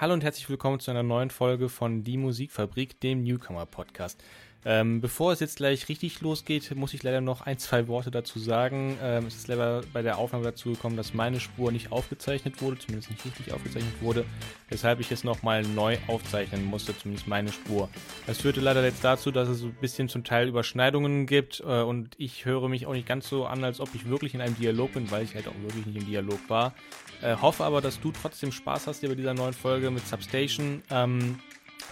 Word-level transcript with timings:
Hallo 0.00 0.14
und 0.14 0.24
herzlich 0.24 0.48
willkommen 0.48 0.80
zu 0.80 0.90
einer 0.90 1.02
neuen 1.02 1.28
Folge 1.28 1.68
von 1.68 2.02
Die 2.04 2.16
Musikfabrik, 2.16 2.98
dem 3.00 3.22
Newcomer 3.22 3.66
Podcast. 3.66 4.24
Ähm, 4.64 5.00
bevor 5.00 5.32
es 5.32 5.40
jetzt 5.40 5.56
gleich 5.56 5.88
richtig 5.88 6.20
losgeht, 6.20 6.74
muss 6.74 6.92
ich 6.92 7.02
leider 7.02 7.22
noch 7.22 7.40
ein, 7.40 7.58
zwei 7.58 7.88
Worte 7.88 8.10
dazu 8.10 8.38
sagen. 8.38 8.98
Ähm, 9.02 9.26
es 9.26 9.36
ist 9.36 9.48
leider 9.48 9.80
bei 9.92 10.02
der 10.02 10.18
Aufnahme 10.18 10.44
dazu 10.44 10.72
gekommen, 10.72 10.98
dass 10.98 11.14
meine 11.14 11.40
Spur 11.40 11.72
nicht 11.72 11.92
aufgezeichnet 11.92 12.60
wurde, 12.60 12.78
zumindest 12.78 13.10
nicht 13.10 13.24
richtig 13.24 13.52
aufgezeichnet 13.54 13.94
wurde, 14.02 14.26
weshalb 14.68 15.00
ich 15.00 15.10
es 15.12 15.24
nochmal 15.24 15.62
neu 15.62 15.96
aufzeichnen 16.08 16.64
musste, 16.64 16.96
zumindest 16.96 17.26
meine 17.26 17.50
Spur. 17.50 17.88
Das 18.26 18.38
führte 18.38 18.60
leider 18.60 18.84
jetzt 18.84 19.02
dazu, 19.02 19.30
dass 19.30 19.48
es 19.48 19.62
ein 19.62 19.74
bisschen 19.80 20.10
zum 20.10 20.24
Teil 20.24 20.48
Überschneidungen 20.48 21.24
gibt 21.26 21.60
äh, 21.60 21.80
und 21.80 22.14
ich 22.18 22.44
höre 22.44 22.68
mich 22.68 22.86
auch 22.86 22.92
nicht 22.92 23.08
ganz 23.08 23.30
so 23.30 23.46
an, 23.46 23.64
als 23.64 23.80
ob 23.80 23.94
ich 23.94 24.08
wirklich 24.10 24.34
in 24.34 24.42
einem 24.42 24.56
Dialog 24.56 24.92
bin, 24.92 25.10
weil 25.10 25.24
ich 25.24 25.34
halt 25.34 25.48
auch 25.48 25.54
wirklich 25.62 25.86
nicht 25.86 25.96
im 25.96 26.06
Dialog 26.06 26.40
war. 26.48 26.74
Äh, 27.22 27.36
hoffe 27.36 27.64
aber, 27.64 27.80
dass 27.80 27.98
du 27.98 28.12
trotzdem 28.12 28.52
Spaß 28.52 28.86
hast 28.86 29.00
hier 29.00 29.08
bei 29.08 29.14
dieser 29.14 29.32
neuen 29.32 29.54
Folge 29.54 29.90
mit 29.90 30.06
Substation. 30.06 30.82
Ähm, 30.90 31.38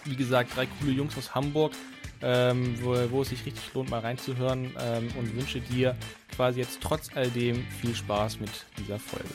wie 0.04 0.16
gesagt, 0.16 0.54
drei 0.54 0.66
coole 0.66 0.92
Jungs 0.92 1.16
aus 1.16 1.34
Hamburg 1.34 1.72
ähm, 2.22 2.74
wo, 2.82 2.96
wo, 3.10 3.22
es 3.22 3.28
sich 3.28 3.44
richtig 3.46 3.72
lohnt, 3.74 3.90
mal 3.90 4.00
reinzuhören 4.00 4.74
ähm, 4.80 5.08
und 5.18 5.36
wünsche 5.36 5.60
dir 5.60 5.96
quasi 6.34 6.60
jetzt 6.60 6.80
trotz 6.80 7.10
all 7.14 7.28
dem 7.30 7.64
viel 7.80 7.94
Spaß 7.94 8.40
mit 8.40 8.50
dieser 8.78 8.98
Folge. 8.98 9.28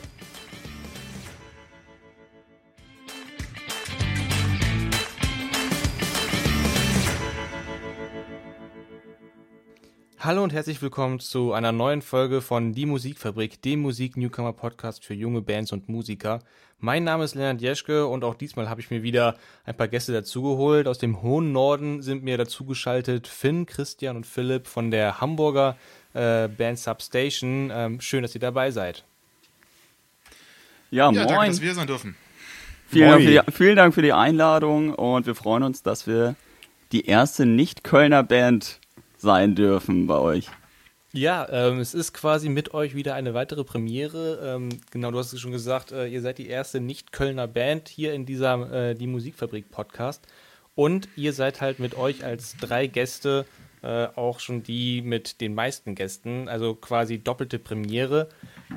Hallo 10.26 10.42
und 10.42 10.54
herzlich 10.54 10.82
willkommen 10.82 11.20
zu 11.20 11.52
einer 11.52 11.74
neuen 11.74 12.02
Folge 12.02 12.40
von 12.40 12.72
Die 12.72 12.86
Musikfabrik, 12.86 13.62
dem 13.62 13.82
Musik-Newcomer-Podcast 13.82 15.04
für 15.04 15.14
junge 15.14 15.42
Bands 15.42 15.74
und 15.74 15.90
Musiker. 15.90 16.40
Mein 16.84 17.06
Name 17.06 17.24
ist 17.24 17.34
Leonard 17.34 17.62
Jeschke 17.62 18.08
und 18.08 18.26
auch 18.26 18.36
diesmal 18.36 18.70
habe 18.70 18.82
ich 18.82 18.92
mir 18.92 19.04
wieder 19.04 19.38
ein 19.64 19.74
paar 19.74 19.88
Gäste 19.88 20.12
dazugeholt. 20.12 20.86
Aus 20.86 20.98
dem 20.98 21.22
hohen 21.22 21.54
Norden 21.54 22.02
sind 22.02 22.26
mir 22.26 22.38
dazugeschaltet 22.38 23.26
Finn, 23.26 23.66
Christian 23.66 24.18
und 24.18 24.26
Philipp 24.26 24.68
von 24.68 24.92
der 24.92 25.22
Hamburger 25.22 25.78
äh, 26.14 26.50
Band 26.50 26.78
Substation. 26.78 27.72
Ähm, 27.74 28.02
schön, 28.02 28.22
dass 28.22 28.36
ihr 28.36 28.42
dabei 28.42 28.72
seid. 28.72 29.06
Ja, 30.92 31.10
ja 31.10 31.24
moin. 31.24 31.28
Danke, 31.30 31.48
dass 31.52 31.62
wir 31.62 31.74
sein 31.74 31.88
dürfen. 31.88 32.18
Vielen 32.88 33.10
Dank, 33.12 33.22
die, 33.22 33.52
vielen 33.54 33.76
Dank, 33.78 33.94
für 33.94 34.02
die 34.02 34.12
Einladung 34.12 34.94
und 34.94 35.26
wir 35.26 35.36
freuen 35.36 35.64
uns, 35.64 35.84
dass 35.84 36.06
wir 36.06 36.36
die 36.92 37.06
erste 37.06 37.46
Nicht-Kölner 37.46 38.24
Band 38.24 38.82
sein 39.16 39.56
dürfen 39.56 40.06
bei 40.06 40.18
euch. 40.18 40.50
Ja, 41.16 41.48
ähm, 41.52 41.80
es 41.80 41.94
ist 41.94 42.14
quasi 42.14 42.50
mit 42.50 42.74
euch 42.74 42.96
wieder 42.96 43.14
eine 43.14 43.36
weitere 43.36 43.64
Premiere. 43.64 44.40
Ähm, 44.44 44.70
genau, 44.90 45.12
du 45.12 45.20
hast 45.20 45.32
es 45.32 45.40
schon 45.40 45.52
gesagt, 45.52 45.92
äh, 45.92 46.08
ihr 46.08 46.22
seid 46.22 46.40
die 46.40 46.48
erste 46.48 46.82
Nicht-Kölner 46.82 47.48
Band 47.48 47.88
hier 47.88 48.14
in 48.14 48.26
dieser 48.26 48.90
äh, 48.90 48.96
Die 48.96 49.06
Musikfabrik-Podcast. 49.06 50.26
Und 50.74 51.08
ihr 51.16 51.34
seid 51.34 51.62
halt 51.62 51.78
mit 51.78 51.96
euch 51.96 52.26
als 52.26 52.58
drei 52.58 52.88
Gäste 52.88 53.46
äh, 53.84 54.08
auch 54.16 54.40
schon 54.40 54.64
die 54.64 55.04
mit 55.04 55.40
den 55.40 55.54
meisten 55.54 55.94
Gästen, 55.94 56.50
also 56.50 56.74
quasi 56.74 57.20
doppelte 57.20 57.60
Premiere. 57.60 58.30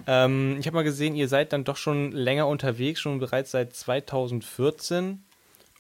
Ähm, 0.06 0.58
ich 0.60 0.66
habe 0.66 0.74
mal 0.74 0.84
gesehen, 0.84 1.16
ihr 1.16 1.28
seid 1.28 1.54
dann 1.54 1.64
doch 1.64 1.78
schon 1.78 2.12
länger 2.12 2.48
unterwegs, 2.48 3.00
schon 3.00 3.18
bereits 3.18 3.52
seit 3.52 3.74
2014 3.74 5.22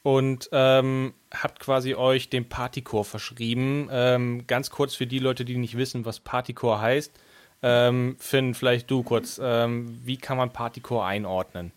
und 0.06 0.50
ähm, 0.52 1.14
habt 1.34 1.58
quasi 1.58 1.96
euch 1.96 2.30
dem 2.30 2.44
Partycore 2.44 3.04
verschrieben. 3.04 3.88
Ähm, 3.90 4.46
ganz 4.46 4.70
kurz 4.70 4.94
für 4.94 5.08
die 5.08 5.18
Leute, 5.18 5.44
die 5.44 5.56
nicht 5.56 5.76
wissen, 5.76 6.04
was 6.04 6.20
Partycore 6.20 6.80
heißt. 6.80 7.12
Ähm, 7.60 8.14
Finn, 8.20 8.54
vielleicht 8.54 8.88
du 8.88 9.02
kurz. 9.02 9.40
Ähm, 9.42 9.98
wie 10.04 10.16
kann 10.16 10.36
man 10.36 10.52
Partycore 10.52 11.04
einordnen? 11.04 11.72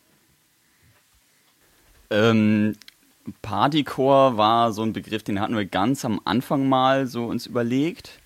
Ähm, 2.11 2.75
Partycore 3.41 4.37
war 4.37 4.73
so 4.73 4.83
ein 4.83 4.93
Begriff, 4.93 5.23
den 5.23 5.41
hatten 5.41 5.57
wir 5.57 5.65
ganz 5.65 6.05
am 6.05 6.21
Anfang 6.23 6.69
mal 6.69 7.07
so 7.07 7.25
uns 7.25 7.47
überlegt. 7.47 8.19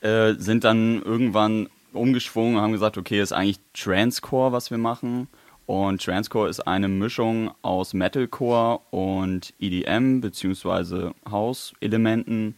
Äh, 0.00 0.34
sind 0.34 0.64
dann 0.64 1.00
irgendwann 1.00 1.68
umgeschwungen 1.92 2.56
und 2.56 2.62
haben 2.62 2.72
gesagt, 2.72 2.98
okay, 2.98 3.20
ist 3.20 3.32
eigentlich 3.32 3.60
Transcore, 3.72 4.50
was 4.50 4.72
wir 4.72 4.78
machen. 4.78 5.28
Und 5.66 6.02
Transcore 6.02 6.48
ist 6.48 6.60
eine 6.60 6.88
Mischung 6.88 7.52
aus 7.62 7.94
Metalcore 7.94 8.80
und 8.90 9.54
EDM 9.60 10.20
bzw. 10.20 11.10
House-Elementen. 11.30 12.56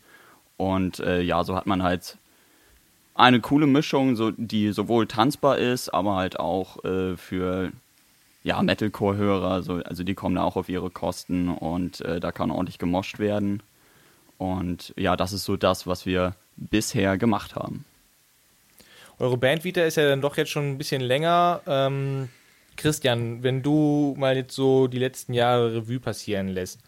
Und 0.57 1.01
äh, 1.01 1.21
ja, 1.21 1.45
so 1.45 1.55
hat 1.55 1.67
man 1.67 1.83
halt 1.83 2.17
eine 3.15 3.41
coole 3.41 3.67
Mischung, 3.67 4.17
so, 4.17 4.31
die 4.31 4.73
sowohl 4.73 5.07
tanzbar 5.07 5.59
ist, 5.59 5.91
aber 5.91 6.17
halt 6.17 6.41
auch 6.41 6.85
äh, 6.85 7.17
für 7.17 7.71
ja, 8.43 8.63
Metalcore-Hörer. 8.63 9.63
So, 9.63 9.75
also 9.85 10.03
die 10.03 10.15
kommen 10.15 10.37
da 10.37 10.43
auch 10.43 10.57
auf 10.57 10.69
ihre 10.69 10.91
Kosten 10.91 11.49
und 11.49 12.01
äh, 12.01 12.21
da 12.21 12.33
kann 12.33 12.51
ordentlich 12.51 12.79
gemoscht 12.79 13.19
werden. 13.19 13.63
Und 14.39 14.93
ja, 14.97 15.17
das 15.17 15.33
ist 15.33 15.45
so 15.45 15.57
das, 15.57 15.87
was 15.87 16.07
wir 16.07 16.35
bisher 16.57 17.19
gemacht 17.19 17.55
haben. 17.55 17.85
Eure 19.19 19.37
Bandvita 19.37 19.83
ist 19.83 19.97
ja 19.97 20.09
dann 20.09 20.21
doch 20.21 20.37
jetzt 20.37 20.51
schon 20.51 20.73
ein 20.73 20.79
bisschen 20.79 21.01
länger. 21.01 21.61
Ähm, 21.67 22.29
Christian, 22.77 23.43
wenn 23.43 23.63
du 23.63 24.15
mal 24.19 24.37
jetzt 24.37 24.55
so 24.55 24.87
die 24.87 24.99
letzten 24.99 25.35
Jahre 25.35 25.75
Revue 25.75 26.01
passieren 26.01 26.49
lässt 26.49 26.81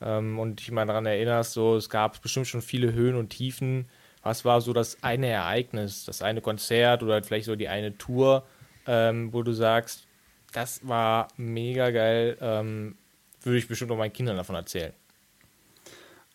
ähm, 0.00 0.38
und 0.38 0.60
dich 0.60 0.70
mal 0.70 0.86
daran 0.86 1.06
erinnerst, 1.06 1.52
so 1.52 1.76
es 1.76 1.90
gab 1.90 2.20
bestimmt 2.22 2.46
schon 2.46 2.62
viele 2.62 2.92
Höhen 2.92 3.16
und 3.16 3.30
Tiefen. 3.30 3.88
Was 4.22 4.44
war 4.44 4.60
so 4.60 4.72
das 4.72 5.02
eine 5.02 5.28
Ereignis, 5.28 6.04
das 6.04 6.22
eine 6.22 6.40
Konzert 6.40 7.02
oder 7.02 7.22
vielleicht 7.22 7.46
so 7.46 7.56
die 7.56 7.68
eine 7.68 7.96
Tour, 7.96 8.44
ähm, 8.86 9.32
wo 9.32 9.42
du 9.42 9.52
sagst, 9.52 10.06
das 10.52 10.86
war 10.86 11.28
mega 11.36 11.90
geil, 11.90 12.36
ähm, 12.40 12.96
würde 13.42 13.58
ich 13.58 13.68
bestimmt 13.68 13.90
auch 13.90 13.96
meinen 13.96 14.12
Kindern 14.12 14.36
davon 14.36 14.56
erzählen. 14.56 14.92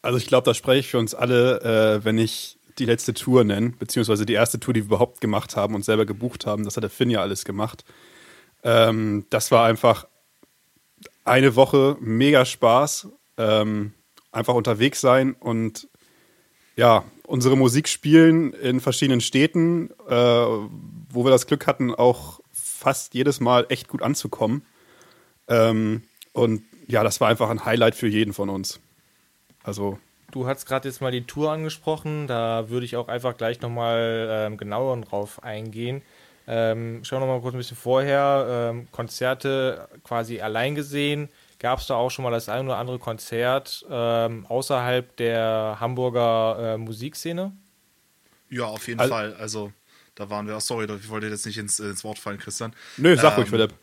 Also 0.01 0.17
ich 0.17 0.27
glaube, 0.27 0.45
da 0.45 0.53
spreche 0.53 0.79
ich 0.79 0.87
für 0.89 0.99
uns 0.99 1.15
alle, 1.15 1.99
äh, 1.99 2.05
wenn 2.05 2.17
ich 2.17 2.57
die 2.79 2.85
letzte 2.85 3.13
Tour 3.13 3.43
nenne, 3.43 3.69
beziehungsweise 3.71 4.25
die 4.25 4.33
erste 4.33 4.59
Tour, 4.59 4.73
die 4.73 4.81
wir 4.81 4.87
überhaupt 4.87 5.21
gemacht 5.21 5.55
haben 5.55 5.75
und 5.75 5.85
selber 5.85 6.05
gebucht 6.05 6.45
haben. 6.45 6.65
Das 6.65 6.75
hat 6.75 6.83
der 6.83 6.89
Finn 6.89 7.09
ja 7.09 7.21
alles 7.21 7.45
gemacht. 7.45 7.85
Ähm, 8.63 9.25
das 9.29 9.51
war 9.51 9.65
einfach 9.65 10.07
eine 11.25 11.55
Woche 11.55 11.97
mega 11.99 12.45
Spaß. 12.45 13.09
Ähm, 13.37 13.93
einfach 14.33 14.55
unterwegs 14.55 14.99
sein 14.99 15.33
und 15.33 15.87
ja, 16.75 17.05
unsere 17.27 17.55
Musik 17.55 17.87
spielen 17.87 18.51
in 18.53 18.79
verschiedenen 18.79 19.21
Städten, 19.21 19.91
äh, 20.07 20.13
wo 20.15 21.23
wir 21.23 21.29
das 21.29 21.45
Glück 21.45 21.67
hatten, 21.67 21.93
auch 21.93 22.39
fast 22.51 23.13
jedes 23.13 23.39
Mal 23.39 23.67
echt 23.69 23.87
gut 23.87 24.01
anzukommen. 24.01 24.65
Ähm, 25.47 26.03
und 26.33 26.63
ja, 26.87 27.03
das 27.03 27.21
war 27.21 27.29
einfach 27.29 27.49
ein 27.49 27.63
Highlight 27.63 27.95
für 27.95 28.07
jeden 28.07 28.33
von 28.33 28.49
uns. 28.49 28.79
Also. 29.63 29.99
Du 30.31 30.47
hast 30.47 30.65
gerade 30.65 30.89
jetzt 30.89 30.99
mal 30.99 31.11
die 31.11 31.25
Tour 31.25 31.51
angesprochen, 31.51 32.25
da 32.25 32.69
würde 32.69 32.87
ich 32.87 32.95
auch 32.97 33.07
einfach 33.07 33.37
gleich 33.37 33.61
nochmal 33.61 34.27
ähm, 34.31 34.57
genauer 34.57 34.99
drauf 35.01 35.43
eingehen. 35.43 36.01
Ähm, 36.47 37.03
schauen 37.03 37.21
wir 37.21 37.27
mal 37.27 37.41
kurz 37.41 37.53
ein 37.53 37.57
bisschen 37.57 37.77
vorher. 37.77 38.71
Ähm, 38.71 38.87
Konzerte 38.91 39.87
quasi 40.03 40.41
allein 40.41 40.75
gesehen. 40.75 41.29
Gab 41.59 41.79
es 41.79 41.87
da 41.87 41.95
auch 41.95 42.09
schon 42.09 42.23
mal 42.23 42.31
das 42.31 42.49
ein 42.49 42.65
oder 42.65 42.77
andere 42.77 42.99
Konzert 42.99 43.85
ähm, 43.89 44.45
außerhalb 44.47 45.15
der 45.15 45.77
Hamburger 45.79 46.73
äh, 46.73 46.77
Musikszene? 46.77 47.53
Ja, 48.49 48.65
auf 48.65 48.87
jeden 48.87 48.99
also, 48.99 49.13
Fall. 49.13 49.33
Also, 49.35 49.71
da 50.15 50.29
waren 50.29 50.45
wir. 50.47 50.59
Sorry, 50.59 50.85
ich 50.93 51.09
wollte 51.09 51.27
jetzt 51.27 51.45
nicht 51.45 51.57
ins, 51.57 51.79
ins 51.79 52.03
Wort 52.03 52.19
fallen, 52.19 52.37
Christian. 52.37 52.73
Nö, 52.97 53.15
sag 53.15 53.37
ruhig, 53.37 53.45
ähm, 53.45 53.51
Philipp. 53.51 53.73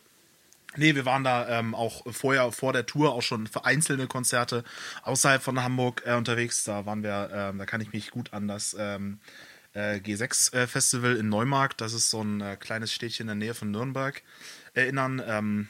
Nee, 0.77 0.95
wir 0.95 1.05
waren 1.05 1.23
da 1.23 1.59
ähm, 1.59 1.75
auch 1.75 2.03
vorher, 2.13 2.51
vor 2.51 2.71
der 2.71 2.85
Tour 2.85 3.11
auch 3.11 3.21
schon 3.21 3.47
für 3.47 3.65
einzelne 3.65 4.07
Konzerte 4.07 4.63
außerhalb 5.03 5.41
von 5.41 5.61
Hamburg 5.61 6.03
äh, 6.05 6.13
unterwegs. 6.13 6.63
Da 6.63 6.85
waren 6.85 7.03
wir, 7.03 7.29
ähm, 7.33 7.57
da 7.57 7.65
kann 7.65 7.81
ich 7.81 7.91
mich 7.91 8.11
gut 8.11 8.31
an 8.31 8.47
das 8.47 8.75
ähm, 8.79 9.19
äh, 9.73 9.95
G6-Festival 9.95 11.15
in 11.15 11.29
Neumarkt. 11.29 11.81
Das 11.81 11.93
ist 11.93 12.09
so 12.09 12.21
ein 12.21 12.41
äh, 12.41 12.57
kleines 12.57 12.91
Städtchen 12.91 13.23
in 13.23 13.27
der 13.27 13.47
Nähe 13.47 13.53
von 13.53 13.71
Nürnberg 13.71 14.21
erinnern. 14.73 15.21
Ähm, 15.25 15.69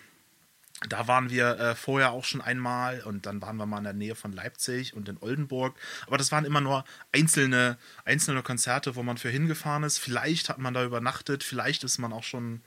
da 0.90 1.08
waren 1.08 1.30
wir 1.30 1.60
äh, 1.60 1.76
vorher 1.76 2.12
auch 2.12 2.26
schon 2.26 2.42
einmal 2.42 3.02
und 3.02 3.28
dann 3.28 3.42
waren 3.42 3.58
wir 3.58 3.68
mal 3.68 3.78
in 3.78 3.84
der 3.84 3.94
Nähe 3.94 4.16
von 4.16 4.32
Leipzig 4.32 4.96
und 4.96 5.08
in 5.09 5.18
Oldenburg. 5.22 5.78
Aber 6.08 6.18
das 6.18 6.32
waren 6.32 6.44
immer 6.44 6.62
nur 6.62 6.86
einzelne, 7.12 7.78
einzelne 8.03 8.42
Konzerte, 8.42 8.96
wo 8.96 9.03
man 9.03 9.18
für 9.18 9.30
hingefahren 9.30 9.84
ist. 9.84 10.00
Vielleicht 10.00 10.50
hat 10.50 10.58
man 10.58 10.74
da 10.74 10.84
übernachtet, 10.84 11.44
vielleicht 11.44 11.84
ist 11.84 12.00
man 12.00 12.14
auch 12.14 12.24
schon 12.24 12.62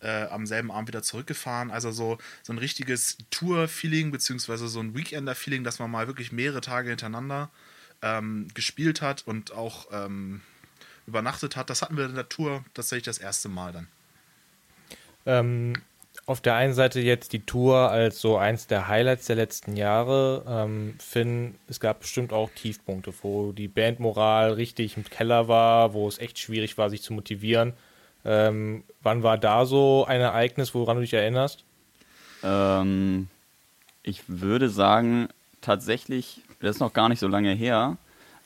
äh, 0.00 0.24
am 0.24 0.46
selben 0.46 0.70
Abend 0.70 0.88
wieder 0.88 1.02
zurückgefahren. 1.02 1.70
Also 1.70 1.90
so, 1.90 2.16
so 2.42 2.54
ein 2.54 2.58
richtiges 2.58 3.18
Tour-Feeling, 3.30 4.10
beziehungsweise 4.12 4.68
so 4.68 4.80
ein 4.80 4.94
Weekender-Feeling, 4.96 5.62
dass 5.62 5.78
man 5.78 5.90
mal 5.90 6.06
wirklich 6.06 6.32
mehrere 6.32 6.62
Tage 6.62 6.88
hintereinander 6.88 7.50
ähm, 8.00 8.48
gespielt 8.54 9.02
hat 9.02 9.26
und 9.26 9.52
auch 9.52 9.88
ähm, 9.92 10.40
übernachtet 11.06 11.56
hat. 11.56 11.70
Das 11.70 11.82
hatten 11.82 11.96
wir 11.96 12.06
in 12.06 12.14
der 12.14 12.28
Tour 12.28 12.64
tatsächlich 12.74 13.04
das 13.04 13.18
erste 13.18 13.48
Mal 13.48 13.72
dann. 13.72 13.88
Ähm, 15.26 15.74
auf 16.26 16.40
der 16.40 16.54
einen 16.54 16.74
Seite 16.74 17.00
jetzt 17.00 17.32
die 17.32 17.40
Tour 17.44 17.90
als 17.90 18.20
so 18.20 18.36
eins 18.36 18.66
der 18.66 18.88
Highlights 18.88 19.26
der 19.26 19.36
letzten 19.36 19.76
Jahre. 19.76 20.44
Ähm, 20.46 20.94
Finn, 20.98 21.56
es 21.68 21.80
gab 21.80 22.00
bestimmt 22.00 22.32
auch 22.32 22.50
Tiefpunkte, 22.54 23.12
wo 23.22 23.52
die 23.52 23.68
Bandmoral 23.68 24.52
richtig 24.52 24.96
im 24.96 25.04
Keller 25.04 25.48
war, 25.48 25.94
wo 25.94 26.06
es 26.06 26.18
echt 26.18 26.38
schwierig 26.38 26.78
war, 26.78 26.90
sich 26.90 27.02
zu 27.02 27.12
motivieren. 27.12 27.72
Ähm, 28.24 28.84
wann 29.02 29.22
war 29.22 29.36
da 29.38 29.66
so 29.66 30.04
ein 30.06 30.20
Ereignis, 30.20 30.74
woran 30.74 30.96
du 30.96 31.02
dich 31.02 31.14
erinnerst? 31.14 31.64
Ähm, 32.44 33.28
Ich 34.04 34.22
würde 34.28 34.68
sagen, 34.68 35.28
tatsächlich, 35.60 36.40
das 36.60 36.76
ist 36.76 36.80
noch 36.80 36.92
gar 36.92 37.08
nicht 37.08 37.20
so 37.20 37.28
lange 37.28 37.52
her. 37.52 37.96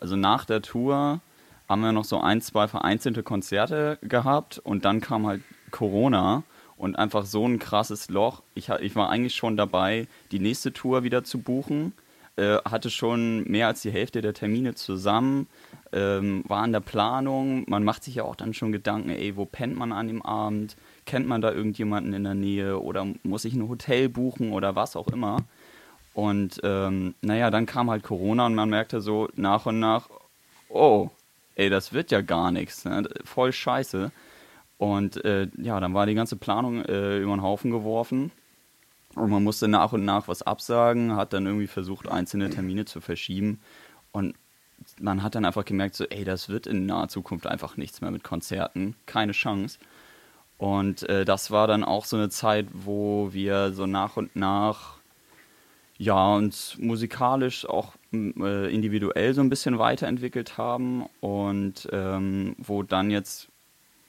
Also 0.01 0.17
nach 0.17 0.45
der 0.45 0.63
Tour 0.63 1.21
haben 1.69 1.81
wir 1.81 1.93
noch 1.93 2.05
so 2.05 2.21
ein, 2.21 2.41
zwei 2.41 2.69
vereinzelte 2.69 3.23
Konzerte 3.23 3.99
gehabt 4.03 4.59
und 4.59 4.85
dann 4.85 5.01
kam 5.01 5.27
halt 5.27 5.43
Corona 5.71 6.43
und 6.77 6.97
einfach 6.97 7.25
so 7.25 7.47
ein 7.47 7.59
krasses 7.59 8.09
Loch. 8.09 8.43
Ich, 8.55 8.69
ich 8.69 8.95
war 8.97 9.09
eigentlich 9.09 9.35
schon 9.35 9.57
dabei, 9.57 10.07
die 10.31 10.39
nächste 10.39 10.73
Tour 10.73 11.03
wieder 11.03 11.25
zu 11.25 11.39
buchen, 11.39 11.93
äh, 12.37 12.59
hatte 12.65 12.91
schon 12.91 13.45
mehr 13.45 13.67
als 13.69 13.81
die 13.81 13.91
Hälfte 13.91 14.21
der 14.21 14.35
Termine 14.35 14.75
zusammen, 14.75 15.49
ähm, 15.93 16.45
war 16.47 16.65
in 16.65 16.73
der 16.73 16.81
Planung. 16.81 17.65
Man 17.69 17.83
macht 17.83 18.05
sich 18.05 18.17
ja 18.17 18.25
auch 18.25 18.37
dann 18.37 18.53
schon 18.55 18.73
Gedanken, 18.73 19.11
ey, 19.11 19.37
wo 19.37 19.47
pennt 19.47 19.77
man 19.77 19.93
an 19.93 20.09
dem 20.09 20.23
Abend? 20.23 20.77
Kennt 21.07 21.27
man 21.27 21.41
da 21.41 21.53
irgendjemanden 21.53 22.13
in 22.13 22.25
der 22.25 22.35
Nähe 22.35 22.81
oder 22.81 23.07
muss 23.23 23.45
ich 23.45 23.55
ein 23.55 23.69
Hotel 23.69 24.09
buchen 24.09 24.53
oder 24.53 24.77
was 24.77 24.97
auch 24.97 25.09
immer? 25.09 25.39
Und 26.13 26.61
ähm, 26.63 27.15
naja, 27.21 27.51
dann 27.51 27.67
kam 27.67 27.91
halt 27.91 28.03
Corona 28.03 28.47
und 28.47 28.55
man 28.55 28.71
merkte 28.71 29.01
so 29.01 29.29
nach 29.37 29.67
und 29.67 29.81
nach, 29.81 30.09
oh, 30.69 31.11
ey, 31.57 31.69
das 31.69 31.93
wird 31.93 32.11
ja 32.11 32.21
gar 32.21 32.53
nichts, 32.53 32.85
ne? 32.85 33.09
voll 33.25 33.53
scheiße. 33.53 34.13
Und 34.79 35.25
äh, 35.25 35.49
ja, 35.57 35.81
dann 35.81 35.95
war 35.95 36.07
die 36.07 36.15
ganze 36.15 36.37
Planung 36.37 36.85
äh, 36.85 37.19
über 37.19 37.35
den 37.35 37.43
Haufen 37.43 37.71
geworfen. 37.71 38.31
Und 39.15 39.31
man 39.31 39.43
musste 39.43 39.67
nach 39.67 39.93
und 39.93 40.05
nach 40.05 40.29
was 40.29 40.43
absagen, 40.43 41.17
hat 41.17 41.33
dann 41.33 41.47
irgendwie 41.47 41.67
versucht, 41.67 42.07
einzelne 42.07 42.51
Termine 42.51 42.85
zu 42.85 43.01
verschieben. 43.01 43.61
Und 44.13 44.35
man 45.01 45.23
hat 45.23 45.35
dann 45.35 45.47
einfach 45.47 45.65
gemerkt, 45.65 45.95
so, 45.95 46.05
ey, 46.05 46.25
das 46.25 46.51
wird 46.51 46.67
in 46.67 46.85
naher 46.85 47.09
Zukunft 47.09 47.47
einfach 47.47 47.79
nichts 47.79 48.03
mehr 48.03 48.11
mit 48.11 48.23
Konzerten. 48.23 48.95
Keine 49.07 49.33
Chance. 49.33 49.79
Und 50.59 51.09
äh, 51.09 51.25
das 51.25 51.51
war 51.51 51.67
dann 51.67 51.83
auch 51.83 52.05
so 52.05 52.17
eine 52.17 52.29
Zeit, 52.29 52.67
wo 52.73 53.33
wir 53.33 53.73
so 53.73 53.87
nach 53.87 54.19
und 54.19 54.37
nach, 54.37 54.99
ja, 55.97 56.35
uns 56.35 56.77
musikalisch 56.79 57.67
auch 57.67 57.95
äh, 58.13 58.73
individuell 58.73 59.35
so 59.35 59.41
ein 59.41 59.51
bisschen 59.51 59.79
weiterentwickelt 59.79 60.59
haben 60.59 61.07
und 61.21 61.89
ähm, 61.93 62.55
wo 62.59 62.83
dann 62.83 63.11
jetzt 63.11 63.49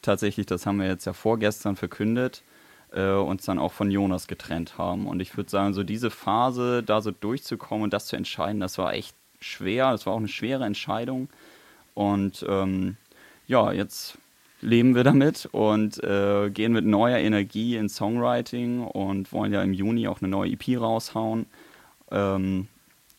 tatsächlich, 0.01 0.45
das 0.45 0.65
haben 0.65 0.79
wir 0.79 0.87
jetzt 0.87 1.05
ja 1.05 1.13
vorgestern 1.13 1.75
verkündet, 1.75 2.43
äh, 2.91 3.11
uns 3.11 3.45
dann 3.45 3.59
auch 3.59 3.73
von 3.73 3.91
Jonas 3.91 4.27
getrennt 4.27 4.77
haben. 4.77 5.07
Und 5.07 5.19
ich 5.19 5.35
würde 5.35 5.49
sagen, 5.49 5.73
so 5.73 5.83
diese 5.83 6.09
Phase, 6.09 6.83
da 6.83 7.01
so 7.01 7.11
durchzukommen 7.11 7.83
und 7.83 7.93
das 7.93 8.07
zu 8.07 8.15
entscheiden, 8.15 8.59
das 8.59 8.77
war 8.77 8.93
echt 8.93 9.15
schwer. 9.39 9.91
Das 9.91 10.05
war 10.05 10.13
auch 10.13 10.19
eine 10.19 10.27
schwere 10.27 10.65
Entscheidung. 10.65 11.29
Und 11.93 12.45
ähm, 12.47 12.97
ja, 13.47 13.71
jetzt 13.71 14.17
leben 14.61 14.95
wir 14.95 15.03
damit 15.03 15.47
und 15.51 16.03
äh, 16.03 16.49
gehen 16.49 16.73
mit 16.73 16.85
neuer 16.85 17.17
Energie 17.17 17.75
ins 17.75 17.95
Songwriting 17.95 18.83
und 18.83 19.31
wollen 19.31 19.53
ja 19.53 19.61
im 19.61 19.73
Juni 19.73 20.07
auch 20.07 20.21
eine 20.21 20.29
neue 20.29 20.51
EP 20.51 20.79
raushauen. 20.79 21.45
Ähm, 22.11 22.67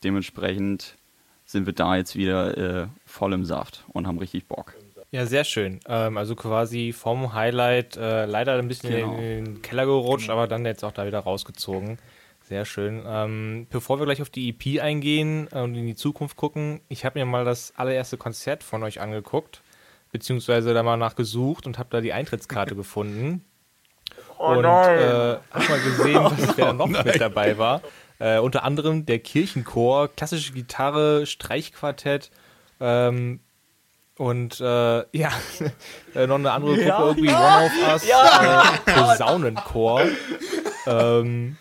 dementsprechend 0.05 0.97
sind 1.45 1.67
wir 1.67 1.73
da 1.73 1.97
jetzt 1.97 2.15
wieder 2.17 2.83
äh, 2.83 2.87
voll 3.07 3.33
im 3.33 3.45
Saft 3.45 3.85
und 3.89 4.07
haben 4.07 4.19
richtig 4.19 4.47
Bock. 4.47 4.75
Ja, 5.11 5.25
sehr 5.25 5.45
schön. 5.45 5.81
Ähm, 5.89 6.19
also 6.19 6.37
quasi 6.37 6.93
vom 6.93 7.33
Highlight 7.33 7.97
äh, 7.97 8.27
leider 8.27 8.59
ein 8.59 8.69
bisschen 8.69 8.91
genau. 8.91 9.15
in 9.15 9.45
den 9.45 9.63
Keller 9.63 9.87
gerutscht, 9.87 10.27
genau. 10.27 10.39
aber 10.39 10.47
dann 10.47 10.67
jetzt 10.67 10.85
auch 10.85 10.93
da 10.93 11.07
wieder 11.07 11.21
rausgezogen. 11.21 11.99
Sehr 12.43 12.65
schön. 12.65 13.03
Ähm, 13.07 13.67
bevor 13.71 13.99
wir 13.99 14.07
gleich 14.07 14.21
auf 14.21 14.31
die 14.31 14.51
EP 14.51 14.83
eingehen 14.83 15.49
und 15.49 15.75
in 15.75 15.87
die 15.87 15.95
Zukunft 15.95 16.37
gucken, 16.37 16.81
ich 16.89 17.05
habe 17.05 17.19
mir 17.19 17.25
mal 17.25 17.45
das 17.45 17.73
allererste 17.77 18.19
Konzert 18.19 18.63
von 18.63 18.83
euch 18.83 19.01
angeguckt, 19.01 19.63
beziehungsweise 20.13 20.75
da 20.75 20.83
mal 20.83 20.97
nachgesucht 20.97 21.67
und 21.67 21.79
habe 21.79 21.89
da 21.91 22.01
die 22.01 22.13
Eintrittskarte 22.13 22.75
gefunden. 22.77 23.45
Oh 24.39 24.53
und 24.53 24.65
äh, 24.65 24.69
habe 24.69 25.69
mal 25.69 25.81
gesehen, 25.81 26.25
was 26.25 26.57
wer 26.57 26.73
noch 26.75 26.87
oh 26.87 26.89
mit 26.89 27.21
dabei 27.21 27.57
war. 27.57 27.83
Äh, 28.19 28.39
unter 28.39 28.65
anderem 28.65 29.07
der 29.07 29.21
Kirchenchor, 29.21 30.09
klassische 30.09 30.53
Gitarre, 30.53 31.27
Streichquartett, 31.27 32.31
ähm, 32.81 33.41
und 34.19 34.61
äh, 34.61 34.65
ja, 34.65 35.31
äh, 36.15 36.27
noch 36.27 36.35
eine 36.35 36.51
andere 36.51 36.75
Gruppe, 36.75 36.89
ja, 36.89 37.07
irgendwie 37.07 37.29
ja, 37.29 37.59
One 37.59 37.67
of 37.67 37.93
Us, 37.93 38.09
ja. 38.09 38.63
äh, 38.85 38.93
Posaunenchor. 38.93 40.03
ähm, 40.87 41.57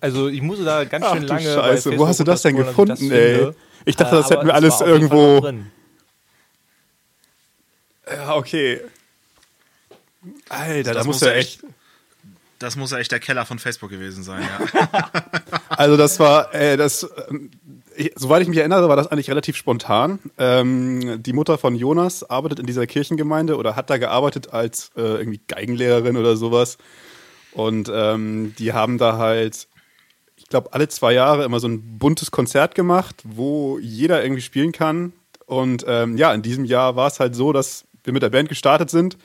also 0.00 0.28
ich 0.28 0.42
musste 0.42 0.64
da 0.64 0.84
ganz 0.84 1.06
schön 1.06 1.24
Ach, 1.24 1.28
lange. 1.28 1.54
Scheiße, 1.54 1.98
wo 1.98 2.08
hast 2.08 2.18
du 2.18 2.24
das 2.24 2.42
denn 2.42 2.56
gefunden, 2.56 3.08
das 3.08 3.18
ey? 3.18 3.52
Ich 3.84 3.96
dachte, 3.96 4.16
das 4.16 4.30
äh, 4.30 4.34
hätten 4.34 4.46
wir 4.46 4.54
alles 4.54 4.80
irgendwo. 4.80 5.48
Ja, 8.10 8.34
okay. 8.34 8.80
Alter, 10.48 10.82
das, 10.82 10.96
das 10.98 11.06
muss 11.06 11.20
ja 11.20 11.32
echt. 11.32 11.62
Das 12.60 12.76
muss 12.76 12.90
ja 12.90 12.98
echt 12.98 13.10
der 13.10 13.20
Keller 13.20 13.46
von 13.46 13.58
Facebook 13.58 13.88
gewesen 13.88 14.22
sein, 14.22 14.42
ja. 14.42 15.10
also 15.70 15.96
das 15.96 16.20
war, 16.20 16.54
ey, 16.54 16.76
das, 16.76 17.08
ähm, 17.30 17.50
ich, 17.96 18.12
soweit 18.16 18.42
ich 18.42 18.48
mich 18.48 18.58
erinnere, 18.58 18.86
war 18.86 18.96
das 18.96 19.06
eigentlich 19.06 19.30
relativ 19.30 19.56
spontan. 19.56 20.18
Ähm, 20.36 21.22
die 21.22 21.32
Mutter 21.32 21.56
von 21.56 21.74
Jonas 21.74 22.22
arbeitet 22.22 22.58
in 22.58 22.66
dieser 22.66 22.86
Kirchengemeinde 22.86 23.56
oder 23.56 23.76
hat 23.76 23.88
da 23.88 23.96
gearbeitet 23.96 24.52
als 24.52 24.90
äh, 24.94 25.00
irgendwie 25.00 25.40
Geigenlehrerin 25.48 26.18
oder 26.18 26.36
sowas. 26.36 26.76
Und 27.52 27.90
ähm, 27.92 28.54
die 28.58 28.74
haben 28.74 28.98
da 28.98 29.16
halt, 29.16 29.66
ich 30.36 30.46
glaube, 30.46 30.74
alle 30.74 30.88
zwei 30.88 31.14
Jahre 31.14 31.44
immer 31.44 31.60
so 31.60 31.68
ein 31.68 31.98
buntes 31.98 32.30
Konzert 32.30 32.74
gemacht, 32.74 33.22
wo 33.24 33.78
jeder 33.78 34.22
irgendwie 34.22 34.42
spielen 34.42 34.72
kann. 34.72 35.14
Und 35.46 35.86
ähm, 35.88 36.18
ja, 36.18 36.34
in 36.34 36.42
diesem 36.42 36.66
Jahr 36.66 36.94
war 36.94 37.06
es 37.06 37.20
halt 37.20 37.34
so, 37.34 37.54
dass 37.54 37.86
wir 38.04 38.12
mit 38.12 38.22
der 38.22 38.28
Band 38.28 38.50
gestartet 38.50 38.90
sind. 38.90 39.16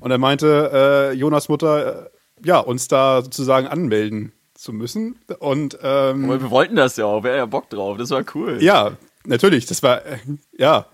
Und 0.00 0.10
er 0.10 0.18
meinte, 0.18 0.70
äh, 0.72 1.12
Jonas 1.12 1.50
Mutter, 1.50 2.06
äh, 2.06 2.10
ja, 2.44 2.58
uns 2.58 2.88
da 2.88 3.22
sozusagen 3.22 3.66
anmelden 3.66 4.32
zu 4.54 4.72
müssen. 4.72 5.18
Und 5.38 5.78
ähm, 5.82 6.24
Aber 6.24 6.40
wir 6.40 6.50
wollten 6.50 6.76
das 6.76 6.96
ja 6.96 7.06
auch, 7.06 7.24
wäre 7.24 7.36
ja 7.36 7.46
Bock 7.46 7.68
drauf, 7.70 7.98
das 7.98 8.10
war 8.10 8.24
cool. 8.34 8.62
Ja, 8.62 8.96
natürlich, 9.24 9.66
das 9.66 9.82
war, 9.82 10.04
äh, 10.06 10.18
ja. 10.56 10.86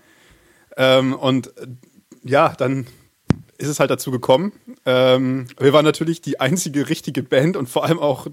Ähm, 0.77 1.13
und 1.13 1.47
äh, 1.57 1.67
ja, 2.23 2.53
dann 2.57 2.87
ist 3.57 3.67
es 3.67 3.79
halt 3.79 3.91
dazu 3.91 4.11
gekommen. 4.11 4.53
Ähm, 4.85 5.47
wir 5.59 5.73
waren 5.73 5.85
natürlich 5.85 6.21
die 6.21 6.39
einzige 6.39 6.89
richtige 6.89 7.23
Band 7.23 7.57
und 7.57 7.69
vor 7.69 7.83
allem 7.83 7.99
auch 7.99 8.27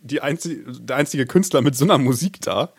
die 0.00 0.20
einzige, 0.20 0.64
der 0.80 0.96
einzige 0.96 1.26
Künstler 1.26 1.60
mit 1.60 1.76
so 1.76 1.84
einer 1.84 1.98
Musik 1.98 2.40
da. 2.40 2.72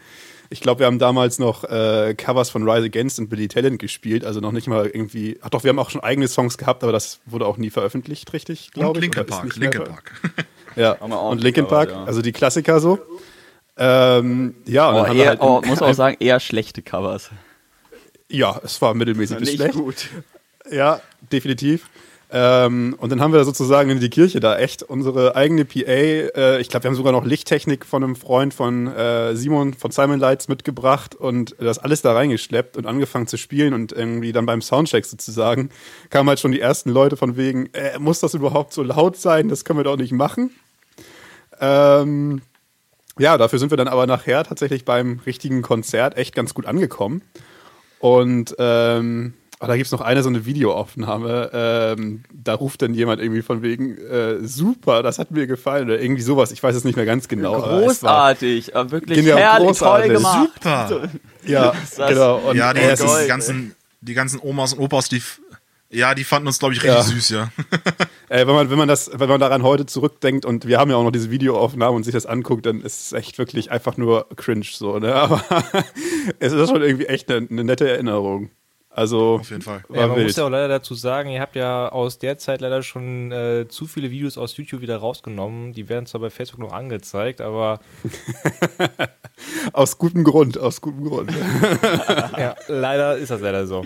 Ich 0.51 0.61
glaube, 0.61 0.79
wir 0.79 0.87
haben 0.87 0.97
damals 0.97 1.37
noch 1.37 1.63
äh, 1.63 2.15
Covers 2.15 2.49
von 2.49 2.67
Rise 2.67 2.85
Against 2.85 3.19
und 3.19 3.29
Billy 3.29 3.47
Talent 3.47 3.79
gespielt, 3.79 4.25
also 4.25 4.39
noch 4.39 4.51
nicht 4.51 4.67
mal 4.67 4.87
irgendwie. 4.87 5.37
Ach 5.41 5.49
doch, 5.49 5.63
wir 5.63 5.69
haben 5.69 5.79
auch 5.79 5.91
schon 5.91 6.01
eigene 6.01 6.27
Songs 6.27 6.57
gehabt, 6.57 6.83
aber 6.83 6.91
das 6.91 7.19
wurde 7.25 7.45
auch 7.45 7.57
nie 7.57 7.69
veröffentlicht, 7.69 8.33
richtig, 8.33 8.71
glaube 8.71 8.97
ich. 8.97 9.03
Linkin 9.03 9.25
Park, 9.25 9.55
Linkin 9.55 9.83
Park. 9.83 10.13
Ja, 10.75 10.91
und 10.93 11.41
Linkin 11.41 11.67
Park, 11.67 11.89
ja. 11.89 12.03
also 12.03 12.21
die 12.21 12.31
Klassiker 12.31 12.79
so. 12.79 12.99
Ähm, 13.75 14.55
ja, 14.65 14.89
und 14.89 14.95
oh, 14.95 15.03
dann 15.03 15.17
eher, 15.17 15.27
halt 15.29 15.41
oh, 15.41 15.61
muss 15.65 15.81
auch 15.81 15.93
sagen, 15.93 16.17
eher 16.19 16.39
schlechte 16.39 16.81
Covers. 16.81 17.31
Ja, 18.29 18.61
es 18.63 18.81
war 18.81 18.93
mittelmäßig 18.93 19.37
bis 19.39 19.53
schlecht. 19.53 19.73
gut. 19.73 20.09
Ja, 20.71 21.01
definitiv. 21.31 21.89
Ähm, 22.31 22.95
und 22.99 23.11
dann 23.11 23.21
haben 23.21 23.33
wir 23.33 23.43
sozusagen 23.43 23.89
in 23.89 23.99
die 23.99 24.09
Kirche 24.11 24.39
da 24.39 24.57
echt 24.59 24.83
unsere 24.83 25.35
eigene 25.35 25.65
PA. 25.65 25.79
Äh, 25.81 26.61
ich 26.61 26.69
glaube, 26.69 26.83
wir 26.83 26.89
haben 26.89 26.95
sogar 26.95 27.11
noch 27.11 27.25
Lichttechnik 27.25 27.85
von 27.85 28.03
einem 28.03 28.15
Freund 28.15 28.53
von 28.53 28.85
äh, 28.85 29.35
Simon 29.35 29.73
von 29.73 29.89
Simon 29.89 30.19
Lights 30.19 30.47
mitgebracht 30.47 31.15
und 31.15 31.55
das 31.59 31.79
alles 31.79 32.03
da 32.03 32.13
reingeschleppt 32.13 32.77
und 32.77 32.85
angefangen 32.85 33.25
zu 33.25 33.37
spielen. 33.37 33.73
Und 33.73 33.93
irgendwie 33.93 34.31
dann 34.31 34.45
beim 34.45 34.61
Soundcheck 34.61 35.05
sozusagen 35.05 35.69
kamen 36.11 36.29
halt 36.29 36.39
schon 36.39 36.51
die 36.51 36.59
ersten 36.59 36.91
Leute 36.91 37.17
von 37.17 37.35
wegen, 37.35 37.67
äh, 37.73 37.97
muss 37.97 38.19
das 38.19 38.35
überhaupt 38.35 38.73
so 38.73 38.83
laut 38.83 39.17
sein? 39.17 39.49
Das 39.49 39.65
können 39.65 39.79
wir 39.79 39.83
doch 39.83 39.97
nicht 39.97 40.11
machen. 40.11 40.51
Ähm, 41.59 42.43
ja, 43.17 43.39
dafür 43.39 43.57
sind 43.57 43.71
wir 43.71 43.77
dann 43.77 43.87
aber 43.87 44.05
nachher 44.05 44.43
tatsächlich 44.43 44.85
beim 44.85 45.19
richtigen 45.25 45.63
Konzert 45.63 46.15
echt 46.15 46.35
ganz 46.35 46.53
gut 46.53 46.67
angekommen. 46.67 47.23
Und 47.99 48.55
ähm, 48.59 49.33
Oh, 49.61 49.67
da 49.67 49.75
gibt 49.75 49.87
es 49.87 49.91
noch 49.91 49.99
eine 49.99 50.23
so 50.23 50.29
eine 50.29 50.45
Videoaufnahme. 50.45 51.49
Ähm, 51.53 52.23
da 52.33 52.53
ruft 52.53 52.81
dann 52.81 52.93
jemand 52.93 53.21
irgendwie 53.21 53.41
von 53.41 53.61
wegen, 53.61 53.97
äh, 53.97 54.37
super, 54.41 55.03
das 55.03 55.19
hat 55.19 55.31
mir 55.31 55.47
gefallen 55.47 55.85
oder 55.85 55.99
irgendwie 55.99 56.21
sowas. 56.21 56.51
Ich 56.51 56.63
weiß 56.63 56.73
es 56.75 56.85
nicht 56.85 56.95
mehr 56.95 57.05
ganz 57.05 57.27
genau. 57.27 57.59
Großartig, 57.61 58.73
aber 58.73 58.91
wirklich 58.91 59.19
genau, 59.19 59.35
herrlich, 59.35 59.67
großartig. 59.67 60.05
toll 60.05 60.15
gemacht. 60.15 60.49
Super. 60.55 61.09
Ja, 61.45 61.73
genau. 61.95 62.37
Und 62.49 62.57
ja, 62.57 62.73
die, 62.73 62.81
die, 62.81 63.27
ganzen, 63.27 63.73
die 64.01 64.13
ganzen 64.13 64.39
Omas 64.41 64.73
und 64.73 64.81
Opas, 64.81 65.09
die, 65.09 65.21
ja, 65.89 66.13
die 66.13 66.23
fanden 66.23 66.47
uns, 66.47 66.59
glaube 66.59 66.75
ich, 66.75 66.83
richtig 66.83 66.97
ja. 66.97 67.03
süß, 67.03 67.29
ja. 67.29 67.49
äh, 68.29 68.45
wenn, 68.45 68.53
man, 68.53 68.69
wenn, 68.69 68.77
man 68.77 68.87
das, 68.87 69.09
wenn 69.13 69.29
man 69.29 69.39
daran 69.39 69.63
heute 69.63 69.87
zurückdenkt 69.87 70.45
und 70.45 70.67
wir 70.67 70.77
haben 70.77 70.91
ja 70.91 70.97
auch 70.97 71.03
noch 71.03 71.11
diese 71.11 71.31
Videoaufnahme 71.31 71.95
und 71.95 72.03
sich 72.03 72.13
das 72.13 72.27
anguckt, 72.27 72.65
dann 72.65 72.81
ist 72.81 73.07
es 73.07 73.13
echt 73.13 73.39
wirklich 73.39 73.71
einfach 73.71 73.97
nur 73.97 74.27
cringe 74.35 74.65
so, 74.69 74.99
ne? 74.99 75.15
Aber 75.15 75.43
es 76.39 76.53
ist 76.53 76.69
schon 76.69 76.83
irgendwie 76.83 77.07
echt 77.07 77.31
eine, 77.31 77.47
eine 77.49 77.63
nette 77.63 77.89
Erinnerung. 77.89 78.51
Also 78.99 79.35
auf 79.35 79.49
jeden 79.49 79.61
Fall. 79.61 79.81
Ja, 79.93 80.07
man 80.07 80.17
wild. 80.17 80.27
muss 80.27 80.35
ja 80.35 80.43
auch 80.43 80.49
leider 80.49 80.67
dazu 80.67 80.93
sagen, 80.93 81.29
ihr 81.29 81.39
habt 81.39 81.55
ja 81.55 81.87
aus 81.87 82.19
der 82.19 82.37
Zeit 82.37 82.59
leider 82.59 82.83
schon 82.83 83.31
äh, 83.31 83.65
zu 83.69 83.87
viele 83.87 84.11
Videos 84.11 84.37
aus 84.37 84.57
YouTube 84.57 84.81
wieder 84.81 84.97
rausgenommen. 84.97 85.71
Die 85.71 85.87
werden 85.87 86.05
zwar 86.05 86.19
bei 86.19 86.29
Facebook 86.29 86.59
noch 86.59 86.73
angezeigt, 86.73 87.39
aber 87.39 87.79
aus 89.71 89.97
gutem 89.97 90.25
Grund, 90.25 90.57
aus 90.57 90.81
gutem 90.81 91.05
Grund. 91.05 91.31
ja, 92.37 92.55
leider 92.67 93.15
ist 93.15 93.31
das 93.31 93.39
leider 93.39 93.67
so. 93.67 93.85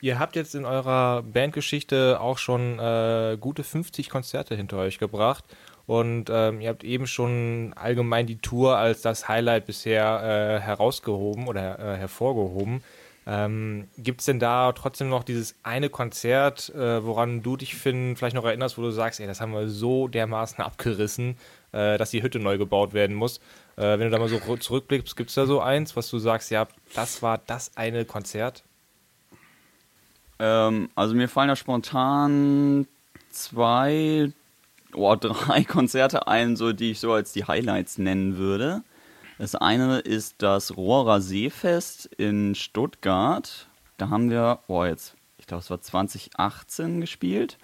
Ihr 0.00 0.18
habt 0.18 0.34
jetzt 0.34 0.54
in 0.54 0.64
eurer 0.64 1.22
Bandgeschichte 1.22 2.22
auch 2.22 2.38
schon 2.38 2.78
äh, 2.78 3.36
gute 3.38 3.62
50 3.62 4.08
Konzerte 4.08 4.54
hinter 4.54 4.78
euch 4.78 4.98
gebracht. 4.98 5.44
Und 5.84 6.30
ähm, 6.30 6.62
ihr 6.62 6.70
habt 6.70 6.82
eben 6.82 7.06
schon 7.06 7.74
allgemein 7.76 8.26
die 8.26 8.38
Tour 8.38 8.78
als 8.78 9.02
das 9.02 9.28
Highlight 9.28 9.66
bisher 9.66 10.22
äh, 10.22 10.60
herausgehoben 10.60 11.46
oder 11.46 11.78
äh, 11.78 11.96
hervorgehoben. 11.98 12.82
Ähm, 13.30 13.88
Gibt 13.98 14.20
es 14.20 14.26
denn 14.26 14.38
da 14.38 14.72
trotzdem 14.72 15.10
noch 15.10 15.22
dieses 15.22 15.54
eine 15.62 15.90
Konzert, 15.90 16.70
äh, 16.74 17.04
woran 17.04 17.42
du 17.42 17.58
dich, 17.58 17.74
Finn, 17.74 18.16
vielleicht 18.16 18.34
noch 18.34 18.44
erinnerst, 18.46 18.78
wo 18.78 18.82
du 18.82 18.90
sagst, 18.90 19.20
ey, 19.20 19.26
das 19.26 19.42
haben 19.42 19.52
wir 19.52 19.68
so 19.68 20.08
dermaßen 20.08 20.64
abgerissen, 20.64 21.36
äh, 21.72 21.98
dass 21.98 22.10
die 22.10 22.22
Hütte 22.22 22.38
neu 22.38 22.56
gebaut 22.56 22.94
werden 22.94 23.14
muss? 23.14 23.36
Äh, 23.76 23.98
wenn 23.98 24.00
du 24.00 24.10
da 24.10 24.18
mal 24.18 24.30
so 24.30 24.38
zurückblickst, 24.56 25.14
gibt 25.14 25.28
es 25.28 25.34
da 25.34 25.44
so 25.44 25.60
eins, 25.60 25.94
was 25.94 26.08
du 26.08 26.18
sagst, 26.18 26.50
ja, 26.50 26.68
das 26.94 27.20
war 27.20 27.38
das 27.46 27.76
eine 27.76 28.06
Konzert? 28.06 28.64
Ähm, 30.38 30.88
also 30.94 31.14
mir 31.14 31.28
fallen 31.28 31.48
da 31.48 31.56
spontan 31.56 32.86
zwei, 33.28 34.32
oh, 34.94 35.16
drei 35.20 35.64
Konzerte 35.64 36.28
ein, 36.28 36.56
so 36.56 36.72
die 36.72 36.92
ich 36.92 37.00
so 37.00 37.12
als 37.12 37.32
die 37.32 37.44
Highlights 37.44 37.98
nennen 37.98 38.38
würde. 38.38 38.82
Das 39.38 39.54
eine 39.54 40.00
ist 40.00 40.42
das 40.42 40.76
Rohrer 40.76 41.20
Seefest 41.20 42.06
in 42.06 42.56
Stuttgart. 42.56 43.68
Da 43.96 44.10
haben 44.10 44.30
wir, 44.30 44.58
oh 44.66 44.84
jetzt, 44.84 45.14
ich 45.38 45.46
glaube 45.46 45.62
es 45.62 45.70
war 45.70 45.80
2018 45.80 47.00
gespielt. 47.00 47.56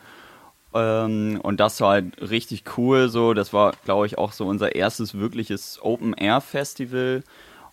Ähm, 0.72 1.40
und 1.42 1.58
das 1.58 1.80
war 1.80 1.90
halt 1.90 2.30
richtig 2.30 2.62
cool 2.78 3.08
so. 3.08 3.34
Das 3.34 3.52
war, 3.52 3.72
glaube 3.84 4.06
ich, 4.06 4.18
auch 4.18 4.30
so 4.30 4.46
unser 4.46 4.76
erstes 4.76 5.14
wirkliches 5.14 5.80
Open-Air-Festival. 5.82 7.24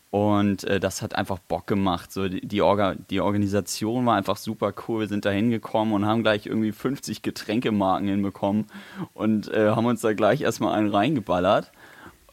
Und 0.09 0.63
äh, 0.63 0.79
das 0.79 1.03
hat 1.03 1.15
einfach 1.15 1.37
Bock 1.37 1.67
gemacht. 1.67 2.11
So, 2.11 2.27
die, 2.27 2.41
die, 2.45 2.63
Orga, 2.63 2.95
die 2.95 3.21
Organisation 3.21 4.05
war 4.07 4.15
einfach 4.15 4.37
super 4.37 4.73
cool. 4.87 5.01
Wir 5.01 5.07
sind 5.07 5.25
da 5.25 5.29
hingekommen 5.29 5.93
und 5.93 6.07
haben 6.07 6.23
gleich 6.23 6.47
irgendwie 6.47 6.71
50 6.71 7.21
Getränkemarken 7.21 8.07
hinbekommen 8.07 8.65
und 9.13 9.47
äh, 9.53 9.69
haben 9.69 9.85
uns 9.85 10.01
da 10.01 10.13
gleich 10.13 10.41
erstmal 10.41 10.73
einen 10.73 10.89
reingeballert. 10.89 11.71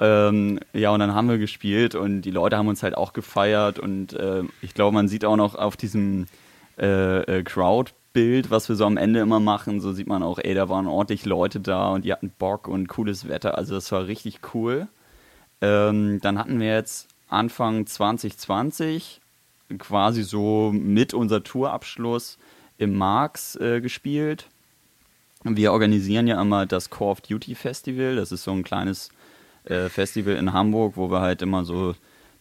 Ähm, 0.01 0.61
ja, 0.73 0.91
und 0.91 1.01
dann 1.01 1.15
haben 1.15 1.29
wir 1.29 1.39
gespielt 1.39 1.95
und 1.95 2.23
die 2.23 2.31
Leute 2.31 2.57
haben 2.57 2.69
uns 2.69 2.83
halt 2.83 2.97
auch 2.97 3.13
gefeiert. 3.13 3.79
Und 3.79 4.13
äh, 4.13 4.43
ich 4.63 4.75
glaube, 4.75 4.95
man 4.95 5.09
sieht 5.09 5.25
auch 5.25 5.37
noch 5.37 5.55
auf 5.55 5.77
diesem 5.77 6.27
äh, 6.79 7.23
äh, 7.23 7.43
Crowd-Bild, 7.43 8.51
was 8.51 8.69
wir 8.69 8.77
so 8.77 8.85
am 8.87 8.97
Ende 8.97 9.21
immer 9.21 9.41
machen, 9.41 9.81
so 9.81 9.93
sieht 9.93 10.07
man 10.07 10.23
auch, 10.23 10.39
ey, 10.39 10.55
da 10.55 10.69
waren 10.69 10.87
ordentlich 10.87 11.25
Leute 11.25 11.61
da 11.61 11.91
und 11.91 12.05
die 12.05 12.13
hatten 12.13 12.31
Bock 12.39 12.69
und 12.69 12.89
cooles 12.89 13.29
Wetter. 13.29 13.59
Also 13.59 13.75
das 13.75 13.91
war 13.91 14.07
richtig 14.07 14.41
cool. 14.55 14.87
Ähm, 15.61 16.21
dann 16.23 16.39
hatten 16.39 16.61
wir 16.61 16.69
jetzt 16.69 17.09
Anfang 17.29 17.87
2020 17.87 19.21
quasi 19.79 20.23
so 20.23 20.71
mit 20.73 21.13
unser 21.13 21.43
Tourabschluss 21.43 22.39
im 22.79 22.97
Marx 22.97 23.57
äh, 23.57 23.81
gespielt. 23.81 24.49
Wir 25.45 25.73
organisieren 25.73 26.27
ja 26.27 26.41
immer 26.41 26.67
das 26.67 26.91
Call 26.91 27.09
of 27.09 27.21
Duty 27.21 27.55
Festival. 27.55 28.17
Das 28.17 28.33
ist 28.33 28.45
so 28.45 28.53
ein 28.53 28.63
kleines 28.63 29.11
äh, 29.69 29.89
Festival 29.89 30.35
in 30.35 30.53
Hamburg, 30.53 30.97
wo 30.97 31.11
wir 31.11 31.21
halt 31.21 31.43
immer 31.43 31.65
so 31.65 31.95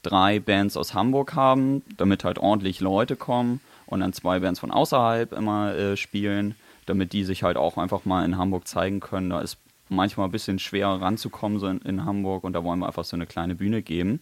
drei 0.03 0.39
Bands 0.39 0.77
aus 0.77 0.93
Hamburg 0.93 1.35
haben, 1.35 1.83
damit 1.97 2.23
halt 2.23 2.39
ordentlich 2.39 2.79
Leute 2.79 3.15
kommen 3.15 3.59
und 3.85 3.99
dann 3.99 4.13
zwei 4.13 4.39
Bands 4.39 4.59
von 4.59 4.71
außerhalb 4.71 5.33
immer 5.33 5.75
äh, 5.75 5.97
spielen, 5.97 6.55
damit 6.85 7.13
die 7.13 7.23
sich 7.23 7.43
halt 7.43 7.57
auch 7.57 7.77
einfach 7.77 8.05
mal 8.05 8.23
in 8.23 8.37
Hamburg 8.37 8.67
zeigen 8.67 8.99
können. 8.99 9.29
Da 9.29 9.41
ist 9.41 9.57
manchmal 9.89 10.27
ein 10.27 10.31
bisschen 10.31 10.59
schwer 10.59 10.87
ranzukommen 10.87 11.59
so 11.59 11.67
in, 11.67 11.79
in 11.79 12.05
Hamburg 12.05 12.43
und 12.43 12.53
da 12.53 12.63
wollen 12.63 12.79
wir 12.79 12.87
einfach 12.87 13.05
so 13.05 13.15
eine 13.15 13.25
kleine 13.25 13.55
Bühne 13.55 13.81
geben. 13.81 14.19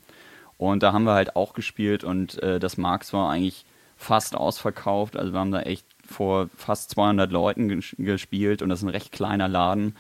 Und 0.58 0.84
da 0.84 0.94
haben 0.94 1.04
wir 1.04 1.14
halt 1.14 1.36
auch 1.36 1.54
gespielt 1.54 2.04
und 2.04 2.42
äh, 2.42 2.60
das 2.60 2.78
Marx 2.78 3.12
war 3.14 3.30
eigentlich 3.30 3.66
fast 3.98 4.36
ausverkauft. 4.36 5.18
Also 5.18 5.34
wir 5.34 5.40
haben 5.40 5.52
da 5.52 5.62
echt 5.62 5.86
vor 6.06 6.50
fast 6.56 6.92
200 6.92 7.32
Leuten 7.32 7.82
gespielt 7.98 8.62
und 8.62 8.70
das 8.70 8.80
ist 8.80 8.86
ein 8.86 8.90
recht 8.90 9.12
kleiner 9.12 9.48
Laden. 9.48 9.96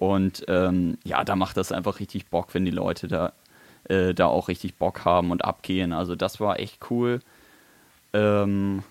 Und 0.00 0.46
ähm, 0.48 0.96
ja, 1.04 1.24
da 1.24 1.36
macht 1.36 1.58
das 1.58 1.72
einfach 1.72 2.00
richtig 2.00 2.28
Bock, 2.28 2.54
wenn 2.54 2.64
die 2.64 2.70
Leute 2.70 3.06
da, 3.06 3.34
äh, 3.84 4.14
da 4.14 4.28
auch 4.28 4.48
richtig 4.48 4.76
Bock 4.76 5.04
haben 5.04 5.30
und 5.30 5.44
abgehen. 5.44 5.92
Also 5.92 6.16
das 6.16 6.40
war 6.40 6.58
echt 6.58 6.90
cool. 6.90 7.20
Ähm, 8.14 8.82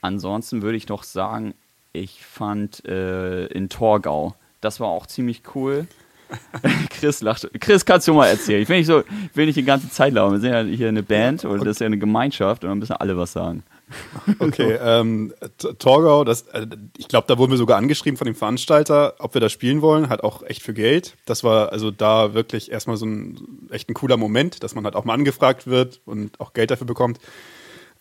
ansonsten 0.00 0.62
würde 0.62 0.76
ich 0.76 0.88
noch 0.88 1.04
sagen, 1.04 1.54
ich 1.92 2.24
fand 2.24 2.84
äh, 2.84 3.46
in 3.46 3.68
Torgau, 3.68 4.34
das 4.60 4.80
war 4.80 4.88
auch 4.88 5.06
ziemlich 5.06 5.42
cool. 5.54 5.86
Chris 6.90 7.20
lacht. 7.20 7.48
Chris, 7.60 7.84
kannst 7.84 8.08
du 8.08 8.14
mal 8.14 8.26
erzählen? 8.26 8.60
Ich 8.60 8.68
will 8.68 8.78
nicht, 8.78 8.88
so, 8.88 9.02
ich 9.02 9.36
will 9.36 9.46
nicht 9.46 9.56
die 9.56 9.62
ganze 9.62 9.88
Zeit 9.88 10.14
laufen. 10.14 10.32
Wir 10.32 10.40
sind 10.40 10.52
ja 10.52 10.62
hier 10.62 10.88
eine 10.88 11.04
Band 11.04 11.44
und 11.44 11.60
das 11.60 11.76
ist 11.76 11.80
ja 11.80 11.86
eine 11.86 11.98
Gemeinschaft 11.98 12.64
und 12.64 12.70
dann 12.70 12.78
müssen 12.80 12.94
alle 12.94 13.16
was 13.16 13.32
sagen. 13.32 13.62
Okay, 14.38 14.78
ähm, 14.80 15.32
Torgau, 15.78 16.24
das, 16.24 16.42
äh, 16.48 16.66
ich 16.96 17.08
glaube, 17.08 17.26
da 17.26 17.38
wurden 17.38 17.50
wir 17.50 17.58
sogar 17.58 17.76
angeschrieben 17.78 18.16
von 18.16 18.26
dem 18.26 18.34
Veranstalter, 18.34 19.14
ob 19.18 19.34
wir 19.34 19.40
da 19.40 19.48
spielen 19.48 19.82
wollen, 19.82 20.08
halt 20.08 20.22
auch 20.22 20.42
echt 20.42 20.62
für 20.62 20.74
Geld. 20.74 21.16
Das 21.26 21.44
war 21.44 21.72
also 21.72 21.90
da 21.90 22.34
wirklich 22.34 22.70
erstmal 22.70 22.96
so 22.96 23.06
ein 23.06 23.68
echt 23.70 23.88
ein 23.88 23.94
cooler 23.94 24.16
Moment, 24.16 24.62
dass 24.62 24.74
man 24.74 24.84
halt 24.84 24.96
auch 24.96 25.04
mal 25.04 25.14
angefragt 25.14 25.66
wird 25.66 26.00
und 26.04 26.38
auch 26.40 26.52
Geld 26.52 26.70
dafür 26.70 26.86
bekommt. 26.86 27.18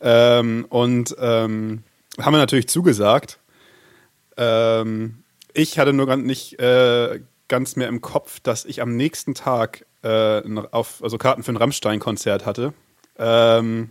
Ähm, 0.01 0.65
und 0.69 1.15
ähm, 1.19 1.83
haben 2.19 2.33
wir 2.33 2.39
natürlich 2.39 2.69
zugesagt. 2.69 3.39
Ähm, 4.37 5.23
ich 5.53 5.79
hatte 5.79 5.93
nur 5.93 6.15
nicht 6.15 6.59
äh, 6.59 7.19
ganz 7.47 7.75
mehr 7.75 7.87
im 7.87 8.01
Kopf, 8.01 8.39
dass 8.39 8.65
ich 8.65 8.81
am 8.81 8.95
nächsten 8.95 9.33
Tag 9.33 9.85
äh, 10.03 10.41
auf, 10.71 11.03
also 11.03 11.17
Karten 11.17 11.43
für 11.43 11.51
ein 11.51 11.57
Rammstein-Konzert 11.57 12.45
hatte. 12.45 12.73
Ähm, 13.17 13.89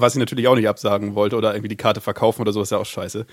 was 0.00 0.14
ich 0.14 0.18
natürlich 0.18 0.48
auch 0.48 0.54
nicht 0.54 0.68
absagen 0.68 1.14
wollte 1.14 1.36
oder 1.36 1.52
irgendwie 1.52 1.68
die 1.68 1.76
Karte 1.76 2.00
verkaufen 2.00 2.42
oder 2.42 2.52
so, 2.52 2.62
ist 2.62 2.70
ja 2.70 2.78
auch 2.78 2.86
scheiße. 2.86 3.26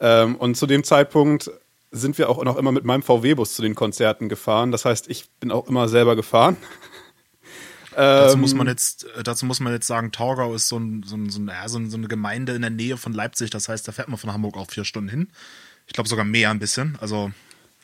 Ähm, 0.00 0.36
und 0.36 0.56
zu 0.56 0.66
dem 0.66 0.84
Zeitpunkt 0.84 1.50
sind 1.90 2.18
wir 2.18 2.28
auch 2.28 2.42
noch 2.44 2.56
immer 2.56 2.72
mit 2.72 2.84
meinem 2.84 3.02
VW-Bus 3.02 3.54
zu 3.54 3.62
den 3.62 3.74
Konzerten 3.74 4.28
gefahren. 4.28 4.70
Das 4.70 4.84
heißt, 4.84 5.08
ich 5.08 5.28
bin 5.40 5.50
auch 5.50 5.68
immer 5.68 5.88
selber 5.88 6.16
gefahren. 6.16 6.56
dazu, 7.96 8.38
muss 8.38 8.54
man 8.54 8.66
ähm, 8.66 8.72
jetzt, 8.72 9.06
äh, 9.16 9.22
dazu 9.22 9.46
muss 9.46 9.60
man 9.60 9.72
jetzt 9.72 9.86
sagen, 9.86 10.12
Torgau 10.12 10.54
ist 10.54 10.68
so, 10.68 10.78
ein, 10.78 11.02
so, 11.04 11.16
ein, 11.16 11.30
so, 11.30 11.40
ein, 11.40 11.90
so, 11.90 11.96
eine 11.96 12.08
Gemeinde 12.08 12.54
in 12.54 12.62
der 12.62 12.70
Nähe 12.70 12.96
von 12.96 13.12
Leipzig. 13.12 13.50
Das 13.50 13.68
heißt, 13.68 13.86
da 13.86 13.92
fährt 13.92 14.08
man 14.08 14.18
von 14.18 14.32
Hamburg 14.32 14.56
auch 14.56 14.70
vier 14.70 14.84
Stunden 14.84 15.08
hin. 15.08 15.28
Ich 15.86 15.92
glaube 15.92 16.08
sogar 16.08 16.24
mehr 16.24 16.50
ein 16.50 16.60
bisschen. 16.60 16.96
Also 17.00 17.32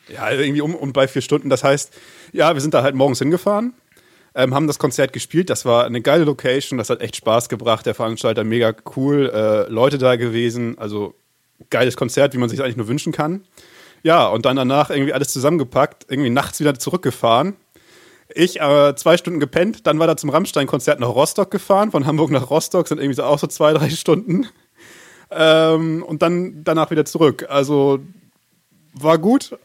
ja, 0.07 0.31
irgendwie 0.31 0.61
um 0.61 0.73
und 0.75 0.93
bei 0.93 1.07
vier 1.07 1.21
Stunden. 1.21 1.49
Das 1.49 1.63
heißt, 1.63 1.93
ja, 2.31 2.53
wir 2.53 2.61
sind 2.61 2.73
da 2.73 2.83
halt 2.83 2.95
morgens 2.95 3.19
hingefahren, 3.19 3.73
ähm, 4.37 4.53
haben 4.53 4.67
das 4.67 4.77
Konzert 4.77 5.11
gespielt. 5.11 5.49
Das 5.49 5.65
war 5.65 5.85
eine 5.85 5.99
geile 5.99 6.23
Location, 6.23 6.77
das 6.77 6.91
hat 6.91 7.01
echt 7.01 7.15
Spaß 7.15 7.49
gebracht. 7.49 7.85
Der 7.87 7.95
Veranstalter 7.95 8.43
mega 8.43 8.73
cool, 8.95 9.31
äh, 9.33 9.69
Leute 9.69 9.97
da 9.97 10.15
gewesen. 10.15 10.77
Also 10.77 11.15
geiles 11.71 11.97
Konzert, 11.97 12.35
wie 12.35 12.37
man 12.37 12.47
sich 12.47 12.61
eigentlich 12.61 12.77
nur 12.77 12.87
wünschen 12.87 13.11
kann. 13.11 13.43
Ja, 14.03 14.27
und 14.27 14.45
dann 14.45 14.55
danach 14.55 14.91
irgendwie 14.91 15.11
alles 15.11 15.33
zusammengepackt, 15.33 16.05
irgendwie 16.07 16.29
nachts 16.29 16.59
wieder 16.59 16.77
zurückgefahren. 16.77 17.55
Ich 18.33 18.61
äh, 18.61 18.93
zwei 18.95 19.17
Stunden 19.17 19.39
gepennt, 19.39 19.87
dann 19.87 19.97
war 19.97 20.05
da 20.05 20.15
zum 20.15 20.29
Rammstein-Konzert 20.29 20.99
nach 20.99 21.07
Rostock 21.07 21.49
gefahren, 21.49 21.89
von 21.89 22.05
Hamburg 22.05 22.29
nach 22.29 22.51
Rostock, 22.51 22.87
sind 22.87 22.99
irgendwie 22.99 23.15
so 23.15 23.23
auch 23.23 23.39
so 23.39 23.47
zwei, 23.47 23.73
drei 23.73 23.89
Stunden. 23.89 24.47
Ähm, 25.31 26.03
und 26.03 26.21
dann 26.21 26.63
danach 26.63 26.91
wieder 26.91 27.05
zurück. 27.05 27.47
Also 27.49 27.99
war 28.93 29.17
gut, 29.17 29.57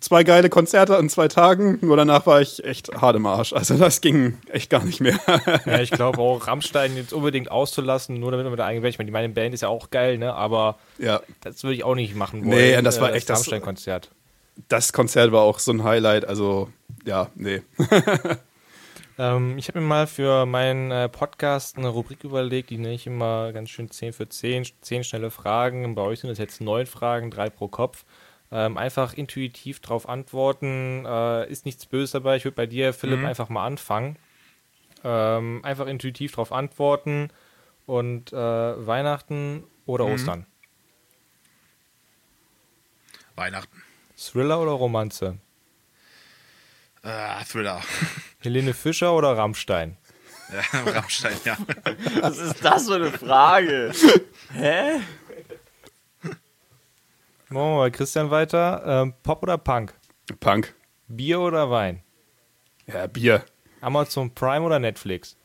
zwei 0.00 0.24
geile 0.24 0.48
Konzerte 0.48 0.96
an 0.96 1.08
zwei 1.08 1.28
Tagen, 1.28 1.78
nur 1.80 1.96
danach 1.96 2.26
war 2.26 2.40
ich 2.40 2.64
echt 2.64 2.94
hart 3.00 3.16
im 3.16 3.26
Arsch. 3.26 3.52
Also 3.52 3.76
das 3.76 4.00
ging 4.00 4.38
echt 4.50 4.70
gar 4.70 4.84
nicht 4.84 5.00
mehr. 5.00 5.18
ja, 5.66 5.80
ich 5.80 5.90
glaube 5.90 6.18
auch, 6.18 6.46
Rammstein 6.46 6.96
jetzt 6.96 7.12
unbedingt 7.12 7.50
auszulassen, 7.50 8.18
nur 8.18 8.30
damit 8.30 8.46
man 8.46 8.56
da 8.56 8.66
eigentlich, 8.66 8.94
ich 8.94 8.98
meine, 8.98 9.10
meine 9.10 9.28
Band 9.28 9.54
ist 9.54 9.62
ja 9.62 9.68
auch 9.68 9.90
geil, 9.90 10.18
ne? 10.18 10.34
Aber 10.34 10.78
ja. 10.98 11.20
das 11.42 11.62
würde 11.62 11.74
ich 11.74 11.84
auch 11.84 11.94
nicht 11.94 12.14
machen 12.14 12.44
wollen. 12.44 12.56
Nee, 12.56 12.82
das 12.82 13.00
war 13.00 13.12
äh, 13.12 13.16
echt 13.16 13.30
das 13.30 13.38
Rammstein-Konzert. 13.38 14.10
Das 14.68 14.92
Konzert 14.92 15.32
war 15.32 15.42
auch 15.42 15.58
so 15.58 15.72
ein 15.72 15.84
Highlight, 15.84 16.26
also 16.26 16.70
ja, 17.04 17.28
nee. 17.34 17.62
ähm, 19.18 19.58
ich 19.58 19.68
habe 19.68 19.80
mir 19.80 19.86
mal 19.86 20.06
für 20.06 20.46
meinen 20.46 20.90
äh, 20.90 21.08
Podcast 21.08 21.76
eine 21.76 21.88
Rubrik 21.88 22.24
überlegt, 22.24 22.70
die 22.70 22.78
nenne 22.78 22.94
ich 22.94 23.06
immer 23.06 23.52
ganz 23.52 23.68
schön 23.70 23.90
10 23.90 24.14
für 24.14 24.28
10, 24.28 24.66
10 24.80 25.04
schnelle 25.04 25.30
Fragen. 25.30 25.94
Bei 25.94 26.02
euch 26.02 26.20
sind 26.20 26.30
es 26.30 26.38
jetzt 26.38 26.60
neun 26.60 26.86
Fragen, 26.86 27.30
drei 27.30 27.50
pro 27.50 27.68
Kopf. 27.68 28.04
Ähm, 28.52 28.78
einfach 28.78 29.14
intuitiv 29.14 29.80
darauf 29.80 30.08
antworten. 30.08 31.04
Äh, 31.04 31.50
ist 31.50 31.66
nichts 31.66 31.86
Böses 31.86 32.12
dabei. 32.12 32.36
Ich 32.36 32.44
würde 32.44 32.54
bei 32.54 32.66
dir, 32.66 32.92
Philipp, 32.92 33.20
mhm. 33.20 33.26
einfach 33.26 33.48
mal 33.48 33.66
anfangen. 33.66 34.16
Ähm, 35.04 35.60
einfach 35.64 35.86
intuitiv 35.86 36.32
darauf 36.32 36.52
antworten. 36.52 37.30
Und 37.86 38.32
äh, 38.32 38.36
Weihnachten 38.36 39.64
oder 39.84 40.06
mhm. 40.06 40.12
Ostern? 40.12 40.46
Weihnachten. 43.34 43.82
Thriller 44.16 44.60
oder 44.60 44.72
Romanze? 44.72 45.38
Äh, 47.02 47.44
Thriller. 47.44 47.82
Helene 48.40 48.74
Fischer 48.74 49.12
oder 49.14 49.36
Rammstein? 49.36 49.96
Ja, 50.52 50.80
Rammstein, 50.80 51.36
ja. 51.44 51.56
Was 52.20 52.38
ist 52.38 52.64
das 52.64 52.86
für 52.86 52.94
eine 52.94 53.10
Frage? 53.10 53.92
Hä? 54.52 55.00
Machen 57.48 57.70
wir 57.70 57.76
mal 57.76 57.90
Christian 57.92 58.30
weiter. 58.30 58.82
Ähm, 58.84 59.14
Pop 59.22 59.42
oder 59.42 59.56
Punk? 59.56 59.94
Punk. 60.40 60.74
Bier 61.06 61.40
oder 61.40 61.70
Wein? 61.70 62.02
Ja, 62.86 63.06
Bier. 63.06 63.44
Amazon 63.80 64.34
Prime 64.34 64.62
oder 64.64 64.80
Netflix? 64.80 65.36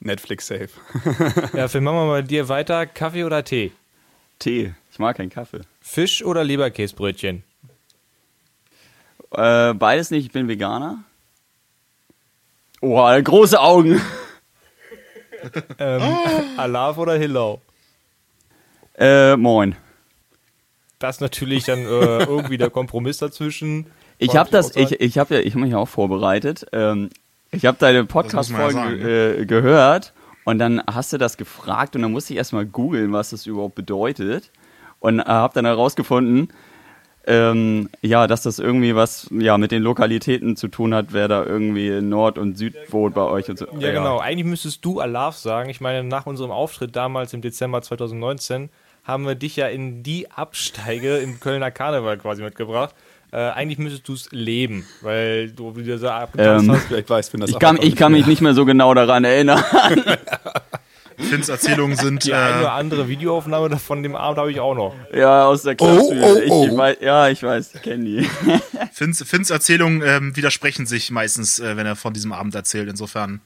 Netflix 0.00 0.46
safe. 0.46 0.68
ja, 1.56 1.66
Phil, 1.68 1.80
machen 1.80 1.96
wir 1.96 2.04
mal 2.06 2.20
bei 2.20 2.22
dir 2.22 2.48
weiter. 2.50 2.86
Kaffee 2.86 3.24
oder 3.24 3.42
Tee? 3.42 3.72
Tee. 4.38 4.74
Ich 4.92 4.98
mag 4.98 5.16
keinen 5.16 5.30
Kaffee. 5.30 5.62
Fisch 5.80 6.22
oder 6.22 6.44
Leberkäsbrötchen? 6.44 7.42
Äh, 9.32 9.74
beides 9.74 10.10
nicht, 10.10 10.26
ich 10.26 10.32
bin 10.32 10.46
Veganer. 10.46 11.04
Oh, 12.80 13.04
große 13.22 13.58
Augen. 13.58 14.00
Ähm, 15.78 16.02
Alaf 16.56 16.98
oder 16.98 17.16
Hillau? 17.16 17.60
Äh, 18.94 19.36
moin. 19.36 19.74
Das 20.98 21.16
ist 21.16 21.20
natürlich 21.20 21.64
dann 21.64 21.80
äh, 21.80 21.84
irgendwie 22.24 22.58
der 22.58 22.70
Kompromiss 22.70 23.18
dazwischen. 23.18 23.86
Ich 24.18 24.36
habe 24.36 24.50
das, 24.50 24.74
ich, 24.74 25.00
ich 25.00 25.18
habe 25.18 25.36
ja, 25.36 25.40
ich 25.40 25.54
habe 25.54 25.64
mich 25.64 25.74
auch 25.74 25.88
vorbereitet. 25.88 26.66
Ähm, 26.72 27.10
ich 27.50 27.64
habe 27.64 27.78
deine 27.78 28.04
Podcast-Folge 28.04 28.74
ja 28.74 28.84
sagen, 28.84 29.00
äh, 29.40 29.46
gehört 29.46 30.12
und 30.44 30.58
dann 30.58 30.82
hast 30.86 31.12
du 31.12 31.18
das 31.18 31.36
gefragt 31.36 31.96
und 31.96 32.02
dann 32.02 32.12
musste 32.12 32.32
ich 32.32 32.38
erstmal 32.38 32.66
googeln, 32.66 33.12
was 33.12 33.30
das 33.30 33.46
überhaupt 33.46 33.74
bedeutet 33.74 34.50
und 35.00 35.20
äh, 35.20 35.24
habe 35.24 35.54
dann 35.54 35.64
herausgefunden, 35.64 36.48
ähm, 37.26 37.90
ja, 38.00 38.26
dass 38.26 38.42
das 38.42 38.58
irgendwie 38.58 38.94
was 38.94 39.28
ja 39.30 39.58
mit 39.58 39.70
den 39.70 39.82
Lokalitäten 39.82 40.56
zu 40.56 40.68
tun 40.68 40.94
hat, 40.94 41.12
wer 41.12 41.28
da 41.28 41.44
irgendwie 41.44 42.00
Nord- 42.00 42.38
und 42.38 42.56
Süd 42.56 42.74
wohnt 42.90 43.14
bei 43.14 43.22
euch 43.22 43.50
und 43.50 43.58
so. 43.58 43.66
Ja, 43.78 43.92
genau. 43.92 44.18
Eigentlich 44.18 44.46
müsstest 44.46 44.84
du 44.84 45.00
Alaf 45.00 45.36
sagen. 45.36 45.68
Ich 45.68 45.80
meine, 45.80 46.04
nach 46.04 46.26
unserem 46.26 46.50
Auftritt 46.50 46.96
damals 46.96 47.34
im 47.34 47.42
Dezember 47.42 47.82
2019 47.82 48.70
haben 49.08 49.26
wir 49.26 49.34
dich 49.34 49.56
ja 49.56 49.66
in 49.68 50.02
die 50.02 50.30
Absteige 50.30 51.16
im 51.16 51.40
Kölner 51.40 51.70
Karneval 51.70 52.18
quasi 52.18 52.42
mitgebracht. 52.42 52.94
Äh, 53.32 53.38
eigentlich 53.38 53.78
müsstest 53.78 54.06
du 54.06 54.12
es 54.12 54.28
leben, 54.32 54.86
weil 55.00 55.50
du 55.50 55.74
wieder 55.76 55.98
so 55.98 56.08
abgetanzt 56.08 56.64
Ähm, 56.64 56.72
hast. 56.72 56.86
Vielleicht 56.86 57.10
weiß 57.10 57.28
Finn 57.30 57.40
das 57.40 57.50
Ich 57.50 57.58
kann, 57.58 57.78
ich 57.80 57.96
kann 57.96 58.12
mich 58.12 58.26
nicht 58.26 58.42
mehr 58.42 58.54
so 58.54 58.64
genau 58.64 58.94
daran 58.94 59.24
erinnern. 59.24 59.62
Finns 61.18 61.48
Erzählungen 61.48 61.96
sind. 61.96 62.24
Die 62.26 62.32
eine 62.32 62.60
oder 62.60 62.68
Äh, 62.68 62.70
andere 62.70 63.08
Videoaufnahme 63.08 63.76
von 63.78 64.02
dem 64.02 64.14
Abend 64.14 64.38
habe 64.38 64.52
ich 64.52 64.60
auch 64.60 64.74
noch. 64.74 64.94
ja, 65.12 65.46
aus 65.46 65.62
der 65.62 65.74
Klasse. 65.74 66.00
oh, 66.00 66.38
ich, 66.38 66.50
oh. 66.50 66.66
ich 66.70 66.76
weiß, 66.76 66.96
ja, 67.00 67.28
ich 67.28 67.42
weiß, 67.42 67.74
ich 67.74 67.82
kenne 67.82 68.04
die. 68.04 68.30
Finns, 68.92 69.22
Finns 69.24 69.50
Erzählungen 69.50 70.02
ähm, 70.06 70.36
widersprechen 70.36 70.86
sich 70.86 71.10
meistens, 71.10 71.58
äh, 71.58 71.76
wenn 71.76 71.86
er 71.86 71.96
von 71.96 72.12
diesem 72.12 72.32
Abend 72.32 72.54
erzählt. 72.54 72.88
Insofern. 72.88 73.40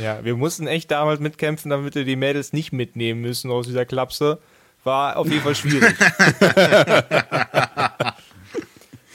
Ja, 0.00 0.20
wir 0.22 0.36
mussten 0.36 0.66
echt 0.66 0.90
damals 0.90 1.20
mitkämpfen, 1.20 1.70
damit 1.70 1.94
wir 1.94 2.04
die 2.04 2.16
Mädels 2.16 2.52
nicht 2.52 2.72
mitnehmen 2.72 3.22
müssen 3.22 3.50
aus 3.50 3.66
dieser 3.66 3.86
Klapse. 3.86 4.38
War 4.86 5.16
auf 5.16 5.28
jeden 5.28 5.42
Fall 5.42 5.56
schwierig. 5.56 5.96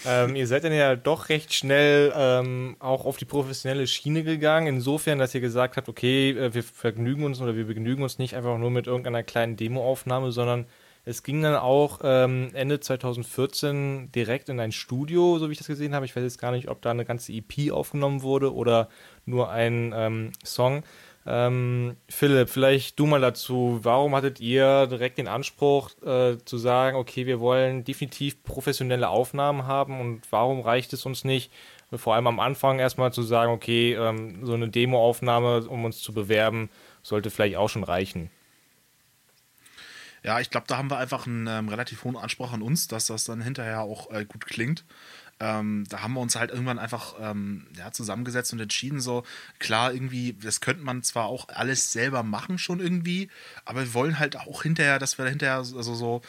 ähm, 0.06 0.36
ihr 0.36 0.46
seid 0.46 0.66
dann 0.66 0.74
ja 0.74 0.98
doch 0.98 1.30
recht 1.30 1.54
schnell 1.54 2.12
ähm, 2.14 2.76
auch 2.80 3.06
auf 3.06 3.16
die 3.16 3.24
professionelle 3.24 3.88
Schiene 3.88 4.26
gegangen, 4.26 4.68
insofern, 4.68 5.18
dass 5.18 5.34
ihr 5.34 5.40
gesagt 5.40 5.78
habt, 5.78 5.88
okay, 5.88 6.32
äh, 6.32 6.54
wir 6.54 6.64
vergnügen 6.64 7.24
uns 7.24 7.40
oder 7.40 7.56
wir 7.56 7.68
begnügen 7.68 8.04
uns 8.04 8.18
nicht 8.20 8.36
einfach 8.36 8.58
nur 8.58 8.70
mit 8.70 8.88
irgendeiner 8.88 9.24
kleinen 9.24 9.56
Demoaufnahme, 9.56 10.34
sondern 10.34 10.66
es 11.06 11.24
ging 11.24 11.42
dann 11.42 11.56
auch 11.56 12.02
ähm, 12.04 12.50
Ende 12.54 12.82
2014 12.82 14.12
direkt 14.12 14.50
in 14.50 14.60
ein 14.60 14.74
Studio, 14.74 15.40
so 15.40 15.48
wie 15.48 15.54
ich 15.54 15.58
das 15.58 15.68
gesehen 15.68 15.96
habe. 15.96 16.06
Ich 16.06 16.14
weiß 16.18 16.24
jetzt 16.24 16.38
gar 16.38 16.52
nicht, 16.52 16.68
ob 16.68 16.82
da 16.82 16.92
eine 16.92 17.06
ganze 17.06 17.32
EP 17.32 17.72
aufgenommen 17.72 18.24
wurde 18.24 18.54
oder 18.54 18.90
nur 19.26 19.50
ein 19.50 19.94
ähm, 19.96 20.32
Song. 20.44 20.84
Ähm, 21.26 21.98
Philipp, 22.10 22.50
vielleicht 22.50 22.98
du 23.00 23.06
mal 23.06 23.22
dazu. 23.22 23.80
Warum 23.84 24.16
hattet 24.16 24.40
ihr 24.40 24.88
direkt 24.88 25.20
den 25.20 25.28
Anspruch 25.28 25.92
äh, 26.02 26.38
zu 26.44 26.58
sagen, 26.58 26.98
okay, 26.98 27.28
wir 27.28 27.40
wollen 27.40 27.84
definitiv 27.84 28.42
professionelle 28.44 29.08
Aufnahmen 29.08 29.68
haben 29.68 30.00
und 30.00 30.22
warum 30.32 30.62
reicht 30.62 30.94
es 30.94 31.06
uns 31.06 31.24
nicht, 31.24 31.52
vor 31.94 32.16
allem 32.16 32.28
am 32.28 32.40
Anfang 32.40 32.80
erstmal 32.80 33.14
zu 33.14 33.22
sagen, 33.22 33.52
okay, 33.52 33.94
ähm, 33.94 34.46
so 34.46 34.54
eine 34.54 34.70
Demoaufnahme, 34.70 35.68
um 35.68 35.86
uns 35.86 36.02
zu 36.02 36.14
bewerben, 36.14 36.70
sollte 37.04 37.30
vielleicht 37.30 37.58
auch 37.58 37.70
schon 37.70 37.84
reichen. 37.84 38.32
Ja, 40.24 40.40
ich 40.40 40.52
glaube, 40.52 40.68
da 40.68 40.78
haben 40.78 40.92
wir 40.92 40.98
einfach 40.98 41.26
einen 41.26 41.48
ähm, 41.48 41.68
relativ 41.68 42.04
hohen 42.04 42.16
Anspruch 42.16 42.54
an 42.54 42.62
uns, 42.62 42.88
dass 42.88 43.08
das 43.08 43.24
dann 43.24 43.42
hinterher 43.42 43.82
auch 43.82 44.12
äh, 44.12 44.24
gut 44.26 44.46
klingt. 44.46 44.86
Ähm, 45.42 45.86
da 45.90 46.04
haben 46.04 46.14
wir 46.14 46.20
uns 46.20 46.36
halt 46.36 46.52
irgendwann 46.52 46.78
einfach 46.78 47.16
ähm, 47.20 47.66
ja, 47.76 47.92
zusammengesetzt 47.92 48.54
und 48.54 48.60
entschieden, 48.60 49.02
so 49.02 49.24
klar, 49.58 49.92
irgendwie, 49.92 50.34
das 50.34 50.62
könnte 50.62 50.84
man 50.84 51.02
zwar 51.02 51.26
auch 51.26 51.50
alles 51.50 51.92
selber 51.92 52.22
machen 52.22 52.60
schon 52.60 52.80
irgendwie, 52.80 53.28
aber 53.66 53.80
wir 53.80 53.94
wollen 53.96 54.20
halt 54.20 54.38
auch 54.38 54.62
hinterher, 54.62 55.00
dass 55.00 55.18
wir 55.18 55.26
hinterher 55.26 55.56
also 55.58 55.96
so 55.96 56.22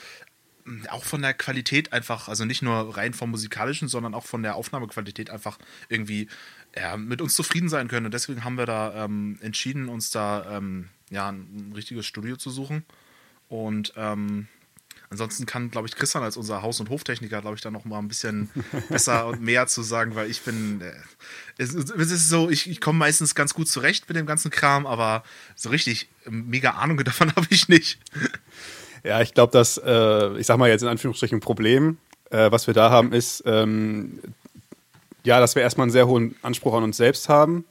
mh, 0.64 0.90
auch 0.90 1.04
von 1.04 1.20
der 1.20 1.34
Qualität 1.34 1.92
einfach, 1.92 2.28
also 2.28 2.46
nicht 2.46 2.62
nur 2.62 2.96
rein 2.96 3.12
vom 3.12 3.30
musikalischen, 3.30 3.86
sondern 3.86 4.14
auch 4.14 4.24
von 4.24 4.42
der 4.42 4.56
Aufnahmequalität 4.56 5.28
einfach 5.28 5.58
irgendwie 5.90 6.28
ja, 6.74 6.96
mit 6.96 7.20
uns 7.20 7.34
zufrieden 7.34 7.68
sein 7.68 7.88
können. 7.88 8.06
Und 8.06 8.14
deswegen 8.14 8.44
haben 8.44 8.56
wir 8.56 8.66
da 8.66 9.04
ähm, 9.04 9.38
entschieden, 9.42 9.90
uns 9.90 10.10
da 10.10 10.56
ähm, 10.56 10.88
ja, 11.10 11.28
ein, 11.28 11.68
ein 11.68 11.72
richtiges 11.74 12.06
Studio 12.06 12.36
zu 12.36 12.48
suchen. 12.48 12.82
Und 13.48 13.92
ähm, 13.96 14.48
ansonsten 15.12 15.46
kann, 15.46 15.70
glaube 15.70 15.86
ich, 15.86 15.94
Christian 15.94 16.24
als 16.24 16.36
unser 16.36 16.62
Haus- 16.62 16.80
und 16.80 16.90
Hoftechniker, 16.90 17.40
glaube 17.40 17.54
ich, 17.56 17.60
da 17.62 17.70
noch 17.70 17.84
mal 17.84 17.98
ein 17.98 18.08
bisschen 18.08 18.50
besser 18.88 19.26
und 19.26 19.40
mehr 19.40 19.66
zu 19.68 19.82
sagen, 19.82 20.14
weil 20.16 20.28
ich 20.30 20.40
bin, 20.42 20.80
äh, 20.80 20.90
es, 21.58 21.72
ist- 21.74 21.90
es 21.90 22.10
ist 22.10 22.28
so, 22.28 22.50
ich, 22.50 22.68
ich 22.68 22.80
komme 22.80 22.98
meistens 22.98 23.34
ganz 23.34 23.54
gut 23.54 23.68
zurecht 23.68 24.08
mit 24.08 24.16
dem 24.16 24.26
ganzen 24.26 24.50
Kram, 24.50 24.86
aber 24.86 25.22
so 25.54 25.68
richtig 25.68 26.08
mega 26.28 26.70
Ahnung 26.72 26.96
davon 27.04 27.30
habe 27.36 27.46
ich 27.50 27.68
nicht. 27.68 27.98
Ja, 29.04 29.20
ich 29.20 29.34
glaube, 29.34 29.52
dass, 29.52 29.78
äh, 29.78 30.38
ich 30.38 30.46
sag 30.46 30.56
mal 30.58 30.68
jetzt 30.68 30.82
in 30.82 30.88
Anführungsstrichen 30.88 31.40
Problem, 31.40 31.98
äh, 32.30 32.50
was 32.50 32.66
wir 32.66 32.74
da 32.74 32.90
haben, 32.90 33.12
ist, 33.12 33.42
ähm, 33.46 34.18
ja, 35.24 35.38
dass 35.38 35.54
wir 35.54 35.62
erstmal 35.62 35.84
einen 35.84 35.92
sehr 35.92 36.08
hohen 36.08 36.34
Anspruch 36.42 36.74
an 36.74 36.82
uns 36.82 36.96
selbst 36.96 37.28
haben. 37.28 37.64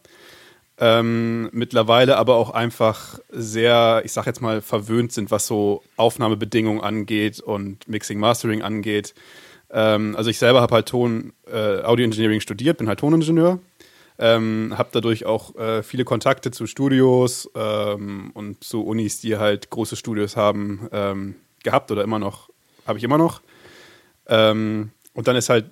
Ähm, 0.83 1.47
mittlerweile 1.51 2.17
aber 2.17 2.37
auch 2.37 2.49
einfach 2.49 3.19
sehr, 3.29 4.01
ich 4.03 4.13
sag 4.13 4.25
jetzt 4.25 4.41
mal, 4.41 4.61
verwöhnt 4.61 5.11
sind, 5.11 5.29
was 5.29 5.45
so 5.45 5.83
Aufnahmebedingungen 5.95 6.81
angeht 6.81 7.39
und 7.39 7.87
Mixing, 7.87 8.19
Mastering 8.19 8.63
angeht. 8.63 9.13
Ähm, 9.69 10.15
also 10.15 10.31
ich 10.31 10.39
selber 10.39 10.59
habe 10.59 10.73
halt 10.73 10.87
Ton, 10.87 11.33
äh, 11.45 11.83
Audio 11.83 12.05
Engineering 12.05 12.39
studiert, 12.39 12.79
bin 12.79 12.87
halt 12.87 12.99
Toningenieur. 12.99 13.59
Ähm, 14.17 14.73
habe 14.75 14.89
dadurch 14.91 15.25
auch 15.25 15.55
äh, 15.55 15.83
viele 15.83 16.03
Kontakte 16.03 16.49
zu 16.49 16.65
Studios 16.65 17.47
ähm, 17.53 18.31
und 18.33 18.63
zu 18.63 18.83
Unis, 18.83 19.21
die 19.21 19.37
halt 19.37 19.69
große 19.69 19.95
Studios 19.95 20.35
haben, 20.35 20.89
ähm, 20.91 21.35
gehabt 21.63 21.91
oder 21.91 22.03
immer 22.03 22.17
noch, 22.17 22.49
habe 22.87 22.97
ich 22.97 23.03
immer 23.03 23.19
noch. 23.19 23.41
Ähm, 24.25 24.89
und 25.13 25.27
dann 25.27 25.35
ist 25.35 25.49
halt, 25.49 25.65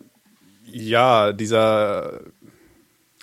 ja, 0.65 1.33
dieser, 1.33 2.21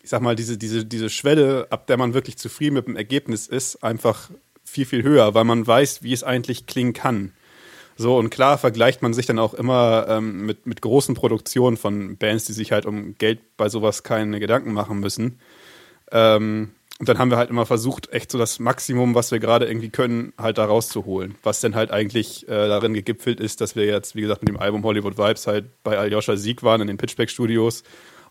ich 0.07 0.11
sag 0.11 0.23
mal, 0.23 0.37
diese, 0.37 0.57
diese, 0.57 0.85
diese 0.85 1.11
Schwelle, 1.11 1.67
ab 1.71 1.89
der 1.89 1.97
man 1.97 2.15
wirklich 2.15 2.39
zufrieden 2.39 2.75
mit 2.75 2.87
dem 2.87 2.95
Ergebnis 2.95 3.49
ist, 3.49 3.83
einfach 3.83 4.31
viel, 4.63 4.87
viel 4.87 5.03
höher, 5.03 5.35
weil 5.35 5.43
man 5.43 5.67
weiß, 5.67 6.05
wie 6.05 6.13
es 6.13 6.23
eigentlich 6.23 6.67
klingen 6.67 6.93
kann. 6.93 7.33
So, 7.97 8.17
und 8.17 8.31
klar 8.31 8.57
vergleicht 8.57 9.03
man 9.03 9.15
sich 9.15 9.27
dann 9.27 9.41
auch 9.41 9.53
immer 9.53 10.07
ähm, 10.09 10.47
mit, 10.47 10.65
mit 10.65 10.81
großen 10.81 11.17
Produktionen 11.17 11.77
von 11.77 12.17
Bands, 12.19 12.45
die 12.45 12.53
sich 12.53 12.71
halt 12.71 12.87
um 12.87 13.19
Geld 13.19 13.41
bei 13.57 13.69
sowas 13.69 14.05
keine 14.05 14.39
Gedanken 14.39 14.73
machen 14.75 15.01
müssen. 15.01 15.41
Ähm, 16.13 16.71
und 17.01 17.09
dann 17.09 17.19
haben 17.19 17.33
wir 17.33 17.37
halt 17.37 17.51
immer 17.51 17.67
versucht, 17.67 18.13
echt 18.13 18.31
so 18.31 18.39
das 18.39 18.61
Maximum, 18.61 19.17
was 19.17 19.33
wir 19.33 19.41
gerade 19.41 19.67
irgendwie 19.67 19.91
können, 19.91 20.35
halt 20.39 20.59
da 20.59 20.67
rauszuholen. 20.67 21.35
Was 21.43 21.61
dann 21.61 21.75
halt 21.75 21.91
eigentlich 21.91 22.47
äh, 22.47 22.69
darin 22.69 22.95
gegipfelt 22.95 23.41
ist, 23.41 23.61
dass 23.61 23.75
wir 23.75 23.87
jetzt, 23.87 24.15
wie 24.15 24.21
gesagt, 24.21 24.43
mit 24.43 24.51
dem 24.51 24.57
Album 24.57 24.85
Hollywood 24.85 25.19
Vibes 25.19 25.49
halt 25.49 25.65
bei 25.83 25.99
Aljoscha 25.99 26.37
Sieg 26.37 26.63
waren 26.63 26.81
in 26.81 26.87
den 26.87 26.97
Pitchback 26.97 27.29
Studios 27.29 27.83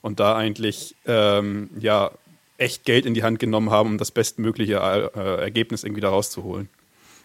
und 0.05 0.19
da 0.19 0.35
eigentlich 0.35 0.95
ähm, 1.07 1.71
ja 1.79 2.11
echt 2.59 2.85
Geld 2.85 3.07
in 3.07 3.15
die 3.15 3.23
Hand 3.23 3.39
genommen 3.39 3.71
haben, 3.71 3.89
um 3.89 3.97
das 3.97 4.11
bestmögliche 4.11 4.75
äh, 4.75 5.41
Ergebnis 5.41 5.83
irgendwie 5.83 6.01
da 6.01 6.09
rauszuholen. 6.09 6.69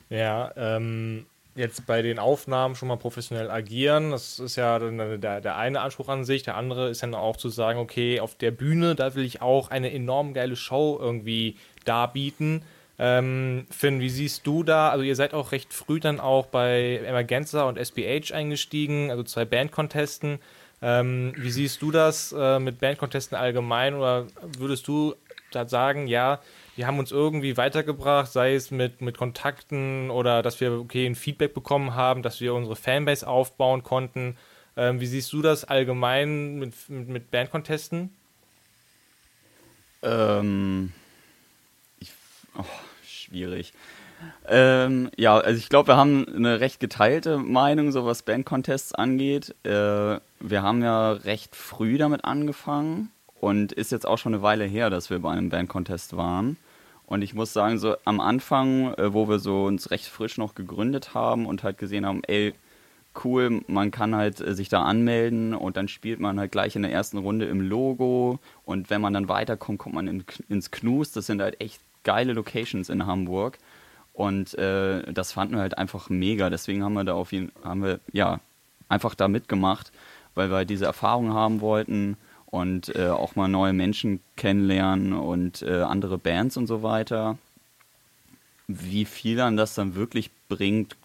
Ja, 0.08 0.50
ähm, 0.56 1.26
jetzt 1.54 1.86
bei 1.86 2.00
den 2.00 2.18
Aufnahmen 2.18 2.74
schon 2.76 2.88
mal 2.88 2.96
professionell 2.96 3.50
agieren. 3.50 4.12
Das 4.12 4.38
ist 4.38 4.56
ja 4.56 4.78
der, 4.78 5.42
der 5.42 5.56
eine 5.58 5.82
Anspruch 5.82 6.08
an 6.08 6.24
sich. 6.24 6.42
Der 6.42 6.56
andere 6.56 6.88
ist 6.88 7.02
dann 7.02 7.14
auch 7.14 7.36
zu 7.36 7.50
sagen, 7.50 7.78
okay, 7.78 8.18
auf 8.18 8.34
der 8.34 8.50
Bühne, 8.50 8.94
da 8.94 9.14
will 9.14 9.26
ich 9.26 9.42
auch 9.42 9.70
eine 9.70 9.92
enorm 9.92 10.32
geile 10.32 10.56
Show 10.56 10.98
irgendwie 10.98 11.56
darbieten. 11.84 12.62
Ähm, 12.98 13.66
Finn, 13.70 14.00
wie 14.00 14.08
siehst 14.08 14.46
du 14.46 14.62
da? 14.62 14.88
Also 14.88 15.04
ihr 15.04 15.16
seid 15.16 15.34
auch 15.34 15.52
recht 15.52 15.74
früh 15.74 16.00
dann 16.00 16.18
auch 16.18 16.46
bei 16.46 17.02
Emergenza 17.04 17.68
und 17.68 17.76
SBH 17.76 18.34
eingestiegen, 18.34 19.10
also 19.10 19.22
zwei 19.22 19.44
Bandcontesten. 19.44 20.38
Ähm, 20.82 21.32
wie 21.36 21.50
siehst 21.50 21.82
du 21.82 21.90
das 21.90 22.34
äh, 22.36 22.58
mit 22.58 22.78
Bandcontesten 22.78 23.36
allgemein 23.36 23.94
oder 23.94 24.26
würdest 24.58 24.88
du 24.88 25.14
da 25.50 25.68
sagen, 25.68 26.06
ja, 26.06 26.40
die 26.76 26.86
haben 26.86 26.98
uns 26.98 27.12
irgendwie 27.12 27.56
weitergebracht, 27.56 28.32
sei 28.32 28.54
es 28.54 28.70
mit, 28.70 29.02
mit 29.02 29.18
Kontakten 29.18 30.10
oder 30.10 30.42
dass 30.42 30.60
wir 30.60 30.72
okay 30.72 31.06
ein 31.06 31.14
Feedback 31.14 31.52
bekommen 31.52 31.94
haben, 31.94 32.22
dass 32.22 32.40
wir 32.40 32.54
unsere 32.54 32.76
Fanbase 32.76 33.26
aufbauen 33.26 33.82
konnten. 33.82 34.36
Ähm, 34.76 35.00
wie 35.00 35.06
siehst 35.06 35.32
du 35.32 35.42
das 35.42 35.64
allgemein 35.64 36.58
mit, 36.58 36.88
mit, 36.88 37.08
mit 37.08 37.30
Bandcontesten? 37.30 38.14
Ähm, 40.02 40.92
ich, 41.98 42.12
oh, 42.56 42.64
schwierig. 43.04 43.74
Ähm, 44.48 45.10
ja, 45.16 45.38
also 45.38 45.58
ich 45.58 45.68
glaube, 45.68 45.88
wir 45.88 45.96
haben 45.96 46.26
eine 46.28 46.60
recht 46.60 46.80
geteilte 46.80 47.38
Meinung, 47.38 47.92
so 47.92 48.04
was 48.04 48.22
Bandcontests 48.22 48.94
angeht. 48.94 49.54
Äh, 49.64 50.18
wir 50.40 50.62
haben 50.62 50.82
ja 50.82 51.12
recht 51.12 51.54
früh 51.54 51.98
damit 51.98 52.24
angefangen 52.24 53.10
und 53.40 53.72
ist 53.72 53.92
jetzt 53.92 54.06
auch 54.06 54.18
schon 54.18 54.34
eine 54.34 54.42
Weile 54.42 54.64
her, 54.64 54.90
dass 54.90 55.10
wir 55.10 55.18
bei 55.20 55.30
einem 55.30 55.50
Bandcontest 55.50 56.16
waren. 56.16 56.56
Und 57.06 57.22
ich 57.22 57.34
muss 57.34 57.52
sagen, 57.52 57.78
so 57.78 57.96
am 58.04 58.20
Anfang, 58.20 58.94
äh, 58.94 59.12
wo 59.12 59.28
wir 59.28 59.38
so 59.38 59.64
uns 59.64 59.90
recht 59.90 60.06
frisch 60.06 60.38
noch 60.38 60.54
gegründet 60.54 61.14
haben 61.14 61.46
und 61.46 61.62
halt 61.62 61.78
gesehen 61.78 62.06
haben, 62.06 62.22
ey, 62.24 62.54
cool. 63.24 63.62
Man 63.66 63.90
kann 63.90 64.14
halt 64.14 64.40
äh, 64.40 64.54
sich 64.54 64.68
da 64.68 64.84
anmelden 64.84 65.54
und 65.54 65.76
dann 65.76 65.88
spielt 65.88 66.20
man 66.20 66.38
halt 66.38 66.52
gleich 66.52 66.76
in 66.76 66.82
der 66.82 66.92
ersten 66.92 67.18
Runde 67.18 67.46
im 67.46 67.60
Logo. 67.60 68.38
Und 68.64 68.90
wenn 68.90 69.00
man 69.00 69.12
dann 69.12 69.28
weiterkommt, 69.28 69.78
kommt 69.78 69.94
man 69.94 70.06
in, 70.06 70.24
ins 70.48 70.70
Knus. 70.70 71.12
Das 71.12 71.26
sind 71.26 71.42
halt 71.42 71.60
echt 71.60 71.80
geile 72.04 72.32
Locations 72.32 72.88
in 72.88 73.06
Hamburg. 73.06 73.58
Und 74.20 74.52
äh, 74.58 75.10
das 75.14 75.32
fanden 75.32 75.54
wir 75.54 75.62
halt 75.62 75.78
einfach 75.78 76.10
mega. 76.10 76.50
Deswegen 76.50 76.84
haben 76.84 76.92
wir 76.92 77.04
da 77.04 77.14
auf 77.14 77.32
jeden 77.32 77.52
haben 77.64 77.82
wir 77.82 78.00
ja 78.12 78.40
einfach 78.86 79.14
da 79.14 79.28
mitgemacht, 79.28 79.92
weil 80.34 80.50
wir 80.50 80.66
diese 80.66 80.84
Erfahrung 80.84 81.32
haben 81.32 81.62
wollten 81.62 82.18
und 82.44 82.94
äh, 82.94 83.08
auch 83.08 83.34
mal 83.34 83.48
neue 83.48 83.72
Menschen 83.72 84.20
kennenlernen 84.36 85.14
und 85.14 85.62
äh, 85.62 85.80
andere 85.80 86.18
Bands 86.18 86.58
und 86.58 86.66
so 86.66 86.82
weiter. 86.82 87.38
Wie 88.68 89.06
viel 89.06 89.36
dann 89.36 89.56
das 89.56 89.74
dann 89.74 89.94
wirklich 89.94 90.30
bringt, 90.50 90.98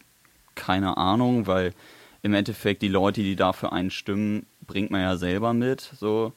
keine 0.55 0.97
Ahnung, 0.97 1.47
weil 1.47 1.73
im 2.21 2.33
Endeffekt 2.33 2.81
die 2.81 2.89
Leute, 2.89 3.21
die 3.21 3.37
dafür 3.37 3.71
einen 3.71 3.91
stimmen, 3.91 4.45
bringt 4.67 4.91
man 4.91 4.99
ja 4.99 5.15
selber 5.15 5.53
mit. 5.53 5.89
So. 5.97 6.33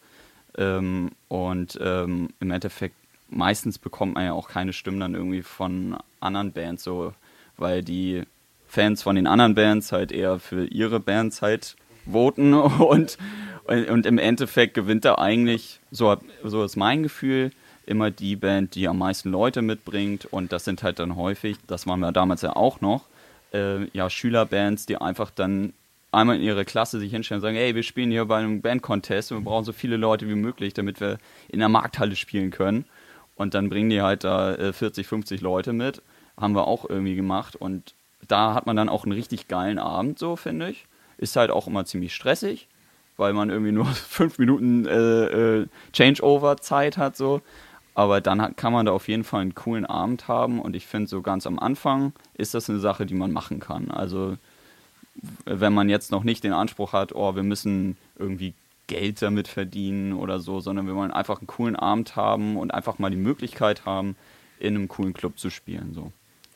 Ähm, 0.56 1.10
und 1.26 1.76
ähm, 1.82 2.28
im 2.38 2.52
Endeffekt 2.52 2.94
meistens 3.28 3.78
bekommt 3.78 4.14
man 4.14 4.24
ja 4.24 4.32
auch 4.32 4.48
keine 4.48 4.72
Stimmen 4.72 5.00
dann 5.00 5.14
irgendwie 5.14 5.42
von 5.42 5.96
anderen 6.20 6.52
Bands, 6.52 6.84
so, 6.84 7.12
weil 7.56 7.82
die 7.82 8.22
Fans 8.66 9.02
von 9.02 9.16
den 9.16 9.26
anderen 9.26 9.54
Bands 9.54 9.92
halt 9.92 10.12
eher 10.12 10.38
für 10.38 10.66
ihre 10.66 11.00
Bands 11.00 11.42
halt 11.42 11.76
voten 12.10 12.54
und, 12.54 13.18
und, 13.64 13.88
und 13.88 14.06
im 14.06 14.18
Endeffekt 14.18 14.74
gewinnt 14.74 15.04
da 15.04 15.16
eigentlich, 15.16 15.80
so, 15.90 16.16
so 16.44 16.64
ist 16.64 16.76
mein 16.76 17.02
Gefühl, 17.02 17.50
immer 17.86 18.10
die 18.10 18.36
Band, 18.36 18.74
die 18.74 18.86
am 18.86 18.98
meisten 18.98 19.30
Leute 19.30 19.62
mitbringt 19.62 20.26
und 20.26 20.52
das 20.52 20.64
sind 20.64 20.82
halt 20.82 20.98
dann 20.98 21.16
häufig, 21.16 21.56
das 21.66 21.86
waren 21.86 22.00
wir 22.00 22.12
damals 22.12 22.42
ja 22.42 22.54
auch 22.54 22.80
noch, 22.80 23.04
äh, 23.52 23.84
ja, 23.92 24.10
Schülerbands, 24.10 24.86
die 24.86 24.98
einfach 24.98 25.30
dann 25.30 25.72
einmal 26.12 26.36
in 26.36 26.42
ihre 26.42 26.64
Klasse 26.64 26.98
sich 26.98 27.10
hinstellen 27.10 27.38
und 27.38 27.42
sagen, 27.42 27.56
hey, 27.56 27.74
wir 27.74 27.82
spielen 27.82 28.10
hier 28.10 28.24
bei 28.24 28.38
einem 28.38 28.60
Band-Contest 28.60 29.32
und 29.32 29.38
wir 29.38 29.44
brauchen 29.44 29.64
so 29.64 29.72
viele 29.72 29.96
Leute 29.96 30.28
wie 30.28 30.34
möglich, 30.34 30.74
damit 30.74 31.00
wir 31.00 31.18
in 31.48 31.58
der 31.58 31.68
Markthalle 31.68 32.16
spielen 32.16 32.50
können. 32.50 32.84
Und 33.38 33.54
dann 33.54 33.68
bringen 33.68 33.88
die 33.88 34.02
halt 34.02 34.24
da 34.24 34.52
äh, 34.54 34.72
40, 34.72 35.06
50 35.06 35.40
Leute 35.40 35.72
mit. 35.72 36.02
Haben 36.36 36.56
wir 36.56 36.66
auch 36.66 36.84
irgendwie 36.88 37.14
gemacht. 37.14 37.54
Und 37.54 37.94
da 38.26 38.52
hat 38.52 38.66
man 38.66 38.74
dann 38.74 38.88
auch 38.88 39.04
einen 39.04 39.12
richtig 39.12 39.46
geilen 39.46 39.78
Abend, 39.78 40.18
so 40.18 40.34
finde 40.34 40.70
ich. 40.70 40.86
Ist 41.18 41.36
halt 41.36 41.52
auch 41.52 41.68
immer 41.68 41.84
ziemlich 41.84 42.14
stressig, 42.14 42.66
weil 43.16 43.32
man 43.32 43.48
irgendwie 43.48 43.70
nur 43.70 43.86
fünf 43.86 44.38
Minuten 44.38 44.86
äh, 44.86 45.60
äh, 45.60 45.66
Changeover-Zeit 45.92 46.98
hat, 46.98 47.16
so. 47.16 47.40
Aber 47.94 48.20
dann 48.20 48.42
hat, 48.42 48.56
kann 48.56 48.72
man 48.72 48.86
da 48.86 48.92
auf 48.92 49.06
jeden 49.06 49.24
Fall 49.24 49.42
einen 49.42 49.54
coolen 49.54 49.86
Abend 49.86 50.26
haben. 50.26 50.60
Und 50.60 50.74
ich 50.74 50.88
finde, 50.88 51.08
so 51.08 51.22
ganz 51.22 51.46
am 51.46 51.60
Anfang 51.60 52.12
ist 52.34 52.54
das 52.54 52.68
eine 52.68 52.80
Sache, 52.80 53.06
die 53.06 53.14
man 53.14 53.32
machen 53.32 53.60
kann. 53.60 53.92
Also, 53.92 54.36
wenn 55.44 55.72
man 55.72 55.88
jetzt 55.88 56.10
noch 56.10 56.24
nicht 56.24 56.42
den 56.42 56.52
Anspruch 56.52 56.92
hat, 56.92 57.14
oh, 57.14 57.36
wir 57.36 57.44
müssen 57.44 57.96
irgendwie 58.18 58.52
Geld 58.88 59.22
damit 59.22 59.46
verdienen 59.46 60.12
oder 60.12 60.40
so, 60.40 60.58
sondern 60.58 60.88
wir 60.88 60.96
wollen 60.96 61.12
einfach 61.12 61.38
einen 61.38 61.46
coolen 61.46 61.76
Abend 61.76 62.16
haben 62.16 62.56
und 62.56 62.74
einfach 62.74 62.98
mal 62.98 63.10
die 63.10 63.16
Möglichkeit 63.16 63.84
haben, 63.86 64.16
in 64.58 64.74
einem 64.74 64.88
coolen 64.88 65.14
Club 65.14 65.38
zu 65.38 65.50
spielen. 65.50 65.94
So. 65.94 66.12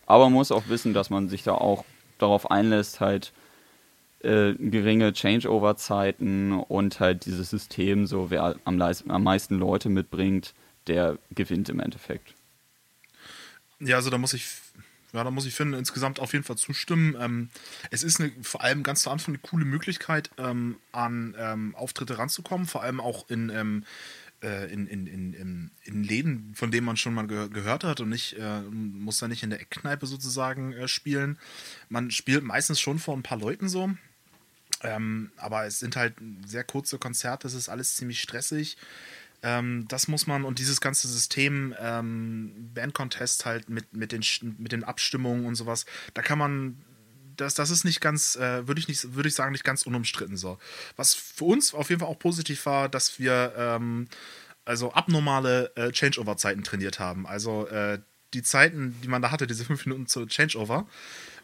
Aber 0.07 0.25
man 0.25 0.33
muss 0.33 0.51
auch 0.51 0.69
wissen, 0.69 0.93
dass 0.93 1.11
man 1.11 1.29
sich 1.29 1.45
da 1.45 1.53
auch 1.53 1.85
darauf 2.19 2.51
einlässt, 2.51 3.01
halt 3.01 3.33
äh, 4.21 4.55
geringe 4.55 5.13
Changeover-Zeiten 5.13 6.53
und 6.53 7.01
halt 7.01 7.27
dieses 7.27 7.51
System, 7.51 8.07
so 8.07 8.31
wer 8.31 8.57
am, 8.65 8.81
am 8.81 9.23
meisten 9.23 9.59
Leute 9.59 9.89
mitbringt, 9.89 10.55
der 10.87 11.19
gewinnt 11.31 11.69
im 11.69 11.81
Endeffekt. 11.81 12.35
Ja, 13.81 13.97
also 13.97 14.11
da 14.11 14.19
muss 14.19 14.33
ich, 14.33 14.47
ja, 15.13 15.25
da 15.25 15.31
muss 15.31 15.47
ich 15.47 15.55
finden, 15.55 15.75
insgesamt 15.75 16.21
auf 16.21 16.33
jeden 16.33 16.45
Fall 16.45 16.57
zustimmen. 16.57 17.17
Ähm, 17.19 17.51
es 17.91 18.03
ist 18.03 18.21
eine, 18.21 18.33
vor 18.43 18.63
allem 18.63 18.83
ganz 18.83 19.03
zu 19.03 19.11
Anfang 19.11 19.35
eine 19.35 19.43
coole 19.43 19.65
Möglichkeit, 19.65 20.31
ähm, 20.39 20.77
an 20.91 21.35
ähm, 21.39 21.75
Auftritte 21.75 22.19
ranzukommen, 22.19 22.67
vor 22.67 22.83
allem 22.83 23.01
auch 23.01 23.29
in, 23.29 23.51
ähm, 23.51 23.85
äh, 24.43 24.73
in, 24.73 24.87
in, 24.87 25.07
in, 25.07 25.71
in, 25.85 26.05
Läden, 26.05 26.53
von 26.55 26.71
denen 26.71 26.87
man 26.87 26.97
schon 26.97 27.15
mal 27.15 27.27
ge 27.27 27.49
gehört 27.51 27.85
hat 27.85 28.01
und 28.01 28.09
nicht, 28.09 28.39
äh, 28.39 28.63
muss 28.63 29.19
da 29.19 29.29
nicht 29.29 29.43
in 29.43 29.51
der 29.51 29.61
Eckkneipe 29.61 30.07
sozusagen 30.07 30.73
äh, 30.73 30.89
spielen. 30.89 31.39
Man 31.89 32.11
spielt 32.11 32.43
meistens 32.43 32.81
schon 32.81 32.99
vor 32.99 33.17
ein 33.17 33.23
paar 33.23 33.39
Leuten 33.39 33.69
so. 33.69 33.91
Ähm, 34.83 35.31
aber 35.37 35.67
es 35.67 35.79
sind 35.79 35.95
halt 35.95 36.15
sehr 36.45 36.65
kurze 36.65 36.99
Konzerte, 36.99 37.47
es 37.47 37.55
ist 37.55 37.69
alles 37.69 37.95
ziemlich 37.95 38.21
stressig. 38.21 38.77
Ähm, 39.43 39.87
das 39.89 40.09
muss 40.09 40.27
man 40.27 40.45
und 40.45 40.59
dieses 40.59 40.81
ganze 40.81 41.09
System 41.09 41.75
ähm, 41.81 42.71
Band-Contest 42.75 43.45
halt 43.45 43.69
mit, 43.69 43.93
mit, 43.93 44.13
den, 44.13 44.23
mit 44.59 44.73
den 44.73 44.85
Abstimmungen 44.85 45.47
und 45.47 45.55
sowas, 45.55 45.85
da 46.15 46.23
kann 46.23 46.39
man 46.39 46.83
das, 47.37 47.55
das 47.55 47.71
ist 47.71 47.85
nicht 47.85 48.01
ganz, 48.01 48.37
äh, 48.37 48.67
würde 48.69 48.81
ich 48.81 49.15
würde 49.15 49.29
ich 49.29 49.35
sagen, 49.35 49.53
nicht 49.53 49.65
ganz 49.65 49.85
unumstritten 49.85 50.37
so. 50.37 50.59
Was 50.97 51.15
für 51.15 51.45
uns 51.45 51.75
auf 51.75 51.91
jeden 51.91 52.01
Fall 52.01 52.09
auch 52.09 52.19
positiv 52.19 52.67
war, 52.67 52.89
dass 52.89 53.19
wir 53.19 53.55
ähm, 53.57 54.09
also 54.65 54.93
abnormale 54.93 55.73
äh, 55.77 55.91
Changeover-Zeiten 55.91 56.63
trainiert 56.63 56.99
haben. 56.99 57.27
Also 57.27 57.67
äh, 57.69 57.99
die 58.35 58.43
Zeiten, 58.43 58.97
die 59.03 59.09
man 59.09 59.23
da 59.23 59.31
hatte, 59.31 59.47
diese 59.47 59.65
fünf 59.65 59.85
Minuten 59.87 60.07
zu 60.07 60.27
Changeover, 60.27 60.87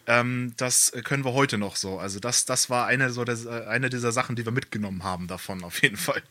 ähm, 0.07 0.55
das 0.57 0.93
können 1.05 1.25
wir 1.25 1.33
heute 1.33 1.59
noch 1.59 1.77
so. 1.77 1.99
Also 1.99 2.21
das, 2.21 2.45
das 2.45 2.71
war 2.71 2.87
eine, 2.87 3.11
so 3.11 3.25
des, 3.25 3.45
äh, 3.45 3.65
eine 3.67 3.91
dieser 3.91 4.13
Sachen, 4.13 4.37
die 4.37 4.45
wir 4.45 4.53
mitgenommen 4.53 5.05
haben 5.05 5.27
davon, 5.27 5.65
auf 5.65 5.83
jeden 5.83 5.97
Fall. 5.97 6.23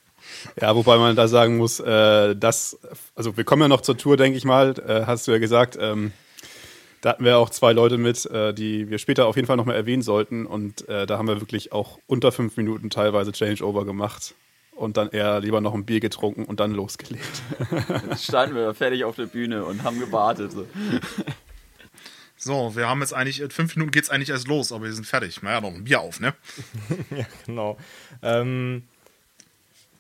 Ja, 0.60 0.76
wobei 0.76 0.98
man 0.98 1.16
da 1.16 1.28
sagen 1.28 1.58
muss, 1.58 1.80
äh, 1.80 2.36
dass, 2.36 2.78
also 3.16 3.38
wir 3.38 3.44
kommen 3.44 3.64
ja 3.64 3.68
noch 3.68 3.82
zur 3.82 3.98
Tour, 3.98 4.18
denke 4.18 4.38
ich 4.38 4.46
mal, 4.46 4.74
äh, 4.80 5.06
hast 5.06 5.28
du 5.28 5.32
ja 5.32 5.38
gesagt. 5.38 5.78
Ähm, 5.80 6.12
da 7.02 7.10
hatten 7.10 7.26
wir 7.26 7.38
auch 7.38 7.50
zwei 7.50 7.74
Leute 7.74 7.98
mit, 7.98 8.26
äh, 8.26 8.54
die 8.54 8.90
wir 8.90 8.98
später 8.98 9.28
auf 9.28 9.36
jeden 9.36 9.48
Fall 9.48 9.58
nochmal 9.58 9.76
erwähnen 9.76 10.02
sollten. 10.02 10.46
Und 10.46 10.88
äh, 10.90 11.06
da 11.06 11.18
haben 11.18 11.28
wir 11.28 11.40
wirklich 11.40 11.72
auch 11.72 12.00
unter 12.08 12.32
fünf 12.32 12.58
Minuten 12.58 12.90
teilweise 12.90 13.32
Changeover 13.32 13.86
gemacht. 13.86 14.36
Und 14.72 14.98
dann 14.98 15.10
eher 15.10 15.40
lieber 15.40 15.60
noch 15.60 15.74
ein 15.74 15.86
Bier 15.86 16.00
getrunken 16.00 16.46
und 16.46 16.60
dann 16.60 16.72
losgelegt. 16.72 17.42
Jetzt 18.10 18.26
standen 18.26 18.56
wir 18.56 18.76
fertig 18.76 19.06
auf 19.06 19.16
der 19.16 19.26
Bühne 19.26 19.66
und 19.66 19.84
haben 19.84 20.00
gewartet. 20.00 20.52
So. 20.52 20.68
So, 22.40 22.76
wir 22.76 22.88
haben 22.88 23.02
jetzt 23.02 23.14
eigentlich, 23.14 23.42
in 23.42 23.50
fünf 23.50 23.76
Minuten 23.76 23.92
geht 23.92 24.04
es 24.04 24.10
eigentlich 24.12 24.30
erst 24.30 24.48
los, 24.48 24.72
aber 24.72 24.86
wir 24.86 24.94
sind 24.94 25.08
fertig. 25.08 25.42
Naja, 25.42 25.60
noch 25.60 25.74
ein 25.74 25.84
Bier 25.84 26.02
auf, 26.02 26.20
ne? 26.20 26.36
ja, 27.10 27.26
genau. 27.48 27.78
Ähm, 28.22 28.84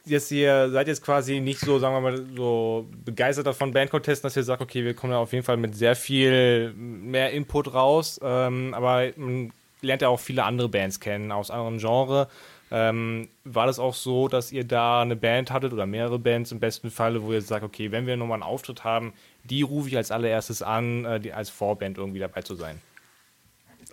jetzt 0.09 0.31
ihr 0.31 0.69
seid 0.69 0.87
jetzt 0.87 1.03
quasi 1.03 1.39
nicht 1.39 1.59
so, 1.59 1.79
sagen 1.79 1.95
wir 1.95 2.01
mal, 2.01 2.25
so 2.35 2.87
begeistert 3.05 3.47
davon 3.47 3.71
Bandcontesten, 3.71 4.27
dass 4.27 4.35
ihr 4.35 4.43
sagt, 4.43 4.61
okay, 4.61 4.83
wir 4.83 4.93
kommen 4.93 5.11
da 5.11 5.19
auf 5.19 5.33
jeden 5.33 5.43
Fall 5.43 5.57
mit 5.57 5.75
sehr 5.75 5.95
viel 5.95 6.73
mehr 6.73 7.31
Input 7.31 7.73
raus, 7.73 8.19
ähm, 8.23 8.73
aber 8.73 9.11
man 9.15 9.51
lernt 9.81 10.01
ja 10.01 10.09
auch 10.09 10.19
viele 10.19 10.43
andere 10.43 10.69
Bands 10.69 10.99
kennen 10.99 11.31
aus 11.31 11.51
anderen 11.51 11.77
Genres. 11.77 12.27
Ähm, 12.69 13.29
war 13.45 13.65
das 13.65 13.79
auch 13.79 13.93
so, 13.93 14.27
dass 14.27 14.51
ihr 14.51 14.65
da 14.65 15.01
eine 15.01 15.15
Band 15.15 15.51
hattet 15.51 15.71
oder 15.71 15.85
mehrere 15.85 16.19
Bands 16.19 16.51
im 16.51 16.59
besten 16.59 16.91
Falle, 16.91 17.23
wo 17.23 17.31
ihr 17.31 17.41
sagt, 17.41 17.63
okay, 17.63 17.91
wenn 17.91 18.05
wir 18.07 18.17
nochmal 18.17 18.35
einen 18.35 18.43
Auftritt 18.43 18.83
haben, 18.83 19.13
die 19.45 19.61
rufe 19.61 19.87
ich 19.87 19.95
als 19.95 20.11
allererstes 20.11 20.61
an, 20.61 21.05
äh, 21.05 21.19
die, 21.19 21.31
als 21.31 21.49
Vorband 21.49 21.97
irgendwie 21.97 22.19
dabei 22.19 22.41
zu 22.41 22.55
sein? 22.55 22.81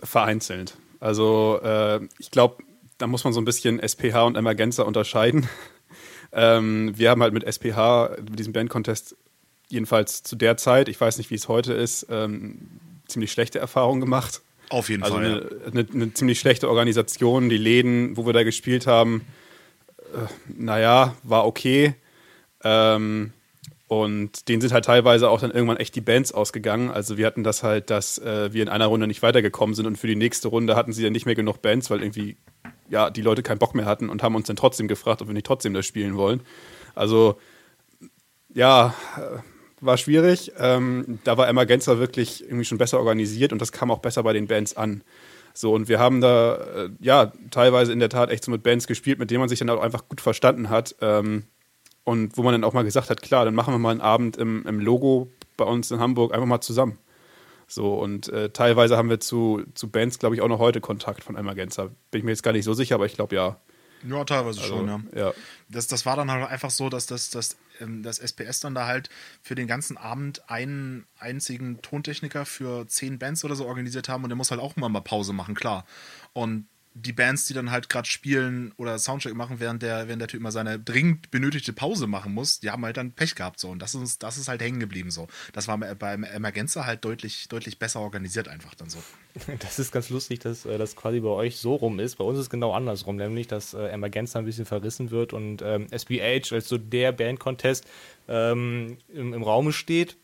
Vereinzelt. 0.03 0.75
Also 0.99 1.59
äh, 1.63 2.01
ich 2.19 2.31
glaube, 2.31 2.63
da 2.97 3.07
muss 3.07 3.23
man 3.23 3.31
so 3.31 3.39
ein 3.39 3.45
bisschen 3.45 3.79
SPH 3.79 4.23
und 4.23 4.35
Emergenza 4.35 4.83
unterscheiden. 4.83 5.47
Ähm, 6.35 6.91
wir 6.97 7.09
haben 7.09 7.23
halt 7.23 7.33
mit 7.33 7.43
SPH, 7.43 8.17
mit 8.29 8.37
diesem 8.37 8.51
Band-Contest, 8.51 9.15
jedenfalls 9.69 10.21
zu 10.21 10.35
der 10.35 10.57
Zeit, 10.57 10.89
ich 10.89 10.99
weiß 10.99 11.17
nicht, 11.17 11.31
wie 11.31 11.35
es 11.35 11.47
heute 11.47 11.73
ist, 11.73 12.07
ähm, 12.09 12.69
ziemlich 13.07 13.31
schlechte 13.31 13.57
Erfahrungen 13.59 14.01
gemacht. 14.01 14.41
Auf 14.69 14.89
jeden 14.89 15.03
also 15.03 15.15
Fall. 15.15 15.25
Eine, 15.25 15.35
ja. 15.35 15.71
eine, 15.71 15.87
eine, 15.93 16.13
ziemlich 16.13 16.39
schlechte 16.39 16.69
Organisation. 16.69 17.49
Die 17.49 17.57
Läden, 17.57 18.17
wo 18.17 18.25
wir 18.25 18.33
da 18.33 18.43
gespielt 18.43 18.85
haben, 18.85 19.25
äh, 20.13 20.27
naja, 20.57 21.15
war 21.23 21.45
okay. 21.45 21.95
Ähm, 22.63 23.31
und 23.87 24.49
denen 24.49 24.61
sind 24.61 24.73
halt 24.73 24.85
teilweise 24.85 25.29
auch 25.29 25.39
dann 25.39 25.51
irgendwann 25.51 25.77
echt 25.77 25.95
die 25.95 26.01
Bands 26.01 26.31
ausgegangen. 26.31 26.89
Also 26.89 27.17
wir 27.17 27.27
hatten 27.27 27.43
das 27.43 27.63
halt, 27.63 27.89
dass 27.89 28.17
äh, 28.17 28.51
wir 28.51 28.63
in 28.63 28.69
einer 28.69 28.87
Runde 28.87 29.07
nicht 29.07 29.21
weitergekommen 29.21 29.75
sind 29.75 29.85
und 29.85 29.97
für 29.97 30.07
die 30.07 30.15
nächste 30.15 30.47
Runde 30.47 30.75
hatten 30.75 30.91
sie 30.91 31.03
dann 31.03 31.13
nicht 31.13 31.27
mehr 31.27 31.35
genug 31.35 31.61
Bands, 31.61 31.89
weil 31.89 32.01
irgendwie 32.01 32.35
ja, 32.89 33.09
die 33.09 33.21
Leute 33.21 33.43
keinen 33.43 33.59
Bock 33.59 33.75
mehr 33.75 33.85
hatten 33.85 34.09
und 34.09 34.23
haben 34.23 34.35
uns 34.35 34.47
dann 34.47 34.55
trotzdem 34.55 34.87
gefragt, 34.87 35.21
ob 35.21 35.27
wir 35.27 35.33
nicht 35.33 35.45
trotzdem 35.45 35.73
das 35.73 35.85
spielen 35.85 36.17
wollen. 36.17 36.41
Also, 36.93 37.39
ja, 38.53 38.93
äh, 39.17 39.39
war 39.81 39.97
schwierig. 39.97 40.51
Ähm, 40.57 41.19
da 41.23 41.37
war 41.37 41.47
Emma 41.47 41.63
Genzer 41.65 41.99
wirklich 41.99 42.43
irgendwie 42.43 42.65
schon 42.65 42.77
besser 42.77 42.99
organisiert 42.99 43.51
und 43.53 43.61
das 43.61 43.71
kam 43.71 43.91
auch 43.91 43.99
besser 43.99 44.23
bei 44.23 44.33
den 44.33 44.47
Bands 44.47 44.77
an. 44.77 45.03
So, 45.53 45.73
und 45.73 45.87
wir 45.87 45.99
haben 45.99 46.21
da, 46.21 46.55
äh, 46.55 46.89
ja, 46.99 47.31
teilweise 47.51 47.93
in 47.93 47.99
der 47.99 48.09
Tat 48.09 48.29
echt 48.29 48.43
so 48.43 48.51
mit 48.51 48.63
Bands 48.63 48.87
gespielt, 48.87 49.19
mit 49.19 49.31
denen 49.31 49.39
man 49.39 49.49
sich 49.49 49.59
dann 49.59 49.69
auch 49.69 49.81
einfach 49.81 50.07
gut 50.09 50.21
verstanden 50.21 50.69
hat. 50.69 50.95
Ähm, 51.01 51.45
und 52.03 52.37
wo 52.37 52.43
man 52.43 52.51
dann 52.51 52.63
auch 52.63 52.73
mal 52.73 52.83
gesagt 52.83 53.09
hat, 53.09 53.21
klar, 53.21 53.45
dann 53.45 53.55
machen 53.55 53.73
wir 53.73 53.79
mal 53.79 53.91
einen 53.91 54.01
Abend 54.01 54.37
im, 54.37 54.65
im 54.67 54.79
Logo 54.79 55.31
bei 55.57 55.65
uns 55.65 55.91
in 55.91 55.99
Hamburg 55.99 56.33
einfach 56.33 56.45
mal 56.45 56.61
zusammen. 56.61 56.99
So, 57.67 57.95
und 57.95 58.29
äh, 58.29 58.49
teilweise 58.49 58.97
haben 58.97 59.09
wir 59.09 59.19
zu, 59.19 59.63
zu 59.73 59.89
Bands, 59.89 60.19
glaube 60.19 60.35
ich, 60.35 60.41
auch 60.41 60.47
noch 60.47 60.59
heute 60.59 60.81
Kontakt 60.81 61.23
von 61.23 61.35
Emergenza. 61.35 61.89
Bin 62.11 62.19
ich 62.19 62.23
mir 62.23 62.31
jetzt 62.31 62.43
gar 62.43 62.51
nicht 62.51 62.65
so 62.65 62.73
sicher, 62.73 62.95
aber 62.95 63.05
ich 63.05 63.15
glaube 63.15 63.35
ja. 63.35 63.59
Ja, 64.07 64.23
teilweise 64.23 64.61
also, 64.61 64.75
schon, 64.77 64.87
ja. 64.87 65.01
ja. 65.15 65.33
Das, 65.69 65.87
das 65.87 66.05
war 66.05 66.15
dann 66.15 66.29
halt 66.29 66.47
einfach 66.49 66.69
so, 66.69 66.89
dass 66.89 67.07
das, 67.07 67.31
das, 67.31 67.57
ähm, 67.79 68.03
das 68.03 68.19
SPS 68.19 68.59
dann 68.59 68.75
da 68.75 68.85
halt 68.85 69.09
für 69.41 69.55
den 69.55 69.67
ganzen 69.67 69.97
Abend 69.97 70.47
einen 70.49 71.05
einzigen 71.17 71.81
Tontechniker 71.81 72.45
für 72.45 72.85
zehn 72.87 73.17
Bands 73.17 73.43
oder 73.43 73.55
so 73.55 73.65
organisiert 73.65 74.09
haben 74.09 74.23
und 74.23 74.29
der 74.29 74.37
muss 74.37 74.51
halt 74.51 74.61
auch 74.61 74.77
immer 74.77 74.89
mal 74.89 75.01
Pause 75.01 75.33
machen, 75.33 75.55
klar. 75.55 75.85
Und 76.33 76.67
die 76.97 77.11
Bands, 77.11 77.45
die 77.45 77.53
dann 77.53 77.71
halt 77.71 77.89
gerade 77.89 78.07
spielen 78.07 78.71
oder 78.77 78.97
Soundcheck 78.97 79.35
machen, 79.35 79.59
während 79.59 79.83
der, 79.83 80.07
während 80.07 80.21
der 80.21 80.29
Typ 80.29 80.41
mal 80.41 80.51
seine 80.51 80.79
dringend 80.79 81.29
benötigte 81.29 81.73
Pause 81.73 82.07
machen 82.07 82.33
muss, 82.33 82.61
die 82.61 82.69
haben 82.69 82.85
halt 82.85 82.95
dann 82.95 83.11
Pech 83.11 83.35
gehabt 83.35 83.59
so. 83.59 83.69
Und 83.69 83.79
das 83.79 83.95
ist, 83.95 84.23
das 84.23 84.37
ist 84.37 84.47
halt 84.47 84.61
hängen 84.61 84.79
geblieben 84.79 85.11
so. 85.11 85.27
Das 85.51 85.67
war 85.67 85.77
beim 85.77 86.23
Emergenza 86.23 86.85
halt 86.85 87.03
deutlich, 87.03 87.49
deutlich 87.49 87.79
besser 87.79 87.99
organisiert 87.99 88.47
einfach 88.47 88.73
dann 88.75 88.89
so. 88.89 88.99
Das 89.59 89.79
ist 89.79 89.91
ganz 89.91 90.09
lustig, 90.09 90.39
dass 90.39 90.65
äh, 90.65 90.77
das 90.77 90.95
quasi 90.95 91.19
bei 91.19 91.27
euch 91.27 91.57
so 91.57 91.75
rum 91.75 91.99
ist. 91.99 92.15
Bei 92.15 92.23
uns 92.23 92.37
ist 92.37 92.45
es 92.45 92.49
genau 92.49 92.71
andersrum, 92.71 93.17
nämlich 93.17 93.47
dass 93.47 93.73
äh, 93.73 93.87
Emergenza 93.87 94.39
ein 94.39 94.45
bisschen 94.45 94.65
verrissen 94.65 95.11
wird 95.11 95.33
und 95.33 95.61
ähm, 95.61 95.87
SBH 95.91 96.55
als 96.55 96.69
so 96.69 96.77
der 96.77 97.11
Band-Contest 97.11 97.85
ähm, 98.29 98.97
im, 99.09 99.33
im 99.33 99.43
Raume 99.43 99.73
steht 99.73 100.17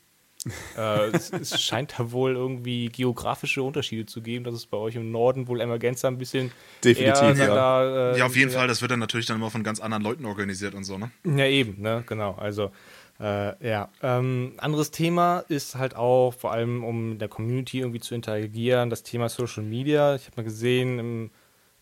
äh, 0.78 1.08
es, 1.10 1.32
es, 1.32 1.62
scheint 1.62 1.94
da 1.98 2.12
wohl 2.12 2.36
irgendwie 2.36 2.90
geografische 2.90 3.62
Unterschiede 3.62 4.06
zu 4.06 4.22
geben, 4.22 4.44
dass 4.44 4.56
es 4.56 4.66
bei 4.66 4.78
euch 4.78 4.96
im 4.96 5.12
Norden 5.12 5.48
wohl 5.48 5.62
Emergenza 5.62 6.08
ein 6.08 6.18
bisschen. 6.18 6.52
Definitiv, 6.84 7.38
ja. 7.38 7.48
Da, 7.48 8.14
äh, 8.14 8.18
ja, 8.18 8.26
auf 8.26 8.36
jeden 8.36 8.52
Fall, 8.52 8.68
das 8.68 8.82
wird 8.82 8.92
dann 8.92 9.00
natürlich 9.00 9.28
dann 9.28 9.38
immer 9.38 9.52
von 9.52 9.64
ganz 9.64 9.80
anderen 9.80 10.04
Leuten 10.04 10.26
organisiert 10.26 10.74
und 10.74 10.84
so, 10.84 10.98
ne? 10.98 11.12
Ja, 11.26 11.46
eben, 11.46 11.82
ne, 11.82 12.04
genau. 12.08 12.34
Also, 12.36 12.72
äh, 13.20 13.68
ja. 13.68 13.90
Ähm, 14.02 14.54
anderes 14.58 14.90
Thema 14.90 15.40
ist 15.48 15.76
halt 15.76 15.96
auch, 15.96 16.34
vor 16.34 16.52
allem 16.52 16.84
um 16.84 17.14
in 17.14 17.20
der 17.20 17.30
Community 17.30 17.80
irgendwie 17.80 18.00
zu 18.00 18.16
interagieren, 18.16 18.90
das 18.90 19.04
Thema 19.04 19.30
Social 19.30 19.64
Media. 19.64 20.16
Ich 20.16 20.26
habe 20.26 20.38
mal 20.38 20.44
gesehen, 20.44 21.00
im 21.00 21.32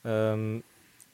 ähm, 0.03 0.63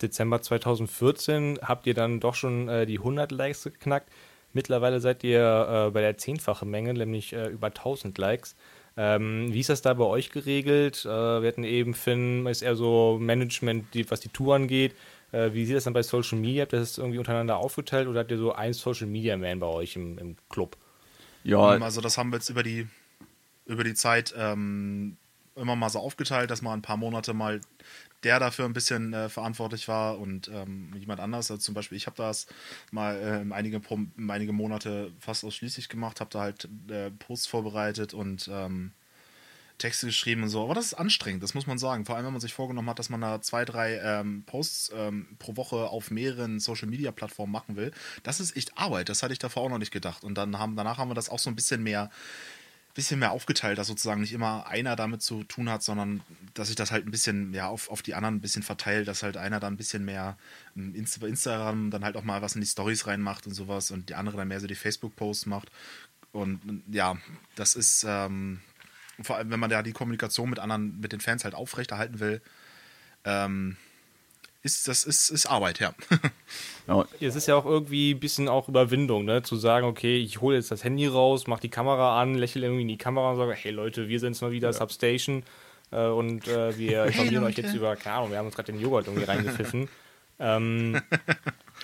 Dezember 0.02 0.42
2014 0.42 1.60
habt 1.62 1.86
ihr 1.86 1.94
dann 1.94 2.20
doch 2.20 2.34
schon 2.34 2.68
äh, 2.68 2.86
die 2.86 2.98
100 2.98 3.32
Likes 3.32 3.64
geknackt. 3.64 4.10
Mittlerweile 4.56 5.02
seid 5.02 5.22
ihr 5.26 5.88
äh, 5.88 5.92
bei 5.92 6.00
der 6.00 6.18
zehnfachen 6.18 6.70
Menge, 6.70 6.94
nämlich 6.94 7.34
äh, 7.34 7.48
über 7.48 7.68
1000 7.68 8.18
Likes. 8.18 8.56
Ähm, 8.96 9.52
wie 9.52 9.60
ist 9.60 9.70
das 9.70 9.82
da 9.82 9.94
bei 9.94 10.06
euch 10.06 10.32
geregelt? 10.32 11.04
Äh, 11.04 11.10
wir 11.10 11.48
hatten 11.50 11.66
eben 11.66 11.94
Finn, 11.94 12.48
ist 12.48 12.62
eher 12.62 12.78
so 12.78 13.18
Management, 13.20 13.94
die, 13.94 14.10
was 14.10 14.22
die 14.22 14.30
Tour 14.30 14.56
angeht. 14.56 14.96
Äh, 15.34 15.52
wie 15.52 15.66
sieht 15.66 15.76
das 15.76 15.84
dann 15.84 15.92
bei 15.92 16.04
Social 16.04 16.40
Media? 16.40 16.62
Habt 16.62 16.72
ihr 16.72 16.80
das 16.80 16.98
irgendwie 16.98 17.18
untereinander 17.18 17.58
aufgeteilt 17.58 18.08
oder 18.08 18.22
habt 18.22 18.32
ihr 18.32 18.38
so 18.38 18.54
ein 18.54 18.72
Social 18.72 19.08
Media 19.08 19.36
Man 19.36 19.60
bei 19.60 19.68
euch 19.68 19.98
im, 19.98 20.18
im 20.18 20.38
Club? 20.48 20.78
Ja. 21.44 21.60
Also 21.60 22.00
das 22.00 22.18
haben 22.18 22.32
wir 22.32 22.38
jetzt 22.38 22.50
über 22.50 22.64
die, 22.64 22.88
über 23.66 23.84
die 23.84 23.94
Zeit 23.94 24.34
ähm, 24.38 25.18
immer 25.56 25.76
mal 25.76 25.90
so 25.90 26.00
aufgeteilt, 26.00 26.52
dass 26.52 26.62
man 26.62 26.80
ein 26.80 26.82
paar 26.82 26.98
Monate 26.98 27.34
mal 27.34 27.62
der 28.24 28.40
dafür 28.40 28.66
ein 28.66 28.74
bisschen 28.74 29.14
äh, 29.14 29.30
verantwortlich 29.30 29.88
war 29.88 30.18
und 30.20 30.48
ähm, 30.48 30.92
jemand 30.98 31.20
anders. 31.20 31.52
Also 31.52 31.62
zum 31.62 31.76
Beispiel, 31.76 31.98
ich 31.98 32.08
habe 32.08 32.18
das 32.18 32.48
mal 32.92 33.16
äh, 33.16 33.54
einige, 33.54 33.80
einige 34.28 34.52
Monate 34.52 35.12
fast 35.20 35.44
ausschließlich 35.46 35.90
gemacht, 35.90 36.20
habe 36.20 36.32
da 36.32 36.40
halt 36.42 36.68
äh, 36.90 37.12
Posts 37.12 37.48
vorbereitet 37.48 38.16
und 38.16 38.50
ähm, 38.52 38.94
Texte 39.78 40.08
geschrieben 40.08 40.44
und 40.44 40.50
so. 40.50 40.64
Aber 40.64 40.74
das 40.74 40.86
ist 40.86 40.94
anstrengend, 40.94 41.44
das 41.44 41.54
muss 41.54 41.68
man 41.68 41.78
sagen. 41.78 42.06
Vor 42.06 42.16
allem, 42.16 42.26
wenn 42.26 42.34
man 42.34 42.42
sich 42.42 42.54
vorgenommen 42.54 42.90
hat, 42.90 43.00
dass 43.00 43.10
man 43.10 43.22
da 43.22 43.42
zwei, 43.42 43.66
drei 43.66 44.00
ähm, 44.00 44.44
Posts 44.46 44.92
ähm, 44.96 45.28
pro 45.38 45.56
Woche 45.58 45.90
auf 45.90 46.12
mehreren 46.12 46.60
Social 46.60 46.88
Media 46.88 47.12
Plattformen 47.12 47.52
machen 47.52 47.76
will. 47.76 47.92
Das 48.24 48.40
ist 48.40 48.56
echt 48.56 48.78
Arbeit. 48.78 49.10
Das 49.10 49.22
hatte 49.22 49.34
ich 49.34 49.40
davor 49.40 49.64
auch 49.64 49.70
noch 49.70 49.78
nicht 49.78 49.92
gedacht. 49.92 50.24
Und 50.24 50.36
dann 50.36 50.58
haben, 50.58 50.76
danach 50.76 50.98
haben 50.98 51.10
wir 51.10 51.16
das 51.16 51.30
auch 51.30 51.40
so 51.40 51.50
ein 51.50 51.56
bisschen 51.56 51.84
mehr 51.84 52.10
bisschen 52.96 53.20
mehr 53.20 53.32
aufgeteilt, 53.32 53.78
dass 53.78 53.88
sozusagen 53.88 54.22
nicht 54.22 54.34
immer 54.34 54.66
einer 54.68 54.96
damit 54.96 55.22
zu 55.22 55.44
tun 55.44 55.70
hat, 55.70 55.84
sondern 55.84 56.22
dass 56.54 56.68
sich 56.68 56.78
das 56.78 56.92
halt 56.92 57.06
ein 57.06 57.12
bisschen 57.12 57.54
ja, 57.54 57.68
auf, 57.68 57.90
auf 57.90 58.02
die 58.02 58.16
anderen 58.16 58.36
ein 58.36 58.42
bisschen 58.42 58.64
verteilt, 58.64 59.08
dass 59.08 59.22
halt 59.22 59.38
einer 59.38 59.60
dann 59.60 59.74
ein 59.74 59.78
bisschen 59.78 60.06
mehr 60.06 60.38
ähm, 60.76 60.96
Insta 60.96 61.28
Instagram 61.28 61.92
dann 61.92 62.06
halt 62.06 62.16
auch 62.16 62.24
mal 62.24 62.42
was 62.42 62.56
in 62.56 62.62
die 62.62 62.68
Stories 62.68 63.06
reinmacht 63.06 63.46
und 63.46 63.54
sowas 63.54 63.92
und 63.92 64.10
die 64.10 64.16
andere 64.16 64.38
dann 64.38 64.48
mehr 64.48 64.62
so 64.62 64.68
die 64.68 64.76
Facebook-Posts 64.76 65.46
macht. 65.46 65.70
Und 66.32 66.84
ja, 66.88 67.18
das 67.56 67.76
ist 67.76 68.06
ähm, 68.08 68.62
vor 69.22 69.36
allem, 69.36 69.52
wenn 69.52 69.60
man 69.60 69.70
da 69.70 69.84
die 69.84 69.94
Kommunikation 69.94 70.50
mit 70.50 70.60
anderen, 70.60 71.00
mit 71.00 71.12
den 71.12 71.22
Fans 71.22 71.44
halt 71.44 71.54
aufrechterhalten 71.54 72.20
will, 72.20 72.42
ähm, 73.26 73.76
ist, 74.66 74.88
das 74.88 75.04
ist, 75.04 75.30
ist 75.30 75.46
Arbeit, 75.46 75.80
ja. 75.80 75.94
ja. 76.88 77.06
Es 77.22 77.36
ist 77.36 77.48
ja 77.48 77.56
auch 77.56 77.66
irgendwie 77.66 78.14
ein 78.14 78.20
bisschen 78.20 78.50
auch 78.50 78.68
Überwindung, 78.68 79.24
ne? 79.24 79.44
Zu 79.44 79.56
sagen, 79.56 79.86
okay, 79.86 80.18
ich 80.18 80.42
hole 80.42 80.58
jetzt 80.58 80.72
das 80.72 80.84
Handy 80.84 81.06
raus, 81.08 81.48
mach 81.48 81.60
die 81.60 81.70
Kamera 81.70 82.20
an, 82.20 82.36
lächle 82.36 82.66
irgendwie 82.66 82.82
in 82.82 82.88
die 82.88 82.98
Kamera 82.98 83.32
und 83.32 83.38
sage, 83.38 83.54
hey 83.54 83.72
Leute, 83.72 84.08
wir 84.10 84.20
sind 84.20 84.40
mal 84.42 84.52
wieder 84.52 84.70
ja. 84.70 84.74
Substation 84.74 85.44
äh, 85.92 86.08
und 86.08 86.48
äh, 86.48 86.78
wir 86.78 87.06
informieren 87.06 87.44
hey, 87.44 87.52
euch 87.52 87.58
jetzt 87.58 87.74
über, 87.74 87.96
keine 87.96 88.18
Ahnung, 88.18 88.32
wir 88.32 88.40
haben 88.40 88.48
uns 88.48 88.56
gerade 88.56 88.72
den 88.72 88.82
Joghurt 88.82 89.08
irgendwie 89.08 89.26
reingepfiffen. 89.26 89.88
ähm, 90.40 91.00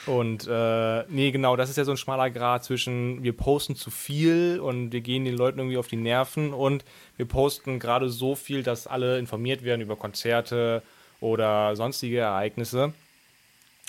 und 0.08 0.48
äh, 0.48 1.04
nee, 1.10 1.32
genau, 1.32 1.56
das 1.56 1.70
ist 1.70 1.78
ja 1.78 1.86
so 1.86 1.92
ein 1.92 1.98
schmaler 1.98 2.32
Grad 2.32 2.64
zwischen 2.64 3.22
wir 3.22 3.38
posten 3.38 3.76
zu 3.76 3.92
viel 3.92 4.60
und 4.60 4.92
wir 4.92 5.02
gehen 5.02 5.24
den 5.24 5.38
Leuten 5.38 5.60
irgendwie 5.60 5.78
auf 5.78 5.88
die 5.88 5.98
Nerven 5.98 6.52
und 6.52 6.84
wir 7.16 7.28
posten 7.28 7.80
gerade 7.80 8.10
so 8.10 8.36
viel, 8.36 8.64
dass 8.64 8.88
alle 8.88 9.20
informiert 9.20 9.64
werden 9.64 9.82
über 9.82 9.96
Konzerte, 9.96 10.82
oder 11.22 11.76
sonstige 11.78 12.20
Ereignisse. 12.20 12.94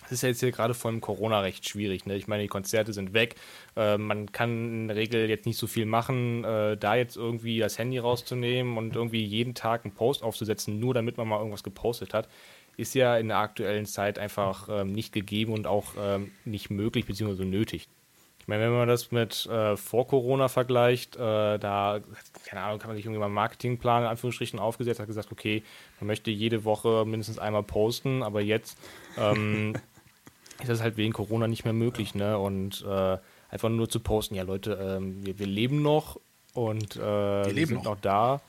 Das 0.02 0.12
ist 0.12 0.22
ja 0.22 0.28
jetzt 0.28 0.40
hier 0.40 0.52
gerade 0.52 0.74
vor 0.74 0.90
dem 0.90 1.00
Corona 1.00 1.40
recht 1.40 1.68
schwierig. 1.68 2.06
Ne? 2.06 2.16
Ich 2.16 2.26
meine, 2.26 2.42
die 2.42 2.48
Konzerte 2.48 2.92
sind 2.92 3.14
weg. 3.14 3.36
Äh, 3.76 3.98
man 3.98 4.30
kann 4.30 4.50
in 4.50 4.88
der 4.88 4.96
Regel 4.96 5.28
jetzt 5.28 5.46
nicht 5.46 5.56
so 5.56 5.66
viel 5.66 5.86
machen. 5.86 6.44
Äh, 6.44 6.76
da 6.76 6.96
jetzt 6.96 7.16
irgendwie 7.16 7.58
das 7.58 7.78
Handy 7.78 7.98
rauszunehmen 7.98 8.76
und 8.76 8.94
irgendwie 8.94 9.24
jeden 9.24 9.54
Tag 9.54 9.84
einen 9.84 9.94
Post 9.94 10.22
aufzusetzen, 10.22 10.80
nur 10.80 10.92
damit 10.92 11.16
man 11.16 11.28
mal 11.28 11.38
irgendwas 11.38 11.62
gepostet 11.62 12.14
hat, 12.14 12.28
ist 12.76 12.94
ja 12.94 13.16
in 13.16 13.28
der 13.28 13.38
aktuellen 13.38 13.86
Zeit 13.86 14.18
einfach 14.18 14.68
ähm, 14.70 14.92
nicht 14.92 15.12
gegeben 15.12 15.52
und 15.52 15.66
auch 15.66 15.94
ähm, 15.98 16.32
nicht 16.44 16.70
möglich 16.70 17.06
bzw. 17.06 17.44
nötig. 17.44 17.88
Ich 18.42 18.48
meine, 18.48 18.64
wenn 18.64 18.72
man 18.72 18.88
das 18.88 19.12
mit 19.12 19.46
äh, 19.46 19.76
vor 19.76 20.08
Corona 20.08 20.48
vergleicht, 20.48 21.14
äh, 21.14 21.60
da, 21.60 22.00
keine 22.44 22.62
Ahnung, 22.62 22.80
kann 22.80 22.88
man 22.88 22.96
sich 22.96 23.04
irgendwie 23.06 23.20
mal 23.20 23.26
einen 23.26 23.36
Marketingplan 23.36 24.02
in 24.02 24.08
Anführungsstrichen 24.08 24.58
aufgesetzt, 24.58 24.98
hat 24.98 25.06
gesagt, 25.06 25.30
okay, 25.30 25.62
man 26.00 26.08
möchte 26.08 26.32
jede 26.32 26.64
Woche 26.64 27.04
mindestens 27.06 27.38
einmal 27.38 27.62
posten, 27.62 28.24
aber 28.24 28.40
jetzt 28.40 28.76
ähm, 29.16 29.74
ist 30.58 30.68
das 30.68 30.82
halt 30.82 30.96
wegen 30.96 31.12
Corona 31.12 31.46
nicht 31.46 31.62
mehr 31.62 31.72
möglich, 31.72 32.16
ne? 32.16 32.36
Und 32.36 32.84
äh, 32.84 33.18
einfach 33.48 33.68
nur 33.68 33.88
zu 33.88 34.00
posten, 34.00 34.34
ja 34.34 34.42
Leute, 34.42 34.76
ähm, 34.98 35.24
wir, 35.24 35.38
wir, 35.38 35.46
leben 35.46 35.80
noch 35.80 36.18
und 36.52 36.96
äh, 36.96 36.98
wir, 36.98 37.54
wir 37.54 37.66
sind 37.68 37.76
noch, 37.76 37.84
noch 37.84 38.00
da. 38.00 38.40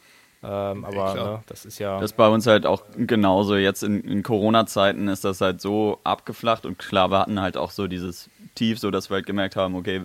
Ähm, 0.43 0.83
aber 0.83 1.13
ne, 1.15 1.39
das 1.47 1.65
ist 1.65 1.79
ja. 1.79 1.99
Das 1.99 2.11
ist 2.11 2.17
bei 2.17 2.27
uns 2.27 2.45
halt 2.47 2.65
auch 2.65 2.83
genauso. 2.97 3.55
Jetzt 3.55 3.83
in, 3.83 4.01
in 4.01 4.23
Corona-Zeiten 4.23 5.07
ist 5.07 5.23
das 5.23 5.39
halt 5.41 5.61
so 5.61 5.99
abgeflacht 6.03 6.65
und 6.65 6.77
klar, 6.77 7.11
wir 7.11 7.19
hatten 7.19 7.39
halt 7.39 7.55
auch 7.55 7.71
so 7.71 7.87
dieses 7.87 8.29
Tief, 8.55 8.79
so 8.79 8.91
dass 8.91 9.09
wir 9.09 9.15
halt 9.15 9.25
gemerkt 9.25 9.55
haben, 9.55 9.75
okay, 9.75 10.01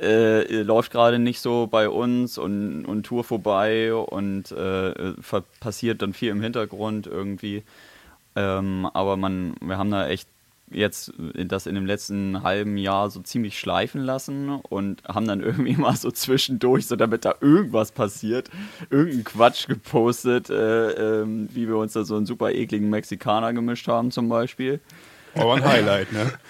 äh, 0.00 0.62
läuft 0.62 0.92
gerade 0.92 1.18
nicht 1.18 1.40
so 1.40 1.66
bei 1.66 1.88
uns 1.88 2.38
und, 2.38 2.84
und 2.86 3.02
Tour 3.04 3.24
vorbei 3.24 3.92
und 3.94 4.50
äh, 4.52 5.12
passiert 5.60 6.00
dann 6.02 6.14
viel 6.14 6.30
im 6.30 6.40
Hintergrund 6.40 7.06
irgendwie. 7.06 7.64
Ähm, 8.36 8.88
aber 8.94 9.16
man, 9.16 9.54
wir 9.60 9.76
haben 9.76 9.90
da 9.90 10.06
echt 10.08 10.28
jetzt 10.70 11.12
das 11.34 11.66
in 11.66 11.74
dem 11.74 11.86
letzten 11.86 12.42
halben 12.42 12.76
Jahr 12.76 13.10
so 13.10 13.20
ziemlich 13.20 13.58
schleifen 13.58 14.00
lassen 14.00 14.48
und 14.50 15.02
haben 15.06 15.26
dann 15.26 15.40
irgendwie 15.42 15.76
mal 15.76 15.96
so 15.96 16.10
zwischendurch, 16.10 16.86
so 16.86 16.96
damit 16.96 17.24
da 17.24 17.34
irgendwas 17.40 17.92
passiert, 17.92 18.50
irgendeinen 18.90 19.24
Quatsch 19.24 19.66
gepostet, 19.66 20.50
äh, 20.50 21.22
äh, 21.22 21.26
wie 21.26 21.68
wir 21.68 21.76
uns 21.76 21.92
da 21.92 22.04
so 22.04 22.16
einen 22.16 22.26
super 22.26 22.50
ekligen 22.50 22.90
Mexikaner 22.90 23.52
gemischt 23.52 23.88
haben 23.88 24.10
zum 24.10 24.28
Beispiel. 24.28 24.80
Aber 25.34 25.54
ein 25.54 25.64
Highlight, 25.64 26.12
ne? 26.12 26.32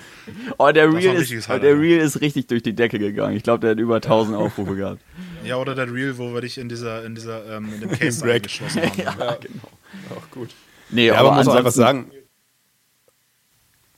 Oh, 0.59 0.71
der 0.71 0.93
Reel, 0.93 1.17
ist, 1.17 1.49
der 1.49 1.61
Reel 1.61 1.99
ist 1.99 2.21
richtig 2.21 2.47
durch 2.47 2.63
die 2.63 2.73
Decke 2.73 3.01
gegangen. 3.01 3.37
Ich 3.37 3.43
glaube, 3.43 3.61
der 3.61 3.71
hat 3.71 3.81
über 3.81 3.97
1000 4.03 4.37
Aufrufe 4.37 4.77
gehabt. 4.77 5.01
Ja, 5.45 5.57
oder 5.57 5.75
der 5.75 5.93
Reel, 5.93 6.19
wo 6.19 6.33
wir 6.33 6.41
dich 6.41 6.57
in 6.57 6.69
dieser, 6.69 7.05
in 7.05 7.17
dieser, 7.17 7.57
ähm, 7.57 7.69
in 7.75 7.81
dem 7.81 7.91
Case 7.91 8.25
eingeschlossen 8.25 8.83
haben. 8.83 8.93
ja, 8.97 9.17
ja, 9.19 9.35
genau. 9.41 9.69
Auch 10.17 10.31
gut. 10.31 10.51
Nee, 10.91 11.07
ja, 11.07 11.15
aber, 11.15 11.21
aber 11.21 11.37
man 11.37 11.47
muss 11.47 11.57
einfach 11.57 11.73
sagen, 11.73 12.13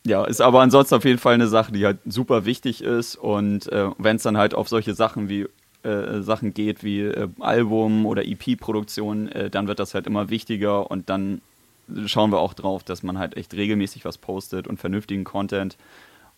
ja, 0.04 0.24
ist 0.24 0.40
aber 0.40 0.60
ansonsten 0.60 0.96
auf 0.96 1.04
jeden 1.04 1.18
Fall 1.18 1.34
eine 1.34 1.46
Sache, 1.46 1.72
die 1.72 1.84
halt 1.84 1.98
super 2.04 2.44
wichtig 2.44 2.82
ist. 2.82 3.16
Und 3.16 3.70
äh, 3.70 3.90
wenn 3.98 4.16
es 4.16 4.22
dann 4.22 4.36
halt 4.36 4.54
auf 4.54 4.68
solche 4.68 4.94
Sachen 4.94 5.28
wie 5.28 5.46
äh, 5.84 6.22
Sachen 6.22 6.54
geht, 6.54 6.82
wie 6.82 7.00
äh, 7.00 7.28
Album 7.40 8.06
oder 8.06 8.24
EP-Produktion, 8.24 9.28
äh, 9.28 9.50
dann 9.50 9.68
wird 9.68 9.78
das 9.78 9.94
halt 9.94 10.06
immer 10.06 10.30
wichtiger 10.30 10.90
und 10.90 11.08
dann 11.08 11.40
schauen 12.06 12.30
wir 12.30 12.38
auch 12.38 12.54
drauf, 12.54 12.84
dass 12.84 13.02
man 13.02 13.18
halt 13.18 13.36
echt 13.36 13.54
regelmäßig 13.54 14.04
was 14.04 14.18
postet 14.18 14.66
und 14.66 14.78
vernünftigen 14.78 15.24
Content. 15.24 15.76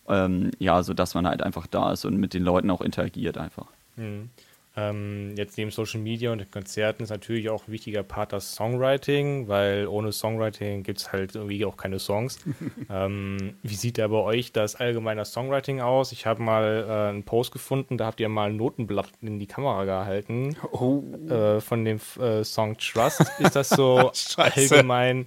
Ähm, 0.06 0.50
ja, 0.58 0.82
sodass 0.82 1.14
man 1.14 1.26
halt 1.26 1.42
einfach 1.42 1.66
da 1.66 1.92
ist 1.92 2.04
und 2.04 2.18
mit 2.18 2.34
den 2.34 2.42
Leuten 2.42 2.70
auch 2.70 2.82
interagiert 2.82 3.38
einfach. 3.38 3.66
Mhm. 3.96 4.28
Ähm, 4.76 5.34
jetzt 5.36 5.56
neben 5.56 5.70
Social 5.70 6.00
Media 6.00 6.32
und 6.32 6.38
den 6.38 6.50
Konzerten 6.50 7.04
ist 7.04 7.10
natürlich 7.10 7.48
auch 7.48 7.68
ein 7.68 7.72
wichtiger 7.72 8.02
Part 8.02 8.32
das 8.32 8.54
Songwriting, 8.54 9.46
weil 9.46 9.86
ohne 9.86 10.10
Songwriting 10.10 10.82
gibt 10.82 10.98
es 10.98 11.12
halt 11.12 11.36
irgendwie 11.36 11.64
auch 11.64 11.76
keine 11.76 12.00
Songs. 12.00 12.40
ähm, 12.90 13.54
wie 13.62 13.74
sieht 13.76 13.98
da 13.98 14.08
bei 14.08 14.16
euch 14.16 14.52
das 14.52 14.74
allgemeine 14.74 15.24
Songwriting 15.24 15.80
aus? 15.80 16.10
Ich 16.10 16.26
habe 16.26 16.42
mal 16.42 16.86
äh, 16.88 17.10
einen 17.10 17.22
Post 17.22 17.52
gefunden, 17.52 17.98
da 17.98 18.06
habt 18.06 18.18
ihr 18.18 18.28
mal 18.28 18.50
ein 18.50 18.56
Notenblatt 18.56 19.10
in 19.22 19.38
die 19.38 19.46
Kamera 19.46 19.84
gehalten 19.84 20.56
oh. 20.72 21.04
äh, 21.28 21.60
von 21.60 21.84
dem 21.84 22.00
äh, 22.20 22.42
Song 22.42 22.76
Trust. 22.76 23.24
Ist 23.38 23.54
das 23.54 23.68
so 23.68 24.10
allgemein 24.36 25.26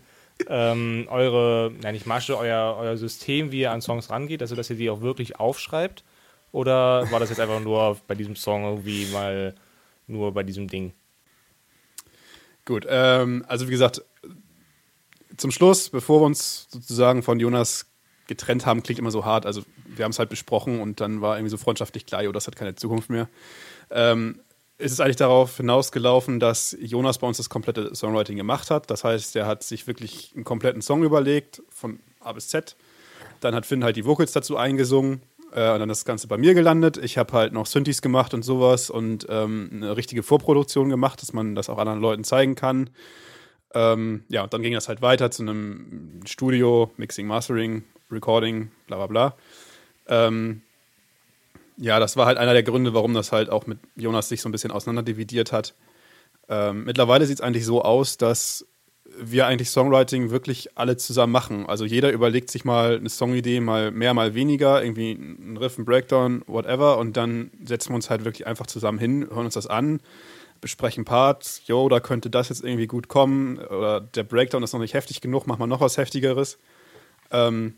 ähm, 0.50 1.08
eure, 1.10 1.72
nein, 1.82 1.96
ich 1.96 2.06
masche 2.06 2.38
euer, 2.38 2.78
euer 2.80 2.98
System, 2.98 3.52
wie 3.52 3.62
ihr 3.62 3.72
an 3.72 3.82
Songs 3.82 4.10
rangeht, 4.10 4.42
also 4.42 4.56
dass 4.56 4.70
ihr 4.70 4.76
die 4.76 4.90
auch 4.90 5.02
wirklich 5.02 5.40
aufschreibt? 5.40 6.04
Oder 6.52 7.10
war 7.12 7.20
das 7.20 7.30
jetzt 7.30 7.40
einfach 7.40 7.60
nur 7.60 7.98
bei 8.08 8.16
diesem 8.16 8.36
Song 8.36 8.64
irgendwie 8.64 9.06
mal 9.08 9.56
nur 10.08 10.34
bei 10.34 10.44
diesem 10.44 10.68
Ding? 10.68 10.94
Gut, 12.66 12.86
ähm, 12.90 13.46
also 13.48 13.68
wie 13.68 13.72
gesagt, 13.72 14.02
zum 15.38 15.52
Schluss, 15.52 15.90
bevor 15.90 16.22
wir 16.22 16.26
uns 16.26 16.68
sozusagen 16.70 17.24
von 17.24 17.40
Jonas 17.40 17.86
getrennt 18.28 18.66
haben, 18.66 18.84
klingt 18.84 19.00
immer 19.00 19.12
so 19.12 19.24
hart. 19.24 19.46
Also 19.46 19.64
wir 19.86 20.04
haben 20.04 20.12
es 20.12 20.20
halt 20.20 20.30
besprochen 20.30 20.82
und 20.82 21.00
dann 21.00 21.22
war 21.22 21.38
irgendwie 21.38 21.52
so 21.52 21.58
freundschaftlich 21.58 22.06
klar, 22.06 22.24
oh, 22.28 22.32
das 22.32 22.48
hat 22.48 22.56
keine 22.56 22.76
Zukunft 22.76 23.10
mehr. 23.10 23.30
Ähm, 23.90 24.42
ist 24.78 24.92
es 24.92 25.00
eigentlich 25.00 25.16
darauf 25.16 25.58
hinausgelaufen, 25.58 26.40
dass 26.40 26.76
Jonas 26.80 27.18
bei 27.18 27.28
uns 27.28 27.38
das 27.38 27.50
komplette 27.50 27.96
Songwriting 27.96 28.38
gemacht 28.38 28.70
hat. 28.70 28.90
Das 28.92 29.04
heißt, 29.04 29.36
er 29.36 29.48
hat 29.48 29.64
sich 29.64 29.88
wirklich 29.88 30.34
einen 30.36 30.44
kompletten 30.44 30.82
Song 30.82 31.04
überlegt, 31.04 31.64
von 31.70 32.00
A 32.20 32.34
bis 32.34 32.50
Z. 32.50 32.76
Dann 33.40 33.56
hat 33.56 33.66
Finn 33.66 33.84
halt 33.84 33.96
die 33.96 34.06
Vocals 34.06 34.34
dazu 34.34 34.58
eingesungen 34.58 35.22
äh, 35.52 35.72
und 35.72 35.80
dann 35.80 35.90
das 35.90 36.06
Ganze 36.06 36.28
bei 36.28 36.38
mir 36.38 36.54
gelandet. 36.54 36.98
Ich 36.98 37.18
habe 37.18 37.34
halt 37.34 37.54
noch 37.54 37.66
Synthes 37.66 38.02
gemacht 38.02 38.34
und 38.34 38.44
sowas 38.44 38.90
und 38.90 39.26
ähm, 39.30 39.70
eine 39.74 39.98
richtige 39.98 40.24
Vorproduktion 40.24 40.90
gemacht, 40.90 41.22
dass 41.22 41.34
man 41.34 41.56
das 41.56 41.70
auch 41.70 41.78
anderen 41.78 42.02
Leuten 42.02 42.24
zeigen 42.24 42.56
kann. 42.56 42.90
Ähm, 43.74 44.24
ja, 44.30 44.44
und 44.44 44.54
dann 44.54 44.62
ging 44.62 44.74
das 44.74 44.88
halt 44.88 45.02
weiter 45.02 45.32
zu 45.32 45.44
einem 45.44 46.22
Studio, 46.26 46.92
Mixing, 46.98 47.28
Mastering, 47.28 47.84
Recording, 48.12 48.72
bla 48.88 48.98
bla 48.98 49.08
bla. 49.08 49.36
Ähm, 50.08 50.62
ja, 51.78 52.00
das 52.00 52.18
war 52.18 52.26
halt 52.26 52.38
einer 52.38 52.54
der 52.54 52.64
Gründe, 52.64 52.94
warum 52.94 53.14
das 53.14 53.32
halt 53.32 53.50
auch 53.50 53.68
mit 53.68 53.80
Jonas 53.96 54.30
sich 54.30 54.42
so 54.42 54.50
ein 54.50 54.52
bisschen 54.52 54.72
auseinanderdividiert 54.72 55.52
hat. 55.52 55.76
Ähm, 56.50 56.86
mittlerweile 56.86 57.26
sieht 57.26 57.36
es 57.38 57.42
eigentlich 57.42 57.66
so 57.66 57.82
aus, 57.84 58.18
dass 58.18 58.66
wir 59.20 59.48
eigentlich 59.48 59.70
Songwriting 59.70 60.30
wirklich 60.30 60.78
alle 60.78 60.98
zusammen 60.98 61.34
machen. 61.34 61.66
Also 61.66 61.86
jeder 61.86 62.12
überlegt 62.12 62.52
sich 62.52 62.66
mal 62.66 62.98
eine 62.98 63.10
Songidee, 63.10 63.60
mal 63.60 63.92
mehr, 63.92 64.14
mal 64.14 64.34
weniger, 64.34 64.84
irgendwie 64.84 65.12
ein 65.14 65.58
Riff, 65.58 65.78
ein 65.78 65.86
Breakdown, 65.86 66.44
whatever, 66.48 66.98
und 66.98 67.18
dann 67.18 67.52
setzen 67.64 67.90
wir 67.90 67.96
uns 67.96 68.10
halt 68.10 68.26
wirklich 68.26 68.48
einfach 68.48 68.68
zusammen 68.68 69.00
hin, 69.00 69.28
hören 69.30 69.46
uns 69.46 69.56
das 69.56 69.68
an, 69.68 70.02
besprechen 70.62 71.06
Parts, 71.06 71.62
yo, 71.66 71.90
da 71.90 72.00
könnte 72.00 72.30
das 72.30 72.50
jetzt 72.50 72.64
irgendwie 72.64 72.88
gut 72.88 73.08
kommen, 73.08 73.58
oder 73.58 74.02
der 74.02 74.24
Breakdown 74.24 74.64
ist 74.64 74.74
noch 74.74 74.80
nicht 74.80 74.94
heftig 74.94 75.22
genug, 75.22 75.48
machen 75.48 75.60
wir 75.60 75.68
noch 75.68 75.82
was 75.82 75.98
Heftigeres. 75.98 76.60
Ähm, 77.32 77.76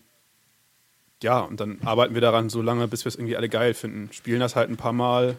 ja, 1.22 1.42
und 1.42 1.60
dann 1.60 1.80
arbeiten 1.84 2.13
wir 2.13 2.22
daran 2.22 2.50
so 2.50 2.62
lange, 2.62 2.88
bis 2.88 3.04
wir 3.04 3.10
es 3.10 3.15
irgendwie 3.15 3.36
alle 3.36 3.50
geil 3.50 3.74
finden. 3.74 4.10
Spielen 4.13 4.39
das 4.39 4.56
halt 4.56 4.70
ein 4.70 4.78
paar 4.78 4.94
Mal. 4.94 5.38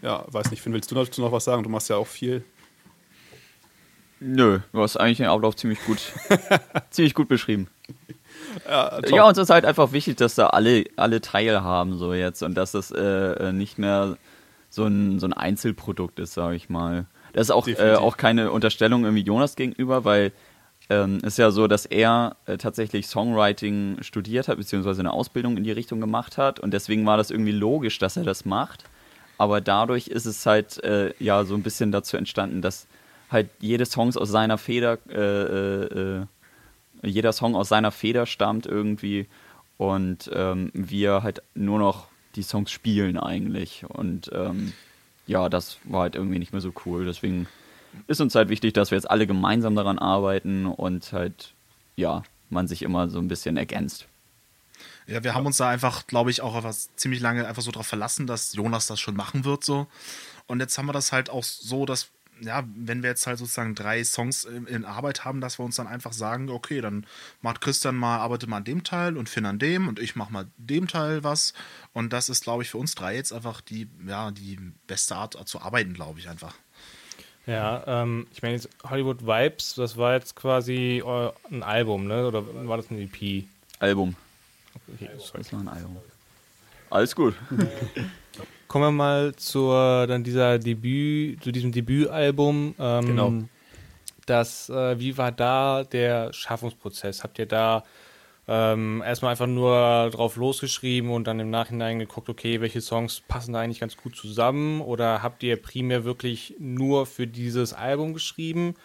Ja, 0.00 0.24
weiß 0.28 0.50
nicht, 0.50 0.62
Finn, 0.62 0.72
willst 0.72 0.90
du 0.90 0.94
dazu 0.94 1.20
noch 1.20 1.32
was 1.32 1.44
sagen? 1.44 1.62
Du 1.62 1.68
machst 1.68 1.88
ja 1.88 1.96
auch 1.96 2.06
viel. 2.06 2.44
Nö, 4.24 4.60
du 4.72 4.80
hast 4.80 4.96
eigentlich 4.96 5.18
den 5.18 5.26
Ablauf 5.26 5.56
ziemlich 5.56 5.84
gut, 5.84 5.98
ziemlich 6.90 7.14
gut 7.14 7.28
beschrieben. 7.28 7.66
Ja, 8.68 9.00
ja, 9.08 9.24
uns 9.26 9.38
ist 9.38 9.50
halt 9.50 9.64
einfach 9.64 9.92
wichtig, 9.92 10.16
dass 10.16 10.36
da 10.36 10.48
alle, 10.48 10.84
alle 10.96 11.20
teilhaben 11.20 11.96
so 11.98 12.14
jetzt 12.14 12.42
und 12.42 12.54
dass 12.54 12.72
das 12.72 12.90
äh, 12.90 13.00
äh 13.00 13.52
nicht 13.52 13.78
mehr 13.78 14.16
so 14.70 14.84
ein, 14.84 15.18
so 15.18 15.26
ein 15.26 15.32
Einzelprodukt 15.32 16.18
ist, 16.18 16.34
sage 16.34 16.56
ich 16.56 16.68
mal. 16.68 17.06
Das 17.32 17.46
ist 17.46 17.50
auch, 17.50 17.66
äh, 17.66 17.94
auch 17.94 18.16
keine 18.16 18.52
Unterstellung 18.52 19.04
irgendwie 19.04 19.24
Jonas 19.24 19.56
gegenüber, 19.56 20.04
weil 20.04 20.32
ähm, 20.88 21.20
ist 21.22 21.38
ja 21.38 21.50
so, 21.50 21.66
dass 21.66 21.86
er 21.86 22.36
äh, 22.46 22.58
tatsächlich 22.58 23.06
Songwriting 23.06 23.98
studiert 24.02 24.48
hat, 24.48 24.58
beziehungsweise 24.58 25.00
eine 25.00 25.12
Ausbildung 25.12 25.56
in 25.56 25.64
die 25.64 25.72
Richtung 25.72 26.00
gemacht 26.00 26.38
hat. 26.38 26.60
Und 26.60 26.72
deswegen 26.72 27.06
war 27.06 27.16
das 27.16 27.30
irgendwie 27.30 27.52
logisch, 27.52 27.98
dass 27.98 28.16
er 28.16 28.24
das 28.24 28.44
macht. 28.44 28.84
Aber 29.38 29.60
dadurch 29.60 30.08
ist 30.08 30.26
es 30.26 30.44
halt 30.46 30.82
äh, 30.84 31.12
ja 31.18 31.44
so 31.44 31.54
ein 31.54 31.62
bisschen 31.62 31.92
dazu 31.92 32.16
entstanden, 32.16 32.62
dass 32.62 32.86
halt 33.32 33.50
jede 33.60 33.86
Songs 33.86 34.16
aus 34.16 34.28
seiner 34.30 34.58
Feder, 34.58 34.98
äh, 35.08 35.14
äh, 35.14 36.20
äh 36.22 36.26
jeder 37.04 37.32
Song 37.32 37.56
aus 37.56 37.68
seiner 37.68 37.90
Feder 37.90 38.26
stammt 38.26 38.64
irgendwie 38.64 39.26
und 39.76 40.30
ähm, 40.32 40.70
wir 40.72 41.24
halt 41.24 41.42
nur 41.54 41.80
noch 41.80 42.06
die 42.36 42.42
Songs 42.42 42.70
spielen 42.70 43.18
eigentlich. 43.18 43.84
Und 43.88 44.30
ähm, 44.32 44.72
ja, 45.26 45.48
das 45.48 45.78
war 45.84 46.02
halt 46.02 46.14
irgendwie 46.14 46.38
nicht 46.38 46.52
mehr 46.52 46.60
so 46.60 46.72
cool. 46.86 47.04
Deswegen 47.04 47.48
ist 48.06 48.20
uns 48.20 48.34
halt 48.34 48.48
wichtig, 48.48 48.72
dass 48.72 48.90
wir 48.90 48.96
jetzt 48.96 49.10
alle 49.10 49.26
gemeinsam 49.26 49.74
daran 49.74 49.98
arbeiten 49.98 50.66
und 50.66 51.12
halt, 51.12 51.54
ja, 51.96 52.22
man 52.50 52.68
sich 52.68 52.82
immer 52.82 53.08
so 53.08 53.18
ein 53.18 53.28
bisschen 53.28 53.56
ergänzt. 53.56 54.06
Ja, 55.06 55.24
wir 55.24 55.34
haben 55.34 55.46
uns 55.46 55.56
da 55.56 55.68
einfach, 55.68 56.06
glaube 56.06 56.30
ich, 56.30 56.42
auch 56.42 56.56
etwas 56.56 56.94
ziemlich 56.96 57.20
lange 57.20 57.46
einfach 57.46 57.62
so 57.62 57.72
darauf 57.72 57.86
verlassen, 57.86 58.26
dass 58.26 58.54
Jonas 58.54 58.86
das 58.86 59.00
schon 59.00 59.16
machen 59.16 59.44
wird, 59.44 59.64
so. 59.64 59.86
Und 60.46 60.60
jetzt 60.60 60.76
haben 60.78 60.86
wir 60.86 60.92
das 60.92 61.12
halt 61.12 61.30
auch 61.30 61.44
so, 61.44 61.86
dass, 61.86 62.08
ja, 62.42 62.64
wenn 62.74 63.02
wir 63.02 63.10
jetzt 63.10 63.26
halt 63.26 63.38
sozusagen 63.38 63.74
drei 63.74 64.02
Songs 64.04 64.44
in, 64.44 64.66
in 64.66 64.84
Arbeit 64.84 65.24
haben, 65.24 65.40
dass 65.40 65.58
wir 65.58 65.64
uns 65.64 65.76
dann 65.76 65.86
einfach 65.86 66.12
sagen, 66.12 66.50
okay, 66.50 66.80
dann 66.80 67.06
macht 67.40 67.60
Christian 67.60 67.96
mal, 67.96 68.18
arbeitet 68.18 68.48
mal 68.48 68.58
an 68.58 68.64
dem 68.64 68.84
Teil 68.84 69.16
und 69.16 69.28
Finn 69.28 69.46
an 69.46 69.58
dem 69.58 69.88
und 69.88 69.98
ich 69.98 70.16
mache 70.16 70.32
mal 70.32 70.46
dem 70.56 70.88
Teil 70.88 71.24
was. 71.24 71.54
Und 71.92 72.12
das 72.12 72.28
ist, 72.28 72.44
glaube 72.44 72.62
ich, 72.62 72.70
für 72.70 72.78
uns 72.78 72.94
drei 72.94 73.14
jetzt 73.14 73.32
einfach 73.32 73.60
die, 73.60 73.88
ja, 74.06 74.30
die 74.30 74.58
beste 74.86 75.16
Art 75.16 75.36
zu 75.48 75.60
arbeiten, 75.60 75.94
glaube 75.94 76.18
ich 76.18 76.28
einfach. 76.28 76.54
Ja, 77.46 77.82
ähm, 77.86 78.26
ich 78.32 78.42
meine 78.42 78.54
jetzt 78.54 78.68
Hollywood 78.84 79.22
Vibes, 79.22 79.74
das 79.74 79.96
war 79.96 80.14
jetzt 80.14 80.36
quasi 80.36 81.02
ein 81.50 81.62
Album, 81.62 82.06
ne? 82.06 82.26
Oder 82.26 82.44
war 82.68 82.76
das 82.76 82.90
ein 82.90 82.98
EP? 82.98 83.44
Album. 83.80 84.14
Okay, 84.94 85.10
sorry. 85.18 85.38
Das 85.38 85.52
war 85.52 85.60
ein 85.60 85.68
Album. 85.68 85.96
Alles 86.90 87.16
gut. 87.16 87.34
Kommen 88.72 88.86
wir 88.86 88.90
mal 88.90 89.36
zur 89.36 90.06
dann 90.06 90.24
dieser 90.24 90.58
Debüt, 90.58 91.44
zu 91.44 91.52
diesem 91.52 91.72
Debütalbum. 91.72 92.74
Ähm, 92.78 93.06
genau. 93.06 93.32
Das, 94.24 94.70
äh, 94.70 94.98
wie 94.98 95.18
war 95.18 95.30
da 95.30 95.84
der 95.84 96.32
Schaffungsprozess? 96.32 97.22
Habt 97.22 97.38
ihr 97.38 97.44
da 97.44 97.82
ähm, 98.48 99.02
erstmal 99.04 99.32
einfach 99.32 99.46
nur 99.46 100.08
drauf 100.10 100.36
losgeschrieben 100.36 101.10
und 101.10 101.26
dann 101.26 101.38
im 101.38 101.50
Nachhinein 101.50 101.98
geguckt, 101.98 102.30
okay, 102.30 102.62
welche 102.62 102.80
Songs 102.80 103.20
passen 103.20 103.52
da 103.52 103.60
eigentlich 103.60 103.80
ganz 103.80 103.98
gut 103.98 104.16
zusammen? 104.16 104.80
Oder 104.80 105.22
habt 105.22 105.42
ihr 105.42 105.60
primär 105.60 106.04
wirklich 106.04 106.54
nur 106.58 107.04
für 107.04 107.26
dieses 107.26 107.74
Album 107.74 108.14
geschrieben? 108.14 108.76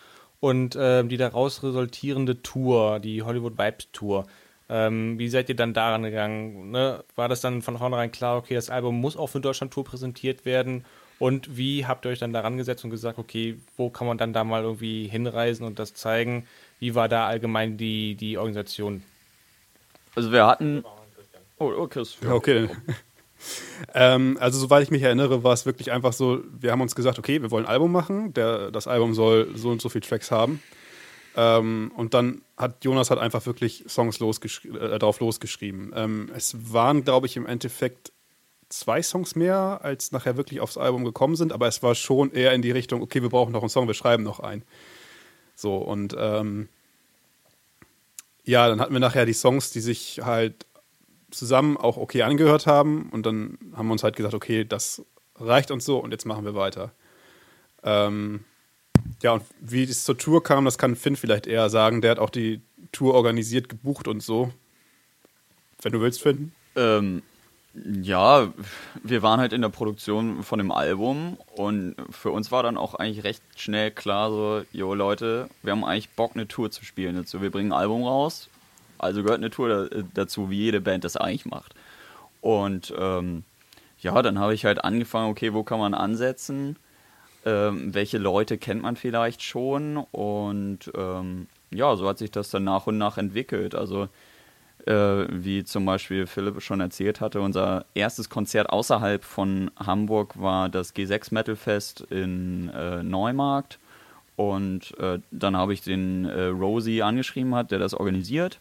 Und 0.42 0.78
ähm, 0.78 1.08
die 1.08 1.16
daraus 1.16 1.64
resultierende 1.64 2.42
Tour, 2.42 3.00
die 3.00 3.24
Hollywood 3.24 3.58
Vibes 3.58 3.88
Tour, 3.94 4.28
ähm, 4.70 5.18
wie 5.18 5.30
seid 5.30 5.50
ihr 5.50 5.56
dann 5.56 5.74
daran 5.74 6.04
gegangen? 6.04 6.72
Ne? 6.72 7.04
War 7.16 7.30
das 7.30 7.42
dann 7.42 7.62
von 7.62 7.78
vornherein 7.78 8.12
klar, 8.12 8.38
okay, 8.38 8.56
das 8.56 8.70
Album 8.70 9.00
muss 9.00 9.16
auch 9.16 9.28
für 9.28 9.40
Deutschland 9.40 9.74
Tour 9.74 9.86
präsentiert 9.86 10.46
werden? 10.46 10.86
Und 11.20 11.58
wie 11.58 11.86
habt 11.86 12.06
ihr 12.06 12.12
euch 12.12 12.20
dann 12.20 12.34
daran 12.34 12.58
gesetzt 12.58 12.84
und 12.84 12.92
gesagt, 12.92 13.18
okay, 13.18 13.58
wo 13.76 13.90
kann 13.90 14.06
man 14.06 14.18
dann 14.18 14.34
da 14.34 14.44
mal 14.44 14.64
irgendwie 14.64 15.08
hinreisen 15.08 15.66
und 15.66 15.80
das 15.80 15.94
zeigen? 15.94 16.46
Wie 16.80 16.96
war 16.96 17.10
da 17.10 17.28
allgemein 17.28 17.78
die, 17.78 18.16
die 18.16 18.38
Organisation? 18.38 19.04
Also 20.16 20.32
wir 20.32 20.46
hatten. 20.46 20.84
Oh, 21.58 21.72
oh 21.76 21.88
Chris. 21.88 22.18
Ja, 22.22 22.34
okay. 22.34 22.70
ähm, 23.96 24.38
also 24.40 24.60
soweit 24.60 24.84
ich 24.84 24.92
mich 24.92 25.02
erinnere, 25.02 25.44
war 25.44 25.54
es 25.54 25.66
wirklich 25.66 25.92
einfach 25.92 26.14
so, 26.14 26.44
wir 26.52 26.72
haben 26.72 26.82
uns 26.82 26.94
gesagt, 26.94 27.18
okay, 27.18 27.42
wir 27.42 27.50
wollen 27.50 27.66
ein 27.66 27.72
Album 27.72 27.92
machen, 27.92 28.34
der, 28.34 28.70
das 28.70 28.88
Album 28.88 29.14
soll 29.14 29.50
so 29.56 29.70
und 29.70 29.82
so 29.82 29.90
viele 29.90 30.06
Tracks 30.06 30.30
haben. 30.30 30.62
Ähm, 31.38 31.92
und 31.96 32.16
dann 32.16 32.42
hat 32.58 32.84
Jonas 32.84 33.12
halt 33.12 33.20
einfach 33.20 33.46
wirklich 33.46 33.86
Songs 33.88 34.20
losgeschri 34.20 34.70
äh, 34.70 34.98
drauf 34.98 35.20
losgeschrieben. 35.20 35.94
Ähm, 35.96 36.32
es 36.36 36.74
waren, 36.74 37.04
glaube 37.04 37.28
ich, 37.28 37.38
im 37.38 37.46
Endeffekt 37.46 38.12
zwei 38.70 39.04
Songs 39.04 39.36
mehr, 39.36 39.80
als 39.84 40.12
nachher 40.12 40.36
wirklich 40.36 40.60
aufs 40.60 40.78
Album 40.78 41.06
gekommen 41.06 41.36
sind, 41.36 41.54
aber 41.54 41.68
es 41.68 41.84
war 41.84 41.94
schon 41.96 42.32
eher 42.32 42.54
in 42.54 42.64
die 42.64 42.72
Richtung, 42.72 43.02
okay, 43.02 43.22
wir 43.22 43.30
brauchen 43.30 43.54
noch 43.54 43.62
einen 43.62 43.70
Song, 43.70 43.88
wir 43.88 43.94
schreiben 43.94 44.24
noch 44.24 44.40
einen. 44.40 44.64
So, 45.56 45.78
und 45.78 46.16
ähm, 46.18 46.70
ja, 48.44 48.68
dann 48.68 48.82
hatten 48.82 48.94
wir 48.94 49.00
nachher 49.00 49.26
die 49.26 49.34
Songs, 49.34 49.70
die 49.72 49.80
sich 49.80 50.22
halt 50.24 50.66
zusammen 51.30 51.78
auch 51.78 51.98
okay 51.98 52.24
angehört 52.24 52.66
haben. 52.66 53.10
Und 53.12 53.26
dann 53.26 53.60
haben 53.76 53.88
wir 53.88 53.92
uns 53.92 54.04
halt 54.04 54.16
gesagt, 54.16 54.34
okay, 54.34 54.66
das 54.66 55.04
reicht 55.36 55.70
uns 55.70 55.86
so 55.86 56.00
und 56.00 56.12
jetzt 56.12 56.26
machen 56.26 56.46
wir 56.46 56.56
weiter. 56.56 56.94
Ähm, 57.84 58.44
ja, 59.24 59.34
und 59.34 59.44
wie 59.60 59.84
es 59.84 60.04
zur 60.04 60.18
Tour 60.18 60.44
kam, 60.44 60.66
das 60.66 60.78
kann 60.78 60.96
Finn 60.96 61.16
vielleicht 61.16 61.48
eher 61.48 61.70
sagen. 61.70 62.02
Der 62.02 62.12
hat 62.12 62.20
auch 62.20 62.30
die 62.30 62.62
Tour 62.92 63.14
organisiert, 63.14 63.70
gebucht 63.70 64.08
und 64.08 64.22
so. 64.22 64.52
Wenn 65.82 65.92
du 65.92 66.02
willst, 66.02 66.22
Finn. 66.22 66.52
Ähm, 66.76 67.24
ja, 68.02 68.52
wir 69.04 69.22
waren 69.22 69.40
halt 69.40 69.54
in 69.54 69.62
der 69.62 69.70
Produktion 69.70 70.44
von 70.44 70.58
dem 70.60 70.72
Album 70.72 71.38
und 71.56 71.96
für 72.10 72.32
uns 72.32 72.52
war 72.52 72.64
dann 72.64 72.78
auch 72.78 72.96
eigentlich 72.96 73.24
recht 73.24 73.44
schnell 73.56 73.92
klar, 73.92 74.32
so, 74.32 74.64
jo 74.72 74.94
Leute, 74.94 75.50
wir 75.62 75.72
haben 75.72 75.84
eigentlich 75.84 76.10
Bock, 76.12 76.32
eine 76.34 76.48
Tour 76.48 76.72
zu 76.72 76.84
spielen 76.86 77.16
dazu. 77.16 77.42
Wir 77.42 77.52
bringen 77.52 77.72
ein 77.72 77.80
Album 77.80 78.04
raus, 78.04 78.50
also 78.98 79.22
gehört 79.22 79.40
eine 79.40 79.52
Tour 79.52 79.90
dazu, 80.14 80.50
wie 80.50 80.58
jede 80.58 80.82
Band 80.82 81.04
das 81.04 81.18
eigentlich 81.18 81.46
macht. 81.46 81.76
Und 82.42 82.94
ähm, 82.98 83.44
ja, 84.00 84.22
dann 84.22 84.40
habe 84.40 84.54
ich 84.54 84.66
halt 84.66 84.84
angefangen, 84.84 85.30
okay, 85.30 85.54
wo 85.54 85.64
kann 85.64 85.80
man 85.80 85.94
ansetzen? 85.94 86.78
Ähm, 87.46 87.94
welche 87.94 88.18
Leute 88.18 88.58
kennt 88.58 88.82
man 88.82 88.96
vielleicht 88.96 89.42
schon? 89.42 89.98
Und 89.98 90.92
ähm, 90.96 91.48
ja, 91.72 91.96
so 91.96 92.08
hat 92.08 92.18
sich 92.18 92.32
das 92.32 92.50
dann 92.50 92.64
nach 92.64 92.88
und 92.88 92.98
nach 92.98 93.18
entwickelt. 93.18 93.76
Also 93.76 94.10
äh, 94.86 95.26
wie 95.30 95.64
zum 95.64 95.86
Beispiel 95.86 96.28
Philipp 96.28 96.62
schon 96.62 96.80
erzählt 96.80 97.20
hatte, 97.20 97.42
unser 97.42 97.86
erstes 97.94 98.30
Konzert 98.30 98.70
außerhalb 98.70 99.24
von 99.24 99.70
Hamburg 99.78 100.40
war 100.40 100.70
das 100.70 100.96
G6 100.96 101.34
Metal 101.34 101.56
Fest 101.56 102.02
in 102.10 102.70
äh, 102.70 103.04
Neumarkt. 103.04 103.80
Und 104.38 104.98
äh, 105.00 105.20
dann 105.32 105.58
habe 105.58 105.74
ich 105.74 105.82
den 105.82 106.26
äh, 106.26 106.46
Rosie 106.46 107.02
angeschrieben 107.02 107.56
hat, 107.56 107.72
der 107.72 107.80
das 107.80 107.94
organisiert. 107.94 108.60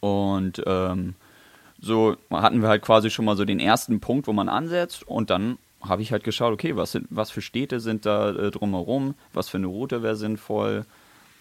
Und 0.00 0.62
ähm, 0.66 1.14
so 1.80 2.16
hatten 2.30 2.62
wir 2.62 2.68
halt 2.68 2.82
quasi 2.82 3.10
schon 3.10 3.26
mal 3.26 3.36
so 3.36 3.44
den 3.44 3.60
ersten 3.60 4.00
Punkt, 4.00 4.26
wo 4.26 4.32
man 4.32 4.48
ansetzt. 4.48 5.06
Und 5.06 5.30
dann 5.30 5.58
habe 5.82 6.02
ich 6.02 6.12
halt 6.12 6.24
geschaut, 6.24 6.52
okay, 6.52 6.76
was, 6.76 6.92
sind, 6.92 7.06
was 7.10 7.30
für 7.30 7.42
Städte 7.42 7.80
sind 7.80 8.06
da 8.06 8.30
äh, 8.30 8.50
drumherum, 8.50 9.14
was 9.32 9.48
für 9.48 9.58
eine 9.58 9.66
Route 9.66 10.02
wäre 10.02 10.16
sinnvoll? 10.16 10.84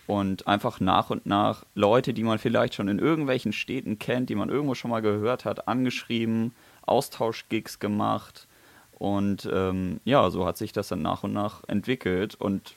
Und 0.07 0.47
einfach 0.47 0.79
nach 0.79 1.11
und 1.11 1.27
nach 1.27 1.65
Leute, 1.75 2.15
die 2.15 2.23
man 2.23 2.39
vielleicht 2.39 2.73
schon 2.73 2.87
in 2.87 2.97
irgendwelchen 2.97 3.53
Städten 3.53 3.99
kennt, 3.99 4.29
die 4.29 4.35
man 4.35 4.49
irgendwo 4.49 4.73
schon 4.73 4.89
mal 4.89 5.01
gehört 5.01 5.45
hat, 5.45 5.67
angeschrieben, 5.67 6.55
Austauschgigs 6.87 7.77
gemacht. 7.77 8.47
Und 8.97 9.47
ähm, 9.53 9.99
ja, 10.05 10.29
so 10.31 10.47
hat 10.47 10.57
sich 10.57 10.71
das 10.71 10.87
dann 10.87 11.03
nach 11.03 11.23
und 11.23 11.33
nach 11.33 11.63
entwickelt. 11.67 12.33
Und 12.33 12.73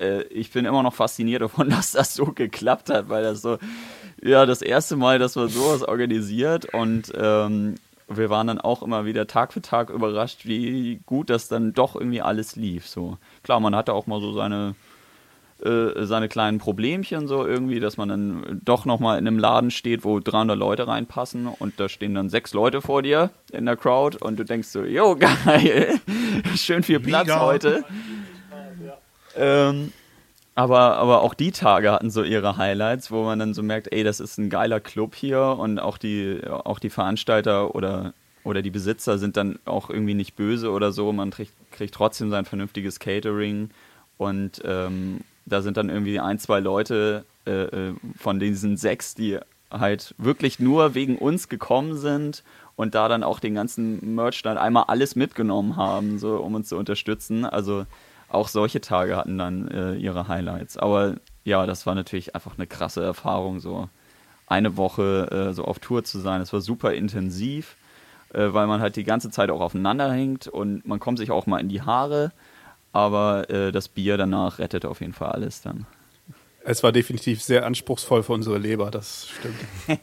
äh, 0.00 0.22
ich 0.24 0.52
bin 0.52 0.64
immer 0.64 0.84
noch 0.84 0.94
fasziniert 0.94 1.42
davon, 1.42 1.70
dass 1.70 1.92
das 1.92 2.14
so 2.14 2.26
geklappt 2.26 2.88
hat, 2.90 3.08
weil 3.08 3.24
das 3.24 3.42
so, 3.42 3.58
ja, 4.22 4.46
das 4.46 4.62
erste 4.62 4.94
Mal, 4.94 5.18
dass 5.18 5.34
man 5.34 5.48
sowas 5.48 5.82
organisiert. 5.82 6.72
Und 6.72 7.12
ähm, 7.16 7.74
wir 8.16 8.30
waren 8.30 8.46
dann 8.46 8.60
auch 8.60 8.82
immer 8.82 9.04
wieder 9.04 9.26
Tag 9.26 9.52
für 9.52 9.62
Tag 9.62 9.90
überrascht, 9.90 10.44
wie 10.44 11.00
gut 11.06 11.30
das 11.30 11.48
dann 11.48 11.72
doch 11.72 11.94
irgendwie 11.94 12.22
alles 12.22 12.56
lief. 12.56 12.86
So 12.86 13.18
klar, 13.42 13.60
man 13.60 13.74
hatte 13.76 13.94
auch 13.94 14.06
mal 14.06 14.20
so 14.20 14.32
seine 14.32 14.74
äh, 15.64 16.06
seine 16.06 16.28
kleinen 16.28 16.58
Problemchen 16.58 17.28
so 17.28 17.46
irgendwie, 17.46 17.78
dass 17.78 17.96
man 17.96 18.08
dann 18.08 18.60
doch 18.64 18.84
nochmal 18.84 19.18
in 19.18 19.28
einem 19.28 19.38
Laden 19.38 19.70
steht, 19.70 20.04
wo 20.04 20.18
300 20.18 20.58
Leute 20.58 20.88
reinpassen 20.88 21.46
und 21.46 21.78
da 21.78 21.88
stehen 21.88 22.14
dann 22.14 22.28
sechs 22.28 22.52
Leute 22.52 22.82
vor 22.82 23.02
dir 23.02 23.30
in 23.52 23.66
der 23.66 23.76
Crowd 23.76 24.18
und 24.18 24.40
du 24.40 24.44
denkst 24.44 24.68
so, 24.68 24.82
jo, 24.82 25.14
geil, 25.44 26.00
schön 26.56 26.82
viel 26.82 26.98
Platz 26.98 27.28
Mega. 27.28 27.40
heute. 27.40 27.84
Ähm, 29.36 29.92
aber, 30.54 30.96
aber 30.96 31.22
auch 31.22 31.34
die 31.34 31.52
Tage 31.52 31.92
hatten 31.92 32.10
so 32.10 32.22
ihre 32.22 32.56
Highlights, 32.56 33.10
wo 33.10 33.24
man 33.24 33.38
dann 33.38 33.54
so 33.54 33.62
merkt, 33.62 33.92
ey, 33.92 34.04
das 34.04 34.20
ist 34.20 34.38
ein 34.38 34.50
geiler 34.50 34.80
Club 34.80 35.14
hier 35.14 35.56
und 35.58 35.78
auch 35.78 35.98
die, 35.98 36.40
auch 36.46 36.78
die 36.78 36.90
Veranstalter 36.90 37.74
oder, 37.74 38.14
oder 38.44 38.62
die 38.62 38.70
Besitzer 38.70 39.18
sind 39.18 39.36
dann 39.36 39.58
auch 39.64 39.90
irgendwie 39.90 40.14
nicht 40.14 40.36
böse 40.36 40.70
oder 40.70 40.92
so. 40.92 41.12
Man 41.12 41.30
kriegt, 41.30 41.52
kriegt 41.70 41.94
trotzdem 41.94 42.30
sein 42.30 42.44
vernünftiges 42.44 42.98
Catering 42.98 43.70
und, 44.18 44.60
ähm, 44.64 45.20
da 45.46 45.62
sind 45.62 45.76
dann 45.76 45.88
irgendwie 45.88 46.20
ein, 46.20 46.38
zwei 46.38 46.60
Leute 46.60 47.24
äh, 47.46 47.64
äh, 47.64 47.94
von 48.16 48.38
diesen 48.38 48.76
sechs, 48.76 49.14
die 49.14 49.38
halt 49.70 50.14
wirklich 50.18 50.60
nur 50.60 50.94
wegen 50.94 51.16
uns 51.18 51.48
gekommen 51.48 51.96
sind 51.96 52.44
und 52.76 52.94
da 52.94 53.08
dann 53.08 53.22
auch 53.22 53.40
den 53.40 53.54
ganzen 53.54 54.14
Merch 54.14 54.42
dann 54.42 54.58
einmal 54.58 54.84
alles 54.88 55.16
mitgenommen 55.16 55.76
haben, 55.76 56.18
so 56.18 56.36
um 56.36 56.54
uns 56.54 56.68
zu 56.68 56.76
unterstützen. 56.76 57.44
Also 57.44 57.86
auch 58.32 58.48
solche 58.48 58.80
Tage 58.80 59.16
hatten 59.16 59.38
dann 59.38 59.68
äh, 59.68 59.94
ihre 59.94 60.28
Highlights. 60.28 60.76
Aber 60.76 61.16
ja, 61.44 61.66
das 61.66 61.86
war 61.86 61.94
natürlich 61.94 62.34
einfach 62.34 62.56
eine 62.56 62.66
krasse 62.66 63.02
Erfahrung, 63.02 63.60
so 63.60 63.88
eine 64.46 64.76
Woche 64.76 65.48
äh, 65.50 65.52
so 65.54 65.64
auf 65.64 65.78
Tour 65.78 66.04
zu 66.04 66.18
sein. 66.18 66.40
Es 66.40 66.52
war 66.52 66.60
super 66.60 66.92
intensiv, 66.92 67.76
äh, 68.32 68.52
weil 68.52 68.66
man 68.66 68.80
halt 68.80 68.96
die 68.96 69.04
ganze 69.04 69.30
Zeit 69.30 69.50
auch 69.50 69.60
aufeinander 69.60 70.12
hängt 70.12 70.48
und 70.48 70.86
man 70.86 71.00
kommt 71.00 71.18
sich 71.18 71.30
auch 71.30 71.46
mal 71.46 71.60
in 71.60 71.68
die 71.68 71.82
Haare 71.82 72.32
aber 72.92 73.48
äh, 73.50 73.72
das 73.72 73.88
Bier 73.88 74.16
danach 74.16 74.58
rettet 74.58 74.84
auf 74.84 75.00
jeden 75.00 75.14
Fall 75.14 75.32
alles 75.32 75.62
dann. 75.62 75.86
Es 76.64 76.82
war 76.82 76.92
definitiv 76.92 77.42
sehr 77.42 77.66
anspruchsvoll 77.66 78.22
für 78.22 78.34
unsere 78.34 78.58
Leber, 78.58 78.90
das 78.90 79.28
stimmt. 79.28 79.58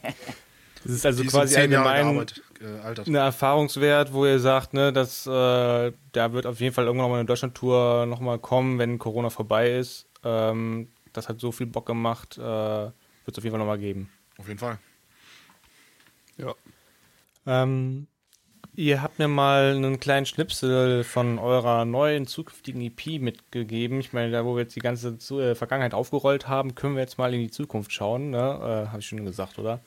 Das 0.82 0.92
ist 0.92 1.04
also 1.04 1.22
quasi 1.24 1.56
allgemein 1.56 2.24
äh, 2.60 3.00
ein 3.06 3.14
Erfahrungswert, 3.14 4.12
wo 4.12 4.26
ihr 4.26 4.38
sagt, 4.38 4.74
ne, 4.74 4.92
dass 4.92 5.26
äh, 5.26 5.92
da 6.12 6.32
wird 6.32 6.46
auf 6.46 6.60
jeden 6.60 6.74
Fall 6.74 6.86
irgendwann 6.86 7.10
mal 7.10 7.18
eine 7.18 7.26
Deutschland-Tour 7.26 8.06
nochmal 8.06 8.38
kommen, 8.38 8.78
wenn 8.78 8.98
Corona 8.98 9.30
vorbei 9.30 9.70
ist. 9.72 10.06
Ähm, 10.24 10.88
das 11.12 11.28
hat 11.28 11.40
so 11.40 11.52
viel 11.52 11.66
Bock 11.66 11.86
gemacht, 11.86 12.38
äh, 12.38 12.42
wird 12.42 12.92
es 13.26 13.38
auf 13.38 13.44
jeden 13.44 13.52
Fall 13.52 13.60
nochmal 13.60 13.78
geben. 13.78 14.10
Auf 14.38 14.48
jeden 14.48 14.58
Fall. 14.58 14.78
Ja. 16.36 16.54
Ähm, 17.46 18.06
Ihr 18.76 19.02
habt 19.02 19.18
mir 19.18 19.28
mal 19.28 19.74
einen 19.74 19.98
kleinen 19.98 20.26
Schnipsel 20.26 21.02
von 21.02 21.38
eurer 21.38 21.84
neuen 21.84 22.26
zukünftigen 22.26 22.80
EP 22.80 23.20
mitgegeben. 23.20 23.98
Ich 24.00 24.12
meine, 24.12 24.30
da 24.30 24.44
wo 24.44 24.54
wir 24.54 24.62
jetzt 24.62 24.76
die 24.76 24.80
ganze 24.80 25.18
äh, 25.38 25.54
Vergangenheit 25.54 25.92
aufgerollt 25.92 26.46
haben, 26.46 26.76
können 26.76 26.94
wir 26.94 27.02
jetzt 27.02 27.18
mal 27.18 27.34
in 27.34 27.40
die 27.40 27.50
Zukunft 27.50 27.92
schauen. 27.92 28.30
Ne? 28.30 28.38
Äh, 28.38 28.88
Habe 28.88 29.00
ich 29.00 29.06
schon 29.06 29.24
gesagt, 29.24 29.58
oder? 29.58 29.80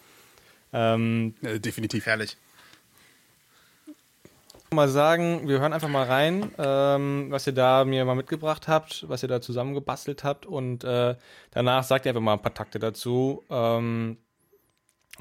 Ähm, 0.74 1.34
ja, 1.42 1.58
definitiv 1.58 2.06
herrlich. 2.06 2.36
Mal 4.74 4.90
sagen, 4.90 5.48
wir 5.48 5.60
hören 5.60 5.74
einfach 5.74 5.90
mal 5.90 6.06
rein, 6.06 6.52
ähm, 6.58 7.28
was 7.30 7.48
ihr 7.48 7.54
da 7.54 7.86
mir 7.86 8.06
mal 8.06 8.16
mitgebracht 8.16 8.68
habt, 8.68 9.08
was 9.08 9.24
ihr 9.24 9.30
da 9.30 9.42
zusammengebastelt 9.42 10.24
habt 10.24 10.46
und 10.46 10.84
äh, 10.84 11.16
danach 11.52 11.84
sagt 11.84 12.06
ihr 12.06 12.10
einfach 12.10 12.22
mal 12.22 12.34
ein 12.34 12.42
paar 12.42 12.54
Takte 12.54 12.80
dazu, 12.80 13.44
ähm, 13.50 14.18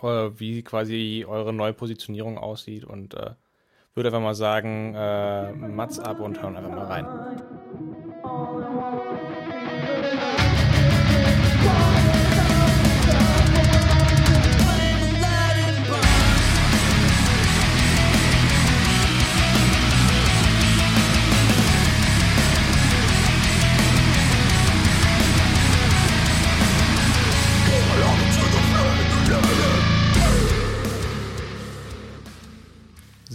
wie 0.00 0.62
quasi 0.62 1.24
eure 1.28 1.52
neue 1.52 1.72
Positionierung 1.72 2.38
aussieht 2.38 2.84
und 2.84 3.14
äh, 3.14 3.30
würde 3.94 4.08
einfach 4.08 4.20
mal 4.20 4.34
sagen, 4.34 4.94
äh, 4.96 5.52
Mats 5.52 5.98
ab 5.98 6.20
und 6.20 6.40
hören 6.42 6.56
einfach 6.56 6.70
mal 6.70 6.86
rein. 6.86 7.51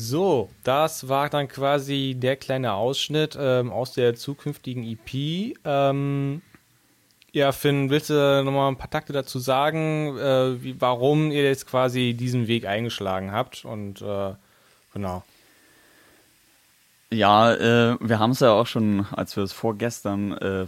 So, 0.10 0.50
das 0.64 1.10
war 1.10 1.30
dann 1.30 1.50
quasi 1.50 2.16
der 2.18 2.38
kleine 2.38 2.76
Ausschnitt 2.76 3.38
ähm, 3.38 3.74
aus 3.74 3.92
der 3.92 4.16
zukünftigen 4.16 4.86
EP. 4.86 5.58
Ähm, 5.66 6.42
ja, 7.34 7.52
Finn, 7.52 7.90
willst 7.90 8.10
du 8.10 8.42
nochmal 8.46 8.72
ein 8.72 8.78
paar 8.78 8.90
Takte 8.90 9.12
dazu 9.12 9.38
sagen, 9.40 10.18
äh, 10.18 10.64
wie, 10.64 10.80
warum 10.80 11.30
ihr 11.32 11.44
jetzt 11.44 11.68
quasi 11.68 12.14
diesen 12.14 12.48
Weg 12.48 12.66
eingeschlagen 12.66 13.34
habt? 13.34 13.66
Und 13.66 14.02
äh, 14.02 14.34
genau. 14.94 15.24
Ja, 17.12 17.54
äh, 17.54 17.98
wir 18.00 18.20
haben 18.20 18.32
es 18.32 18.40
ja 18.40 18.54
auch 18.54 18.68
schon, 18.68 19.06
als 19.12 19.36
wir 19.36 19.44
es 19.44 19.52
vorgestern, 19.52 20.32
äh, 20.38 20.68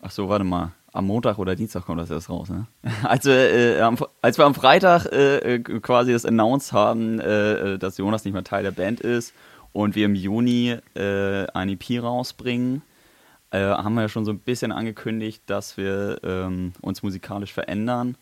ach 0.00 0.10
so, 0.10 0.30
warte 0.30 0.44
mal, 0.44 0.72
am 0.92 1.06
Montag 1.06 1.38
oder 1.38 1.54
Dienstag 1.54 1.84
kommt 1.84 2.00
das 2.00 2.10
erst 2.10 2.30
raus, 2.30 2.48
ne? 2.48 2.66
Also, 3.02 3.30
äh, 3.30 3.80
als 4.22 4.38
wir 4.38 4.44
am 4.44 4.54
Freitag 4.54 5.06
äh, 5.06 5.54
äh, 5.54 5.58
quasi 5.58 6.12
das 6.12 6.24
announced 6.24 6.72
haben, 6.72 7.20
äh, 7.20 7.74
äh, 7.74 7.78
dass 7.78 7.98
Jonas 7.98 8.24
nicht 8.24 8.34
mehr 8.34 8.44
Teil 8.44 8.62
der 8.62 8.70
Band 8.70 9.00
ist 9.00 9.34
und 9.72 9.94
wir 9.94 10.06
im 10.06 10.14
Juni 10.14 10.76
äh, 10.94 11.46
ein 11.52 11.68
EP 11.68 12.02
rausbringen, 12.02 12.82
haben 13.50 13.94
wir 13.94 14.02
ja 14.02 14.08
schon 14.10 14.26
so 14.26 14.30
ein 14.30 14.40
bisschen 14.40 14.72
angekündigt, 14.72 15.42
dass 15.46 15.78
wir 15.78 16.20
ähm, 16.22 16.74
uns 16.82 17.02
musikalisch 17.02 17.50
verändern. 17.50 18.18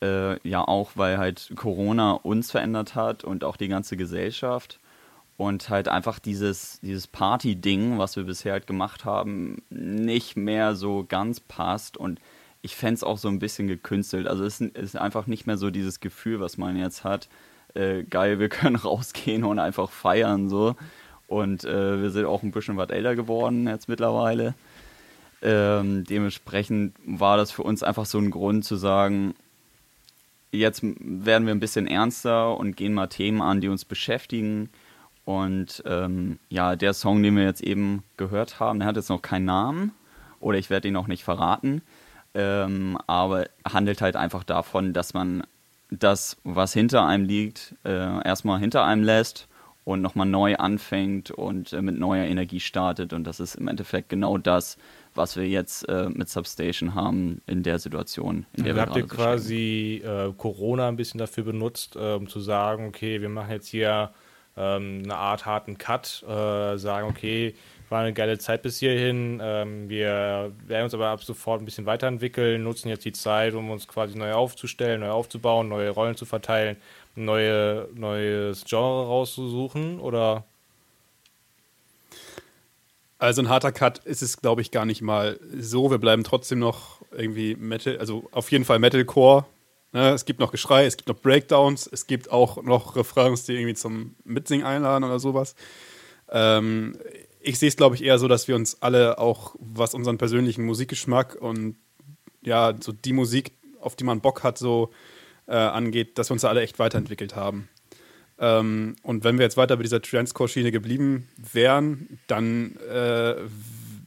Ja, 0.00 0.62
auch 0.62 0.92
weil 0.94 1.18
halt 1.18 1.50
Corona 1.56 2.12
uns 2.12 2.52
verändert 2.52 2.94
hat 2.94 3.24
und 3.24 3.42
auch 3.42 3.56
die 3.56 3.66
ganze 3.66 3.96
Gesellschaft 3.96 4.78
und 5.40 5.70
halt 5.70 5.88
einfach 5.88 6.18
dieses, 6.18 6.80
dieses 6.82 7.06
Party-Ding, 7.06 7.96
was 7.96 8.14
wir 8.14 8.24
bisher 8.24 8.52
halt 8.52 8.66
gemacht 8.66 9.06
haben, 9.06 9.62
nicht 9.70 10.36
mehr 10.36 10.74
so 10.74 11.06
ganz 11.08 11.40
passt 11.40 11.96
und 11.96 12.20
ich 12.60 12.76
fände 12.76 12.96
es 12.96 13.02
auch 13.02 13.16
so 13.16 13.28
ein 13.28 13.38
bisschen 13.38 13.66
gekünstelt. 13.66 14.26
Also 14.26 14.44
es 14.44 14.60
ist 14.60 14.98
einfach 14.98 15.26
nicht 15.26 15.46
mehr 15.46 15.56
so 15.56 15.70
dieses 15.70 16.00
Gefühl, 16.00 16.40
was 16.40 16.58
man 16.58 16.76
jetzt 16.76 17.04
hat, 17.04 17.30
äh, 17.72 18.02
geil, 18.02 18.38
wir 18.38 18.48
können 18.50 18.76
rausgehen 18.76 19.44
und 19.44 19.58
einfach 19.58 19.90
feiern 19.90 20.50
so. 20.50 20.76
Und 21.26 21.64
äh, 21.64 22.02
wir 22.02 22.10
sind 22.10 22.26
auch 22.26 22.42
ein 22.42 22.50
bisschen 22.50 22.76
was 22.76 22.90
älter 22.90 23.16
geworden 23.16 23.66
jetzt 23.66 23.88
mittlerweile. 23.88 24.52
Ähm, 25.40 26.04
dementsprechend 26.04 26.94
war 27.06 27.38
das 27.38 27.50
für 27.50 27.62
uns 27.62 27.82
einfach 27.82 28.04
so 28.04 28.18
ein 28.18 28.30
Grund 28.30 28.66
zu 28.66 28.76
sagen, 28.76 29.34
jetzt 30.52 30.82
werden 30.82 31.46
wir 31.46 31.54
ein 31.54 31.60
bisschen 31.60 31.86
ernster 31.86 32.58
und 32.58 32.76
gehen 32.76 32.92
mal 32.92 33.06
Themen 33.06 33.40
an, 33.40 33.62
die 33.62 33.68
uns 33.68 33.86
beschäftigen 33.86 34.68
und 35.30 35.82
ähm, 35.86 36.40
ja, 36.48 36.74
der 36.74 36.92
Song, 36.92 37.22
den 37.22 37.36
wir 37.36 37.44
jetzt 37.44 37.62
eben 37.62 38.02
gehört 38.16 38.58
haben, 38.58 38.80
der 38.80 38.88
hat 38.88 38.96
jetzt 38.96 39.10
noch 39.10 39.22
keinen 39.22 39.44
Namen 39.44 39.92
oder 40.40 40.58
ich 40.58 40.70
werde 40.70 40.88
ihn 40.88 40.96
auch 40.96 41.06
nicht 41.06 41.22
verraten, 41.22 41.82
ähm, 42.34 42.98
aber 43.06 43.46
handelt 43.64 44.00
halt 44.00 44.16
einfach 44.16 44.42
davon, 44.42 44.92
dass 44.92 45.14
man 45.14 45.44
das, 45.88 46.36
was 46.42 46.72
hinter 46.72 47.06
einem 47.06 47.26
liegt, 47.26 47.76
äh, 47.84 48.26
erstmal 48.26 48.58
hinter 48.58 48.84
einem 48.84 49.04
lässt 49.04 49.46
und 49.84 50.02
nochmal 50.02 50.26
neu 50.26 50.56
anfängt 50.56 51.30
und 51.30 51.72
äh, 51.72 51.80
mit 51.80 51.96
neuer 51.96 52.24
Energie 52.24 52.60
startet. 52.60 53.12
Und 53.12 53.24
das 53.24 53.38
ist 53.38 53.54
im 53.54 53.68
Endeffekt 53.68 54.08
genau 54.08 54.36
das, 54.36 54.78
was 55.14 55.36
wir 55.36 55.48
jetzt 55.48 55.88
äh, 55.88 56.08
mit 56.08 56.28
Substation 56.28 56.94
haben 56.94 57.40
in 57.46 57.62
der 57.62 57.78
Situation, 57.78 58.46
in 58.54 58.64
der 58.64 58.72
ja, 58.72 58.76
wir 58.76 58.82
habt 58.82 58.96
ihr 58.96 59.06
quasi 59.06 60.02
äh, 60.04 60.32
Corona 60.36 60.88
ein 60.88 60.96
bisschen 60.96 61.18
dafür 61.18 61.44
benutzt, 61.44 61.94
äh, 61.94 62.14
um 62.14 62.28
zu 62.28 62.40
sagen, 62.40 62.88
okay, 62.88 63.20
wir 63.20 63.28
machen 63.28 63.50
jetzt 63.52 63.68
hier 63.68 64.10
ähm, 64.56 65.02
eine 65.04 65.16
Art 65.16 65.46
harten 65.46 65.78
Cut, 65.78 66.22
äh, 66.22 66.76
sagen, 66.76 67.08
okay, 67.08 67.54
war 67.88 68.02
eine 68.02 68.12
geile 68.12 68.38
Zeit 68.38 68.62
bis 68.62 68.78
hierhin, 68.78 69.40
ähm, 69.42 69.88
wir 69.88 70.52
werden 70.66 70.84
uns 70.84 70.94
aber 70.94 71.08
ab 71.08 71.24
sofort 71.24 71.60
ein 71.60 71.64
bisschen 71.64 71.86
weiterentwickeln, 71.86 72.62
nutzen 72.62 72.88
jetzt 72.88 73.04
die 73.04 73.12
Zeit, 73.12 73.54
um 73.54 73.70
uns 73.70 73.88
quasi 73.88 74.16
neu 74.16 74.32
aufzustellen, 74.32 75.00
neu 75.00 75.10
aufzubauen, 75.10 75.68
neue 75.68 75.90
Rollen 75.90 76.14
zu 76.14 76.24
verteilen, 76.24 76.76
neue, 77.16 77.88
neues 77.94 78.64
Genre 78.64 79.06
rauszusuchen, 79.06 79.98
oder? 79.98 80.44
Also 83.18 83.42
ein 83.42 83.48
harter 83.50 83.70
Cut 83.70 83.98
ist 83.98 84.22
es, 84.22 84.40
glaube 84.40 84.62
ich, 84.62 84.70
gar 84.70 84.86
nicht 84.86 85.02
mal 85.02 85.38
so. 85.58 85.90
Wir 85.90 85.98
bleiben 85.98 86.24
trotzdem 86.24 86.58
noch 86.58 87.02
irgendwie 87.10 87.54
Metal, 87.54 87.98
also 87.98 88.28
auf 88.30 88.50
jeden 88.50 88.64
Fall 88.64 88.78
Metalcore. 88.78 89.44
Ne? 89.92 90.10
Es 90.10 90.24
gibt 90.24 90.40
noch 90.40 90.52
Geschrei, 90.52 90.86
es 90.86 90.96
gibt 90.96 91.08
noch 91.08 91.20
Breakdowns, 91.20 91.88
es 91.90 92.06
gibt 92.06 92.30
auch 92.30 92.62
noch 92.62 92.96
Refrains, 92.96 93.44
die 93.44 93.54
irgendwie 93.54 93.74
zum 93.74 94.14
Mitsingen 94.24 94.66
einladen 94.66 95.04
oder 95.04 95.18
sowas. 95.18 95.54
Ähm, 96.30 96.96
ich 97.40 97.58
sehe 97.58 97.68
es, 97.68 97.76
glaube 97.76 97.96
ich, 97.96 98.04
eher 98.04 98.18
so, 98.18 98.28
dass 98.28 98.48
wir 98.48 98.56
uns 98.56 98.82
alle 98.82 99.18
auch, 99.18 99.54
was 99.58 99.94
unseren 99.94 100.18
persönlichen 100.18 100.64
Musikgeschmack 100.64 101.36
und 101.36 101.76
ja, 102.42 102.74
so 102.80 102.92
die 102.92 103.12
Musik, 103.12 103.52
auf 103.80 103.96
die 103.96 104.04
man 104.04 104.20
Bock 104.20 104.42
hat, 104.42 104.58
so 104.58 104.90
äh, 105.46 105.54
angeht, 105.54 106.18
dass 106.18 106.30
wir 106.30 106.34
uns 106.34 106.42
da 106.42 106.48
alle 106.48 106.62
echt 106.62 106.78
weiterentwickelt 106.78 107.34
haben. 107.34 107.68
Ähm, 108.38 108.96
und 109.02 109.24
wenn 109.24 109.38
wir 109.38 109.44
jetzt 109.44 109.56
weiter 109.56 109.76
bei 109.76 109.82
dieser 109.82 110.00
Transcore-Schiene 110.00 110.70
geblieben 110.70 111.28
wären, 111.36 112.18
dann, 112.26 112.76
äh, 112.90 113.36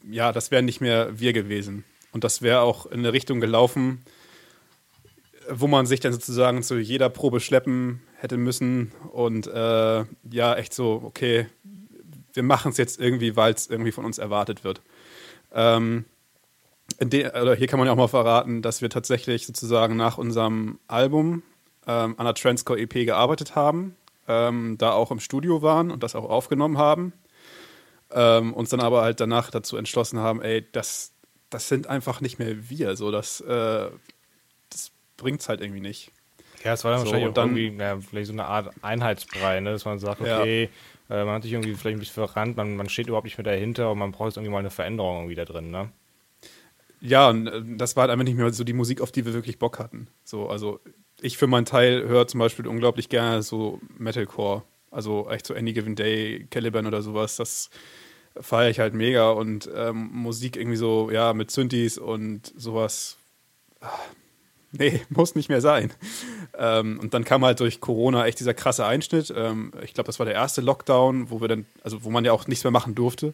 ja, 0.10 0.32
das 0.32 0.52
wären 0.52 0.66
nicht 0.66 0.82
mehr 0.82 1.20
wir 1.20 1.34
gewesen. 1.34 1.84
Und 2.12 2.24
das 2.24 2.42
wäre 2.42 2.62
auch 2.62 2.86
in 2.86 3.00
eine 3.00 3.14
Richtung 3.14 3.40
gelaufen, 3.40 4.04
wo 5.50 5.68
man 5.68 5.86
sich 5.86 6.00
dann 6.00 6.14
sozusagen 6.14 6.64
zu 6.64 6.78
jeder 6.78 7.10
Probe 7.10 7.40
schleppen 7.40 8.02
hätte 8.16 8.38
müssen 8.38 8.92
und 9.12 9.48
äh, 9.48 10.06
ja, 10.32 10.56
echt 10.56 10.74
so, 10.74 11.02
okay, 11.04 11.48
wir 12.34 12.44
machen 12.44 12.72
es 12.72 12.78
jetzt 12.78 13.00
irgendwie, 13.00 13.36
weil 13.36 13.54
es 13.54 13.68
irgendwie 13.68 13.92
von 13.92 14.06
uns 14.06 14.18
erwartet 14.18 14.64
wird. 14.64 14.82
Ähm, 15.54 16.06
oder 17.02 17.56
hier 17.56 17.68
kann 17.68 17.80
man 17.80 17.88
ja 17.88 17.94
auch 17.94 17.98
mal 17.98 18.08
verraten, 18.08 18.62
dass 18.62 18.82
wir 18.82 18.90
tatsächlich 18.90 19.46
sozusagen 19.46 19.96
nach 19.96 20.18
unserem 20.18 20.80
Album 20.88 21.44
ähm, 21.88 22.16
an 22.18 22.26
der 22.26 22.36
Transcore 22.36 22.80
EP 22.80 22.94
gearbeitet 23.06 23.56
haben, 23.56 23.96
ähm, 24.28 24.78
da 24.78 24.92
auch 24.92 25.12
im 25.12 25.20
Studio 25.20 25.62
waren 25.62 25.92
und 25.92 26.04
das 26.04 26.16
auch 26.16 26.30
aufgenommen 26.30 26.78
haben. 26.78 27.14
Ähm, 28.12 28.54
uns 28.54 28.70
dann 28.70 28.80
aber 28.80 29.02
halt 29.02 29.20
danach 29.20 29.50
dazu 29.50 29.76
entschlossen 29.76 30.20
haben, 30.20 30.42
ey, 30.42 30.66
das, 30.72 31.14
das 31.50 31.68
sind 31.68 31.88
einfach 31.88 32.22
nicht 32.22 32.38
mehr 32.38 32.70
wir. 32.70 32.96
So, 32.96 33.12
das, 33.12 33.42
äh, 33.42 33.90
bringt 35.18 35.42
es 35.42 35.50
halt 35.50 35.62
irgendwie 35.62 35.82
nicht. 35.82 36.12
Ja, 36.64 36.74
es 36.74 36.84
war 36.84 36.92
dann 36.92 37.02
so, 37.02 37.06
wahrscheinlich 37.08 37.34
dann, 37.34 37.56
irgendwie 37.56 37.84
ja, 37.84 38.00
vielleicht 38.00 38.28
so 38.28 38.34
eine 38.34 38.46
Art 38.46 38.72
Einheitsbrei, 38.82 39.60
ne? 39.60 39.72
dass 39.72 39.86
man 39.86 40.00
sagt, 40.00 40.22
okay, 40.22 40.70
ja. 41.10 41.16
äh, 41.22 41.26
man 41.26 41.36
hat 41.36 41.44
sich 41.44 41.52
irgendwie 41.52 41.76
vielleicht 41.76 41.98
ein 41.98 42.00
bisschen 42.00 42.26
verrannt, 42.26 42.56
man, 42.56 42.76
man 42.78 42.88
steht 42.88 43.08
überhaupt 43.08 43.26
nicht 43.26 43.38
mehr 43.38 43.44
dahinter 43.44 43.92
und 43.92 43.98
man 43.98 44.12
braucht 44.12 44.28
jetzt 44.28 44.38
irgendwie 44.38 44.54
mal 44.54 44.60
eine 44.60 44.70
Veränderung 44.70 45.18
irgendwie 45.18 45.36
da 45.36 45.46
drin, 45.46 45.72
ne? 45.72 45.92
Ja, 47.02 47.30
und 47.30 47.48
äh, 47.48 47.62
das 47.76 47.96
war 47.96 48.04
halt 48.04 48.12
einfach 48.12 48.24
nicht 48.24 48.38
mehr 48.38 48.52
so 48.54 48.64
die 48.64 48.74
Musik, 48.74 49.02
auf 49.02 49.12
die 49.12 49.26
wir 49.26 49.34
wirklich 49.34 49.60
Bock 49.60 49.78
hatten. 49.78 50.08
So, 50.24 50.48
also 50.48 50.80
ich 51.22 51.38
für 51.38 51.48
meinen 51.48 51.66
Teil 51.66 52.08
höre 52.08 52.28
zum 52.28 52.40
Beispiel 52.40 52.66
unglaublich 52.66 53.10
gerne 53.10 53.44
so 53.44 53.82
Metalcore. 53.98 54.64
Also 54.90 55.30
echt 55.30 55.46
so 55.46 55.54
Any 55.54 55.74
Given 55.74 55.96
Day, 55.96 56.48
Caliban 56.50 56.86
oder 56.86 57.02
sowas. 57.02 57.36
Das 57.36 57.70
feiere 58.40 58.70
ich 58.70 58.80
halt 58.80 58.94
mega 58.94 59.32
und 59.32 59.70
ähm, 59.76 60.10
Musik 60.12 60.56
irgendwie 60.56 60.78
so, 60.78 61.12
ja, 61.12 61.34
mit 61.34 61.52
Synthes 61.52 61.98
und 61.98 62.54
sowas. 62.56 63.18
Ach, 63.82 64.00
nee, 64.74 65.02
muss 65.10 65.36
nicht 65.36 65.50
mehr 65.50 65.62
sein. 65.62 65.94
Ähm, 66.58 67.00
und 67.00 67.14
dann 67.14 67.24
kam 67.24 67.46
halt 67.46 67.60
durch 67.60 67.80
Corona 67.80 68.26
echt 68.26 68.40
dieser 68.40 68.54
krasse 68.54 68.86
Einschnitt. 68.86 69.34
Ähm, 69.36 69.72
ich 69.84 69.94
glaube, 69.94 70.08
das 70.08 70.20
war 70.20 70.26
der 70.26 70.36
erste 70.36 70.62
Lockdown, 70.62 71.30
wo 71.30 71.42
wir 71.42 71.48
dann, 71.48 71.66
also 71.84 72.04
wo 72.04 72.10
man 72.10 72.26
ja 72.26 72.34
auch 72.34 72.48
nichts 72.48 72.64
mehr 72.64 72.72
machen 72.72 72.96
durfte. 72.96 73.34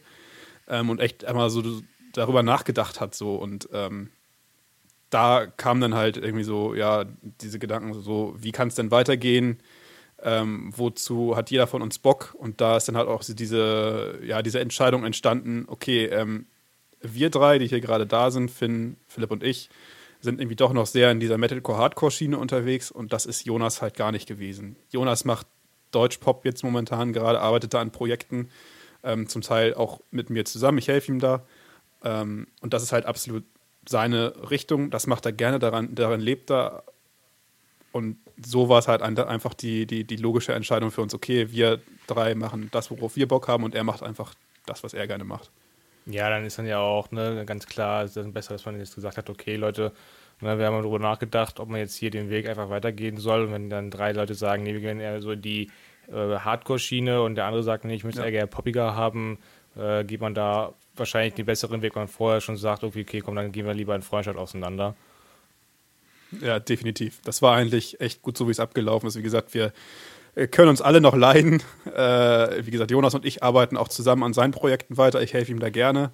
Ähm, 0.68 0.90
und 0.90 1.00
echt 1.00 1.26
einmal 1.26 1.50
so 1.50 1.64
darüber 2.14 2.44
nachgedacht 2.44 3.02
hat, 3.02 3.16
so 3.16 3.36
und 3.36 3.70
ähm, 3.74 4.10
da 5.10 5.48
kam 5.48 5.82
dann 5.82 5.96
halt 5.96 6.18
irgendwie 6.18 6.44
so, 6.44 6.76
ja, 6.76 7.06
diese 7.42 7.60
Gedanken 7.60 8.00
so, 8.02 8.36
wie 8.38 8.52
kann 8.52 8.68
es 8.68 8.76
denn 8.76 8.92
weitergehen? 8.92 9.60
Ähm, 10.22 10.72
wozu 10.76 11.36
hat 11.36 11.50
jeder 11.50 11.66
von 11.66 11.82
uns 11.82 11.98
Bock? 11.98 12.36
Und 12.38 12.62
da 12.62 12.78
ist 12.78 12.88
dann 12.88 12.98
halt 12.98 13.08
auch 13.08 13.24
diese, 13.24 14.20
ja, 14.24 14.42
diese 14.42 14.60
Entscheidung 14.60 15.06
entstanden, 15.06 15.66
okay, 15.68 16.06
ähm, 16.06 16.46
wir 17.02 17.30
drei, 17.30 17.58
die 17.58 17.68
hier 17.68 17.80
gerade 17.80 18.06
da 18.06 18.30
sind, 18.30 18.52
Finn, 18.52 18.98
Philipp 19.08 19.32
und 19.32 19.44
ich, 19.44 19.70
sind 20.22 20.40
irgendwie 20.40 20.56
doch 20.56 20.74
noch 20.74 20.86
sehr 20.86 21.12
in 21.12 21.20
dieser 21.20 21.38
Metalcore-Hardcore-Schiene 21.38 22.38
unterwegs 22.38 22.92
und 22.92 23.14
das 23.14 23.26
ist 23.26 23.46
Jonas 23.46 23.82
halt 23.82 23.96
gar 23.96 24.12
nicht 24.12 24.28
gewesen. 24.28 24.76
Jonas 24.92 25.26
macht 25.26 25.48
Deutsch-Pop 25.92 26.46
jetzt 26.46 26.64
momentan 26.64 27.14
gerade, 27.14 27.40
arbeitet 27.40 27.74
da 27.74 27.82
an 27.82 27.92
Projekten, 27.92 28.50
ähm, 29.04 29.28
zum 29.28 29.42
Teil 29.42 29.74
auch 29.74 30.02
mit 30.12 30.30
mir 30.30 30.46
zusammen, 30.46 30.78
ich 30.78 30.88
helfe 30.88 31.12
ihm 31.12 31.20
da. 31.20 31.46
Ähm, 32.04 32.48
und 32.62 32.74
das 32.74 32.84
ist 32.84 32.92
halt 32.92 33.06
absolut 33.06 33.44
seine 33.88 34.50
Richtung, 34.50 34.92
das 34.92 35.08
macht 35.08 35.26
er 35.26 35.32
gerne, 35.32 35.58
daran, 35.60 35.96
daran 35.96 36.20
lebt 36.20 36.52
er. 36.52 36.84
Und 37.92 38.18
so 38.46 38.70
war 38.70 38.80
es 38.80 38.88
halt 38.88 39.02
einfach 39.02 39.54
die, 39.54 39.88
die, 39.88 40.04
die 40.04 40.18
logische 40.18 40.54
Entscheidung 40.54 40.92
für 40.92 41.02
uns, 41.02 41.14
okay, 41.14 41.52
wir 41.52 41.82
drei 42.08 42.36
machen 42.36 42.70
das, 42.72 42.92
worauf 42.92 43.16
wir 43.16 43.28
Bock 43.28 43.48
haben 43.48 43.64
und 43.64 43.74
er 43.74 43.84
macht 43.84 44.04
einfach 44.04 44.36
das, 44.66 44.84
was 44.84 44.94
er 44.94 45.08
gerne 45.08 45.24
macht. 45.24 45.50
Ja, 46.10 46.30
dann 46.30 46.46
ist 46.46 46.58
dann 46.58 46.66
ja 46.66 46.80
auch 46.80 47.12
ne, 47.12 47.44
ganz 47.46 47.68
klar, 47.68 48.04
ist 48.04 48.18
dann 48.18 48.34
besser, 48.34 48.54
dass 48.54 48.66
man 48.66 48.78
jetzt 48.80 48.96
gesagt 48.96 49.18
hat, 49.18 49.30
okay, 49.30 49.56
Leute, 49.56 49.92
ne, 50.42 50.58
wir 50.58 50.66
haben 50.66 50.82
darüber 50.82 51.00
nachgedacht, 51.00 51.60
ob 51.60 51.70
man 51.70 51.80
jetzt 51.80 51.96
hier 51.96 52.10
den 52.10 52.30
Weg 52.30 52.50
einfach 52.50 52.70
weitergehen 52.70 53.18
soll. 53.18 53.46
Und 53.46 53.54
wenn 53.54 53.70
dann 53.70 53.92
drei 53.92 54.12
Leute 54.12 54.34
sagen, 54.34 54.64
nee, 54.64 54.74
wir 54.74 54.82
gehen 54.82 55.00
eher 55.00 55.22
so 55.22 55.32
in 55.32 55.42
die 55.42 55.70
äh, 56.08 56.40
Hardcore-Schiene 56.40 57.22
und 57.22 57.36
der 57.36 57.46
andere 57.46 57.64
sagt, 57.64 57.86
nee, 57.86 57.96
ich 57.96 58.04
möchte 58.04 58.22
ja. 58.22 58.26
eher 58.26 58.32
gerne 58.32 58.48
poppiger 58.48 58.96
haben, 58.96 59.38
äh, 59.78 60.04
geht 60.04 60.22
man 60.22 60.34
da 60.34 60.74
wahrscheinlich 60.96 61.36
den 61.36 61.46
besseren 61.46 61.82
Weg, 61.82 61.96
wenn 61.96 62.04
man 62.04 62.08
vorher 62.08 62.42
schon 62.42 62.58
sagt, 62.58 62.84
okay, 62.84 63.06
okay, 63.08 63.20
komm, 63.20 63.36
dann 63.36 63.52
gehen 63.52 63.66
wir 63.66 63.74
lieber 63.74 63.96
in 63.96 64.02
Freundschaft 64.02 64.38
auseinander. 64.38 64.96
Ja, 66.42 66.60
definitiv. 66.60 67.22
Das 67.24 67.42
war 67.42 67.56
eigentlich 67.56 68.02
echt 68.02 68.22
gut 68.22 68.38
so, 68.38 68.48
wie 68.48 68.52
es 68.52 68.60
abgelaufen 68.60 69.08
ist. 69.08 69.18
Wie 69.18 69.24
gesagt, 69.24 69.54
wir 69.54 69.74
können 70.48 70.70
uns 70.70 70.82
alle 70.82 71.02
noch 71.02 71.16
leiden. 71.16 71.62
Äh, 71.86 72.66
wie 72.66 72.72
gesagt, 72.72 72.92
Jonas 72.92 73.16
und 73.16 73.26
ich 73.26 73.44
arbeiten 73.44 73.76
auch 73.76 73.88
zusammen 73.88 74.24
an 74.24 74.34
seinen 74.34 74.52
Projekten 74.52 74.98
weiter. 74.98 75.22
Ich 75.22 75.34
helfe 75.34 75.52
ihm 75.52 75.60
da 75.60 75.70
gerne. 75.70 76.12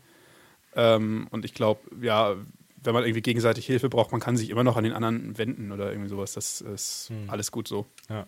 Ähm, 0.75 1.27
und 1.31 1.45
ich 1.45 1.53
glaube, 1.53 1.81
ja, 2.01 2.35
wenn 2.83 2.93
man 2.93 3.03
irgendwie 3.03 3.21
gegenseitig 3.21 3.65
Hilfe 3.65 3.89
braucht, 3.89 4.11
man 4.11 4.21
kann 4.21 4.37
sich 4.37 4.49
immer 4.49 4.63
noch 4.63 4.77
an 4.77 4.83
den 4.83 4.93
anderen 4.93 5.37
wenden 5.37 5.71
oder 5.71 5.91
irgendwie 5.91 6.09
sowas. 6.09 6.33
Das 6.33 6.61
ist 6.61 7.09
hm. 7.09 7.29
alles 7.29 7.51
gut 7.51 7.67
so. 7.67 7.85
Ja. 8.09 8.27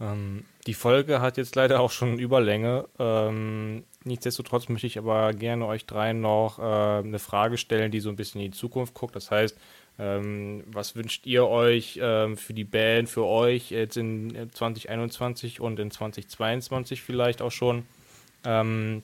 Ähm, 0.00 0.44
die 0.66 0.74
Folge 0.74 1.20
hat 1.20 1.36
jetzt 1.36 1.54
leider 1.56 1.80
auch 1.80 1.90
schon 1.90 2.18
Überlänge. 2.18 2.88
Ähm, 2.98 3.84
nichtsdestotrotz 4.04 4.68
möchte 4.68 4.86
ich 4.86 4.98
aber 4.98 5.32
gerne 5.34 5.66
euch 5.66 5.86
dreien 5.86 6.20
noch 6.20 6.58
äh, 6.58 6.62
eine 6.62 7.18
Frage 7.18 7.58
stellen, 7.58 7.90
die 7.90 8.00
so 8.00 8.08
ein 8.08 8.16
bisschen 8.16 8.40
in 8.40 8.50
die 8.50 8.58
Zukunft 8.58 8.94
guckt. 8.94 9.14
Das 9.14 9.30
heißt, 9.30 9.56
ähm, 10.00 10.64
was 10.66 10.96
wünscht 10.96 11.26
ihr 11.26 11.46
euch 11.46 12.00
ähm, 12.02 12.38
für 12.38 12.54
die 12.54 12.64
Band, 12.64 13.10
für 13.10 13.26
euch 13.26 13.70
jetzt 13.70 13.98
in 13.98 14.50
2021 14.50 15.60
und 15.60 15.78
in 15.78 15.90
2022 15.90 17.02
vielleicht 17.02 17.42
auch 17.42 17.52
schon? 17.52 17.84
Ähm, 18.44 19.02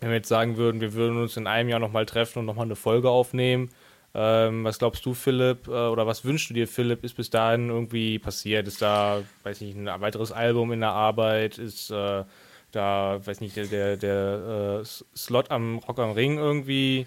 wenn 0.00 0.08
wir 0.08 0.16
jetzt 0.16 0.28
sagen 0.28 0.56
würden, 0.56 0.80
wir 0.80 0.94
würden 0.94 1.16
uns 1.16 1.36
in 1.36 1.46
einem 1.46 1.68
Jahr 1.68 1.78
nochmal 1.78 2.06
treffen 2.06 2.40
und 2.40 2.46
nochmal 2.46 2.64
eine 2.64 2.74
Folge 2.74 3.08
aufnehmen, 3.08 3.70
ähm, 4.14 4.64
was 4.64 4.80
glaubst 4.80 5.06
du, 5.06 5.14
Philipp, 5.14 5.68
äh, 5.68 5.70
oder 5.70 6.06
was 6.08 6.24
wünschst 6.24 6.50
du 6.50 6.54
dir, 6.54 6.66
Philipp? 6.66 7.04
Ist 7.04 7.14
bis 7.14 7.30
dahin 7.30 7.68
irgendwie 7.70 8.18
passiert? 8.18 8.66
Ist 8.66 8.82
da, 8.82 9.22
weiß 9.44 9.60
nicht, 9.60 9.76
ein 9.76 9.86
weiteres 10.00 10.32
Album 10.32 10.72
in 10.72 10.80
der 10.80 10.90
Arbeit? 10.90 11.56
Ist 11.56 11.90
äh, 11.90 12.24
da, 12.72 13.20
weiß 13.24 13.40
nicht, 13.40 13.56
der, 13.56 13.66
der, 13.66 13.96
der 13.96 14.80
äh, 14.82 14.84
Slot 15.16 15.50
am 15.52 15.78
Rock 15.78 15.98
am 16.00 16.10
Ring 16.10 16.36
irgendwie? 16.36 17.06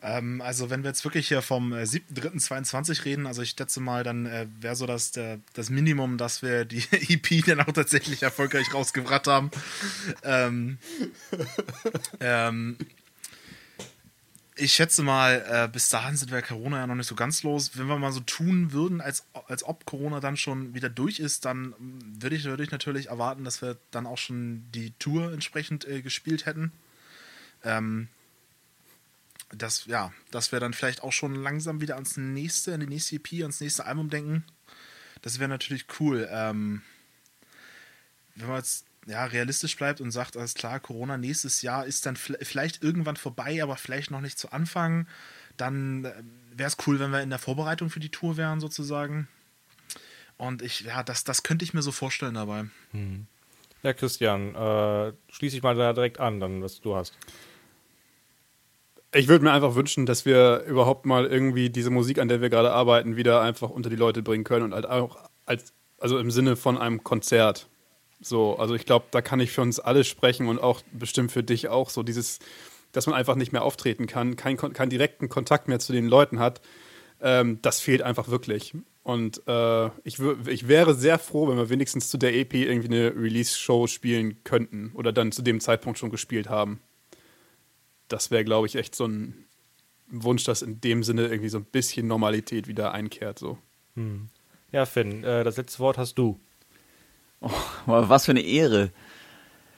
Ähm, 0.00 0.40
also, 0.40 0.70
wenn 0.70 0.84
wir 0.84 0.90
jetzt 0.90 1.04
wirklich 1.04 1.26
hier 1.28 1.42
vom 1.42 1.72
äh, 1.72 1.82
7.3.22 1.82 3.04
reden, 3.04 3.26
also 3.26 3.42
ich 3.42 3.50
schätze 3.50 3.80
mal, 3.80 4.04
dann 4.04 4.26
äh, 4.26 4.46
wäre 4.60 4.76
so 4.76 4.86
das, 4.86 5.10
der, 5.10 5.40
das 5.54 5.70
Minimum, 5.70 6.18
dass 6.18 6.42
wir 6.42 6.64
die 6.64 6.84
EP 6.92 7.44
dann 7.44 7.60
auch 7.60 7.72
tatsächlich 7.72 8.22
erfolgreich 8.22 8.72
rausgebracht 8.72 9.26
haben. 9.26 9.50
ähm, 10.22 10.78
ähm, 12.20 12.76
ich 14.54 14.72
schätze 14.72 15.02
mal, 15.02 15.44
äh, 15.48 15.68
bis 15.68 15.88
dahin 15.88 16.16
sind 16.16 16.32
wir 16.32 16.42
Corona 16.42 16.78
ja 16.78 16.86
noch 16.86 16.96
nicht 16.96 17.06
so 17.06 17.14
ganz 17.14 17.42
los. 17.42 17.72
Wenn 17.74 17.86
wir 17.86 17.96
mal 17.96 18.12
so 18.12 18.20
tun 18.20 18.72
würden, 18.72 19.00
als, 19.00 19.24
als 19.46 19.62
ob 19.62 19.84
Corona 19.84 20.20
dann 20.20 20.36
schon 20.36 20.74
wieder 20.74 20.88
durch 20.88 21.20
ist, 21.20 21.44
dann 21.44 21.74
würde 21.78 22.36
ich, 22.36 22.44
würd 22.44 22.60
ich 22.60 22.70
natürlich 22.70 23.08
erwarten, 23.08 23.44
dass 23.44 23.62
wir 23.62 23.76
dann 23.90 24.06
auch 24.06 24.18
schon 24.18 24.64
die 24.74 24.92
Tour 24.98 25.32
entsprechend 25.32 25.86
äh, 25.86 26.02
gespielt 26.02 26.46
hätten. 26.46 26.72
Ähm, 27.64 28.08
dass, 29.50 29.86
ja, 29.86 30.12
dass 30.30 30.52
wir 30.52 30.60
dann 30.60 30.74
vielleicht 30.74 31.02
auch 31.02 31.12
schon 31.12 31.34
langsam 31.34 31.80
wieder 31.80 31.94
ans 31.94 32.16
nächste, 32.16 32.74
an 32.74 32.80
die 32.80 32.86
nächste 32.86 33.16
EP, 33.16 33.32
ans 33.42 33.60
nächste 33.60 33.86
Album 33.86 34.10
denken. 34.10 34.44
Das 35.22 35.38
wäre 35.38 35.48
natürlich 35.48 35.86
cool. 36.00 36.28
Ähm, 36.30 36.82
wenn 38.34 38.48
wir 38.48 38.56
jetzt 38.56 38.84
ja, 39.06 39.24
realistisch 39.24 39.76
bleibt 39.76 40.00
und 40.00 40.10
sagt, 40.10 40.36
alles 40.36 40.54
klar, 40.54 40.80
Corona 40.80 41.16
nächstes 41.16 41.62
Jahr 41.62 41.86
ist 41.86 42.04
dann 42.04 42.16
vielleicht 42.16 42.82
irgendwann 42.82 43.16
vorbei, 43.16 43.62
aber 43.62 43.76
vielleicht 43.76 44.10
noch 44.10 44.20
nicht 44.20 44.38
zu 44.38 44.52
Anfang, 44.52 45.06
dann 45.56 46.04
äh, 46.04 46.12
wäre 46.54 46.68
es 46.68 46.76
cool, 46.86 47.00
wenn 47.00 47.10
wir 47.10 47.22
in 47.22 47.30
der 47.30 47.38
Vorbereitung 47.38 47.90
für 47.90 48.00
die 48.00 48.10
Tour 48.10 48.36
wären, 48.36 48.60
sozusagen. 48.60 49.28
Und 50.36 50.62
ich, 50.62 50.82
ja, 50.82 51.02
das, 51.02 51.24
das 51.24 51.42
könnte 51.42 51.64
ich 51.64 51.74
mir 51.74 51.82
so 51.82 51.90
vorstellen 51.90 52.34
dabei. 52.34 52.66
Hm. 52.92 53.26
Ja, 53.82 53.92
Christian, 53.92 54.54
äh, 54.54 55.12
schließe 55.30 55.56
ich 55.56 55.62
mal 55.62 55.74
da 55.74 55.92
direkt 55.92 56.20
an, 56.20 56.40
dann, 56.40 56.62
was 56.62 56.80
du 56.80 56.94
hast. 56.96 57.16
Ich 59.14 59.28
würde 59.28 59.44
mir 59.44 59.52
einfach 59.52 59.74
wünschen, 59.74 60.04
dass 60.04 60.26
wir 60.26 60.64
überhaupt 60.66 61.06
mal 61.06 61.24
irgendwie 61.24 61.70
diese 61.70 61.90
Musik, 61.90 62.18
an 62.18 62.28
der 62.28 62.42
wir 62.42 62.50
gerade 62.50 62.72
arbeiten, 62.72 63.16
wieder 63.16 63.40
einfach 63.40 63.70
unter 63.70 63.88
die 63.88 63.96
Leute 63.96 64.22
bringen 64.22 64.44
können 64.44 64.64
und 64.64 64.74
halt 64.74 64.86
auch 64.86 65.16
als, 65.46 65.72
also 65.98 66.18
im 66.18 66.30
Sinne 66.30 66.56
von 66.56 66.76
einem 66.76 67.02
Konzert. 67.04 67.68
So, 68.20 68.56
also 68.56 68.74
ich 68.74 68.84
glaube, 68.84 69.06
da 69.10 69.22
kann 69.22 69.40
ich 69.40 69.50
für 69.50 69.62
uns 69.62 69.80
alle 69.80 70.04
sprechen 70.04 70.48
und 70.48 70.58
auch 70.58 70.82
bestimmt 70.92 71.32
für 71.32 71.42
dich 71.42 71.68
auch 71.68 71.88
so 71.88 72.02
dieses, 72.02 72.38
dass 72.92 73.06
man 73.06 73.14
einfach 73.14 73.36
nicht 73.36 73.52
mehr 73.52 73.62
auftreten 73.62 74.06
kann, 74.06 74.36
keinen 74.36 74.56
kein 74.56 74.90
direkten 74.90 75.30
Kontakt 75.30 75.68
mehr 75.68 75.78
zu 75.78 75.92
den 75.92 76.06
Leuten 76.06 76.38
hat, 76.38 76.60
ähm, 77.20 77.60
das 77.62 77.80
fehlt 77.80 78.02
einfach 78.02 78.28
wirklich. 78.28 78.74
Und 79.02 79.40
äh, 79.46 79.86
ich, 80.04 80.18
ich 80.48 80.68
wäre 80.68 80.94
sehr 80.94 81.18
froh, 81.18 81.48
wenn 81.48 81.56
wir 81.56 81.70
wenigstens 81.70 82.10
zu 82.10 82.18
der 82.18 82.34
EP 82.34 82.52
irgendwie 82.52 82.88
eine 82.88 83.16
Release-Show 83.16 83.86
spielen 83.86 84.44
könnten 84.44 84.92
oder 84.94 85.12
dann 85.12 85.32
zu 85.32 85.40
dem 85.40 85.60
Zeitpunkt 85.60 85.98
schon 85.98 86.10
gespielt 86.10 86.50
haben. 86.50 86.80
Das 88.08 88.30
wäre, 88.30 88.44
glaube 88.44 88.66
ich, 88.66 88.76
echt 88.76 88.94
so 88.94 89.06
ein 89.06 89.44
Wunsch, 90.10 90.44
dass 90.44 90.62
in 90.62 90.80
dem 90.80 91.02
Sinne 91.02 91.26
irgendwie 91.26 91.50
so 91.50 91.58
ein 91.58 91.64
bisschen 91.64 92.06
Normalität 92.06 92.66
wieder 92.66 92.92
einkehrt. 92.92 93.38
So. 93.38 93.58
Hm. 93.94 94.28
Ja, 94.72 94.86
Finn, 94.86 95.24
äh, 95.24 95.44
das 95.44 95.56
letzte 95.56 95.78
Wort 95.80 95.98
hast 95.98 96.14
du. 96.14 96.38
Oh, 97.40 97.50
was 97.86 98.24
für 98.24 98.32
eine 98.32 98.40
Ehre. 98.40 98.90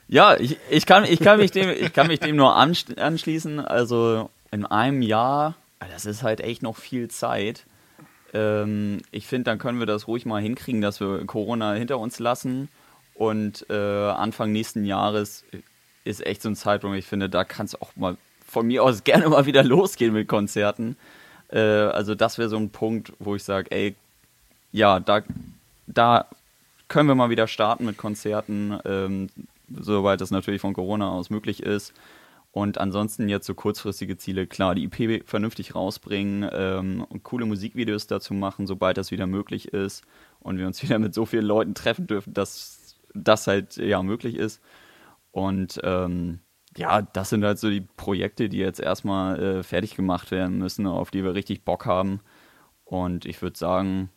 Ja, 0.09 0.37
ich, 0.37 0.57
ich, 0.71 0.87
kann, 0.87 1.05
ich, 1.05 1.21
kann, 1.21 1.39
mich 1.39 1.53
dem, 1.53 1.71
ich 1.71 1.93
kann 1.93 2.09
mich 2.09 2.21
dem 2.21 2.35
nur 2.35 2.57
anschließen. 2.57 3.61
Also 3.61 4.31
in 4.51 4.67
einem 4.67 5.03
Jahr, 5.03 5.55
das 5.79 6.05
ist 6.05 6.23
halt 6.23 6.41
echt 6.41 6.63
noch 6.63 6.77
viel 6.77 7.09
Zeit. 7.09 7.65
Ähm, 8.33 9.03
ich 9.13 9.27
finde, 9.27 9.45
dann 9.45 9.59
können 9.59 9.79
wir 9.79 9.87
das 9.87 10.09
ruhig 10.09 10.27
mal 10.27 10.43
hinkriegen, 10.43 10.81
dass 10.81 11.01
wir 11.01 11.25
Corona 11.27 11.75
hinter 11.75 11.99
uns 11.99 12.19
lassen. 12.19 12.69
Und 13.15 13.67
äh, 13.69 13.75
Anfang 13.75 14.51
nächsten 14.51 14.85
Jahres 14.85 15.45
ist 16.05 16.25
echt 16.25 16.43
so 16.43 16.49
ein 16.49 16.57
Zeitpunkt, 16.57 16.99
ich 16.99 17.07
finde, 17.07 17.29
da 17.29 17.45
kann 17.45 17.67
es 17.67 17.81
auch 17.81 17.95
mal 17.97 18.17
von 18.47 18.67
mir 18.67 18.83
aus 18.83 19.05
gerne 19.05 19.29
mal 19.29 19.47
wieder 19.47 19.63
losgehen 19.63 20.13
mit 20.13 20.29
Konzerten. 20.29 20.97
Äh, 21.49 21.59
also 21.59 22.15
das 22.15 22.39
wäre 22.39 22.49
so 22.49 22.57
ein 22.57 22.71
Punkt, 22.71 23.13
wo 23.19 23.35
ich 23.35 23.45
sage, 23.45 23.71
ey, 23.71 23.95
ja, 24.73 25.01
da, 25.01 25.23
da 25.87 26.27
können 26.89 27.09
wir 27.09 27.15
mal 27.15 27.31
wieder 27.31 27.47
starten 27.47 27.85
mit 27.85 27.97
Konzerten, 27.97 28.79
ähm, 28.85 29.29
soweit 29.69 30.21
das 30.21 30.31
natürlich 30.31 30.61
von 30.61 30.75
Corona 30.75 31.11
aus 31.11 31.31
möglich 31.31 31.63
ist. 31.63 31.93
Und 32.53 32.79
ansonsten 32.79 33.29
jetzt 33.29 33.47
so 33.47 33.55
kurzfristige 33.55 34.17
Ziele, 34.17 34.47
klar, 34.49 34.75
die 34.75 34.85
IP 34.85 35.29
vernünftig 35.29 35.77
rausbringen 35.77 36.49
ähm, 36.53 37.07
und 37.09 37.23
coole 37.23 37.47
Musikvideos 37.47 38.09
dazu 38.09 38.35
machen, 38.35 38.67
sobald 38.67 38.97
das 38.97 39.13
wieder 39.13 39.29
möglich 39.29 39.69
ist 39.69 40.03
und 40.41 40.59
wir 40.59 40.67
uns 40.67 40.83
wieder 40.83 40.99
mit 40.99 41.15
so 41.15 41.27
vielen 41.27 41.45
Leuten 41.45 41.75
treffen 41.75 42.07
dürfen, 42.09 42.35
dass 42.35 42.97
das 43.15 43.47
halt 43.47 43.77
ja 43.77 44.03
möglich 44.03 44.37
ist. 44.37 44.61
Und 45.31 45.81
ähm, 45.85 46.41
ja, 46.77 47.03
das 47.03 47.31
sind 47.31 47.45
halt 47.45 47.59
so 47.59 47.71
die 47.71 47.81
Projekte, 47.81 48.49
die 48.49 48.59
jetzt 48.59 48.81
erstmal 48.81 49.43
äh, 49.43 49.63
fertig 49.63 49.97
gemacht 49.97 50.31
werden 50.31 50.59
müssen, 50.59 50.87
auf 50.87 51.11
die 51.11 51.25
wir 51.25 51.35
richtig 51.35 51.65
Bock 51.65 51.87
haben. 51.87 52.21
Und 52.85 53.25
ich 53.25 53.43
würde 53.43 53.59
sagen, 53.59 54.11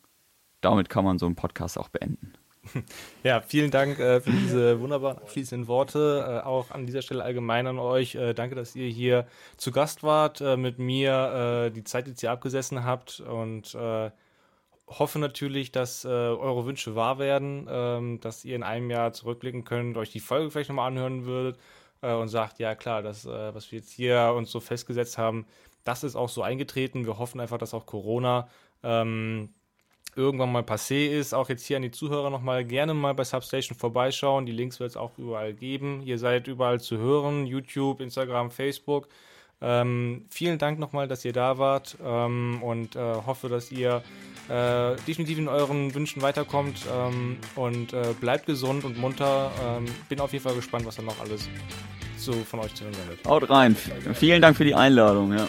damit 0.61 0.89
kann 0.89 1.05
man 1.05 1.19
so 1.19 1.25
einen 1.25 1.35
Podcast 1.35 1.77
auch 1.77 1.89
beenden. 1.89 2.33
Ja, 3.23 3.41
vielen 3.41 3.71
Dank 3.71 3.99
äh, 3.99 4.21
für 4.21 4.31
diese 4.31 4.79
wunderbaren 4.79 5.17
abschließenden 5.17 5.67
Worte. 5.67 6.41
Äh, 6.43 6.45
auch 6.45 6.71
an 6.71 6.85
dieser 6.85 7.01
Stelle 7.01 7.23
allgemein 7.23 7.67
an 7.67 7.77
euch. 7.77 8.15
Äh, 8.15 8.33
danke, 8.33 8.55
dass 8.55 8.75
ihr 8.75 8.87
hier 8.87 9.27
zu 9.57 9.71
Gast 9.71 10.03
wart, 10.03 10.41
äh, 10.41 10.57
mit 10.57 10.79
mir 10.79 11.67
äh, 11.67 11.71
die 11.71 11.83
Zeit 11.83 12.07
jetzt 12.07 12.21
hier 12.21 12.31
abgesessen 12.31 12.83
habt 12.83 13.19
und 13.19 13.75
äh, 13.75 14.11
hoffe 14.99 15.19
natürlich, 15.19 15.71
dass 15.71 16.05
eure 16.05 16.65
Wünsche 16.65 16.95
wahr 16.95 17.19
werden, 17.19 17.67
ähm, 17.69 18.19
dass 18.19 18.45
ihr 18.45 18.55
in 18.55 18.63
einem 18.63 18.89
Jahr 18.89 19.13
zurückblicken 19.13 19.63
könnt, 19.63 19.97
euch 19.97 20.11
die 20.11 20.19
Folge 20.19 20.51
vielleicht 20.51 20.69
nochmal 20.69 20.87
anhören 20.87 21.25
würdet 21.25 21.57
und 22.01 22.27
sagt, 22.27 22.59
ja 22.59 22.75
klar, 22.75 23.01
das, 23.01 23.25
was 23.25 23.71
wir 23.71 23.79
jetzt 23.79 23.93
hier 23.93 24.33
uns 24.35 24.51
so 24.51 24.59
festgesetzt 24.59 25.17
haben, 25.17 25.45
das 25.83 26.03
ist 26.03 26.15
auch 26.15 26.29
so 26.29 26.41
eingetreten. 26.41 27.05
Wir 27.05 27.17
hoffen 27.17 27.39
einfach, 27.39 27.57
dass 27.57 27.73
auch 27.73 27.85
Corona 27.85 28.47
ähm, 28.83 29.53
irgendwann 30.15 30.51
mal 30.51 30.63
passé 30.63 31.07
ist. 31.07 31.33
Auch 31.33 31.49
jetzt 31.49 31.65
hier 31.65 31.77
an 31.77 31.83
die 31.83 31.91
Zuhörer 31.91 32.29
nochmal 32.29 32.63
gerne 32.65 32.93
mal 32.93 33.13
bei 33.13 33.23
Substation 33.23 33.77
vorbeischauen. 33.77 34.45
Die 34.45 34.51
Links 34.51 34.79
wird 34.79 34.91
es 34.91 34.97
auch 34.97 35.17
überall 35.17 35.53
geben. 35.53 36.01
Ihr 36.01 36.19
seid 36.19 36.47
überall 36.47 36.79
zu 36.79 36.97
hören. 36.97 37.45
YouTube, 37.45 37.99
Instagram, 37.99 38.51
Facebook. 38.51 39.07
Ähm, 39.63 40.25
vielen 40.29 40.57
Dank 40.59 40.77
nochmal, 40.77 41.07
dass 41.07 41.23
ihr 41.23 41.33
da 41.33 41.57
wart 41.57 41.97
ähm, 42.03 42.61
und 42.61 42.95
äh, 42.95 42.99
hoffe, 42.99 43.47
dass 43.47 43.71
ihr 43.71 44.03
äh, 44.49 44.95
definitiv 45.07 45.37
in 45.37 45.47
euren 45.47 45.95
Wünschen 45.95 46.21
weiterkommt 46.21 46.79
ähm, 46.93 47.37
und 47.55 47.93
äh, 47.93 48.13
bleibt 48.19 48.45
gesund 48.45 48.83
und 48.83 48.97
munter. 48.97 49.51
Ähm, 49.65 49.85
bin 50.09 50.19
auf 50.19 50.33
jeden 50.33 50.43
Fall 50.43 50.55
gespannt, 50.55 50.85
was 50.85 50.97
da 50.97 51.01
noch 51.01 51.19
alles 51.21 51.47
so 52.17 52.33
von 52.33 52.59
euch 52.59 52.73
zu 52.75 52.83
hören 52.83 52.95
wird. 53.07 53.25
Haut 53.25 53.49
rein. 53.49 53.75
Vielen 54.13 54.41
Dank 54.41 54.57
für 54.57 54.65
die 54.65 54.75
Einladung. 54.75 55.33
Ja. 55.33 55.47